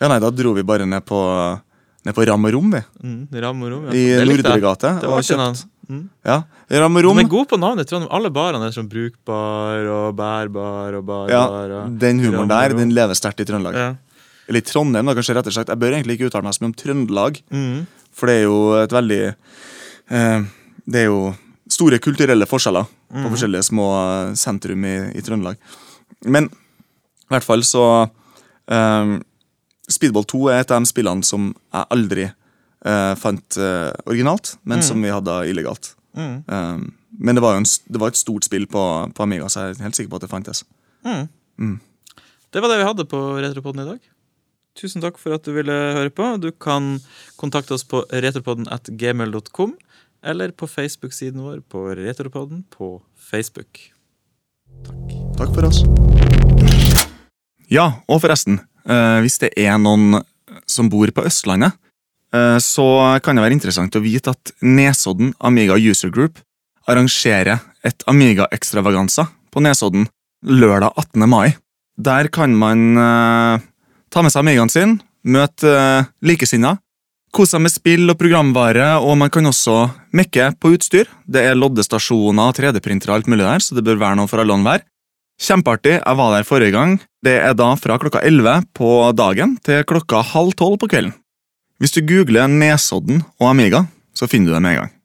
ja, 0.02 0.10
nei, 0.10 0.18
da 0.24 0.32
dro 0.34 0.56
vi 0.56 0.66
bare 0.66 0.88
ned 0.90 1.06
på, 1.06 1.20
ned 2.08 2.16
på 2.16 2.26
Ram 2.26 2.48
og 2.50 2.54
Rom, 2.56 2.72
vi. 2.74 2.82
Mm. 3.06 3.20
Ram 3.46 3.62
og 3.62 3.70
rom, 3.74 3.86
ja. 3.86 3.94
I. 3.94 4.06
Nordregate. 4.26 4.96
Det 5.04 5.12
var 5.14 5.26
kjøpt- 5.30 5.66
Mm. 5.88 6.02
Ja, 6.20 6.42
Ram 6.82 6.98
og 7.00 7.04
Rom. 7.06 7.16
De 7.16 7.22
er 7.24 7.30
gode 7.32 7.48
på 7.48 7.56
navnet. 7.56 7.88
Trondheim. 7.88 8.10
Alle 8.12 8.28
barene 8.28 8.66
er 8.68 8.74
sånn 8.74 8.90
brukbar 8.92 9.86
og 9.88 10.18
bærbar 10.18 10.98
og 10.98 11.06
barbar. 11.08 11.32
Ja, 11.32 11.86
den 11.88 12.20
humoren 12.20 12.50
der, 12.50 12.74
den 12.76 12.92
lever 12.92 13.16
sterkt 13.16 13.40
i 13.40 13.46
Trøndelag. 13.48 13.78
Ja. 13.78 13.86
Eller 14.48 14.60
i 14.60 14.66
Trondheim, 14.68 15.08
da, 15.08 15.14
kanskje 15.16 15.38
rett 15.38 15.48
og 15.48 15.54
slett. 15.56 15.72
Jeg 15.72 15.80
bør 15.80 15.96
egentlig 15.96 16.18
ikke 16.18 16.28
uttale 16.28 16.44
meg 16.44 16.56
så 16.56 16.60
mye 16.64 16.72
om 16.74 16.76
Trøndelag, 16.82 17.40
Mm. 17.48 17.86
for 18.12 18.28
det 18.28 18.34
er 18.36 18.44
jo 18.44 18.58
et 18.82 18.90
veldig 18.92 19.22
eh, 20.10 20.42
Det 20.88 21.00
er 21.00 21.08
jo 21.08 21.34
store 21.78 22.00
kulturelle 22.02 22.48
forskjeller 22.50 22.86
mm. 22.88 23.22
på 23.22 23.32
forskjellige 23.36 23.68
små 23.70 23.88
eh, 23.94 24.32
sentrum 24.38 24.86
i, 24.88 24.96
i 25.14 25.24
Trøndelag. 25.24 25.60
Men 26.26 26.50
i 26.50 27.30
hvert 27.30 27.46
fall 27.46 27.62
så 27.66 27.84
eh, 28.02 29.14
Speedball 29.88 30.26
2 30.28 30.42
er 30.52 30.62
et 30.62 30.74
av 30.74 30.82
de 30.82 30.90
spillene 30.90 31.24
som 31.26 31.52
jeg 31.54 31.90
aldri 31.94 32.26
eh, 32.28 33.14
fant 33.20 33.60
eh, 33.62 33.90
originalt, 34.08 34.56
men 34.68 34.84
som 34.84 35.00
vi 35.04 35.12
hadde 35.14 35.40
illegalt. 35.48 35.94
Mm. 36.18 36.42
Eh, 36.42 36.76
men 37.18 37.38
det 37.38 37.44
var 37.44 37.56
en, 37.56 37.64
det 37.64 38.02
var 38.02 38.12
et 38.12 38.20
stort 38.20 38.48
spill 38.48 38.66
på, 38.70 38.84
på 39.14 39.24
Amiga, 39.24 39.48
så 39.48 39.68
jeg 39.68 39.78
er 39.78 39.88
helt 39.88 39.98
sikker 39.98 40.12
på 40.12 40.20
at 40.20 40.26
det 40.26 40.32
fantes. 40.32 40.64
Mm. 41.06 41.26
Mm. 41.58 41.76
Det 42.52 42.62
var 42.64 42.72
det 42.72 42.80
vi 42.80 42.88
hadde 42.88 43.08
på 43.08 43.20
Retropodden 43.38 43.84
i 43.84 43.90
dag. 43.92 44.14
Tusen 44.78 45.02
takk 45.02 45.16
for 45.18 45.34
at 45.34 45.46
du 45.46 45.50
ville 45.56 45.74
høre 45.74 46.10
på. 46.14 46.26
Du 46.38 46.52
kan 46.54 46.98
kontakte 47.40 47.74
oss 47.74 47.84
på 47.88 48.04
retropodden 48.12 48.68
at 48.70 48.86
gmail.com, 49.00 49.74
eller 50.24 50.50
på 50.50 50.66
Facebook-siden 50.66 51.40
vår 51.42 51.62
på 51.68 51.86
Retropodden 51.98 52.64
på 52.72 52.98
Facebook. 53.30 53.92
Takk 54.86 55.18
Takk 55.38 55.54
for 55.54 55.68
oss. 55.68 55.84
Ja, 57.70 58.00
og 58.08 58.22
forresten, 58.24 58.58
eh, 58.88 59.18
hvis 59.22 59.38
det 59.38 59.52
er 59.56 59.76
noen 59.78 60.22
som 60.66 60.88
bor 60.90 61.06
på 61.14 61.24
Østlandet, 61.28 61.76
eh, 62.32 62.58
så 62.58 63.20
kan 63.22 63.36
det 63.36 63.44
være 63.44 63.54
interessant 63.54 63.94
å 63.94 64.02
vite 64.02 64.34
at 64.34 64.52
Nesodden 64.62 65.34
Amiga 65.38 65.76
User 65.78 66.10
Group 66.10 66.40
arrangerer 66.88 67.60
et 67.84 68.02
Amiga-ekstravaganza 68.08 69.28
på 69.52 69.62
Nesodden 69.62 70.08
lørdag 70.42 70.92
18. 70.96 71.28
mai. 71.28 71.54
Der 71.98 72.28
kan 72.28 72.54
man 72.56 72.96
eh, 72.96 73.60
ta 74.10 74.22
med 74.22 74.32
seg 74.32 74.42
Amigaen 74.42 74.72
sin, 74.72 74.98
møte 75.22 75.70
eh, 75.70 76.10
likesinnede, 76.22 76.80
seg 77.48 77.60
med 77.62 77.72
spill 77.72 78.10
og 78.10 78.18
programvare, 78.18 78.98
og 78.98 79.16
man 79.20 79.30
kan 79.30 79.46
også 79.46 79.90
mekke 80.16 80.52
på 80.58 80.72
utstyr. 80.74 81.06
Det 81.26 81.44
er 81.44 81.58
loddestasjoner, 81.58 82.54
3D-printere 82.56 83.12
og 83.12 83.16
alt 83.18 83.28
mulig 83.28 83.44
der, 83.44 83.60
så 83.60 83.76
det 83.76 83.84
bør 83.84 84.00
være 84.00 84.16
noe 84.18 84.28
for 84.30 84.40
alle 84.40 84.56
enhver. 84.56 84.82
Kjempeartig. 85.38 86.00
Jeg 86.00 86.18
var 86.18 86.34
der 86.34 86.46
forrige 86.48 86.74
gang. 86.74 86.98
Det 87.22 87.36
er 87.38 87.54
da 87.54 87.70
fra 87.78 87.98
klokka 87.98 88.24
11 88.26 88.66
på 88.74 88.90
dagen 89.14 89.56
til 89.62 89.84
klokka 89.86 90.22
halv 90.34 90.56
tolv 90.58 90.80
på 90.82 90.88
kvelden. 90.90 91.14
Hvis 91.78 91.94
du 91.94 92.02
googler 92.02 92.50
Nesodden 92.50 93.22
og 93.38 93.52
Amiga, 93.52 93.84
så 94.14 94.26
finner 94.26 94.50
du 94.50 94.56
det 94.56 94.62
med 94.64 94.74
en 94.74 94.80
gang. 94.82 94.97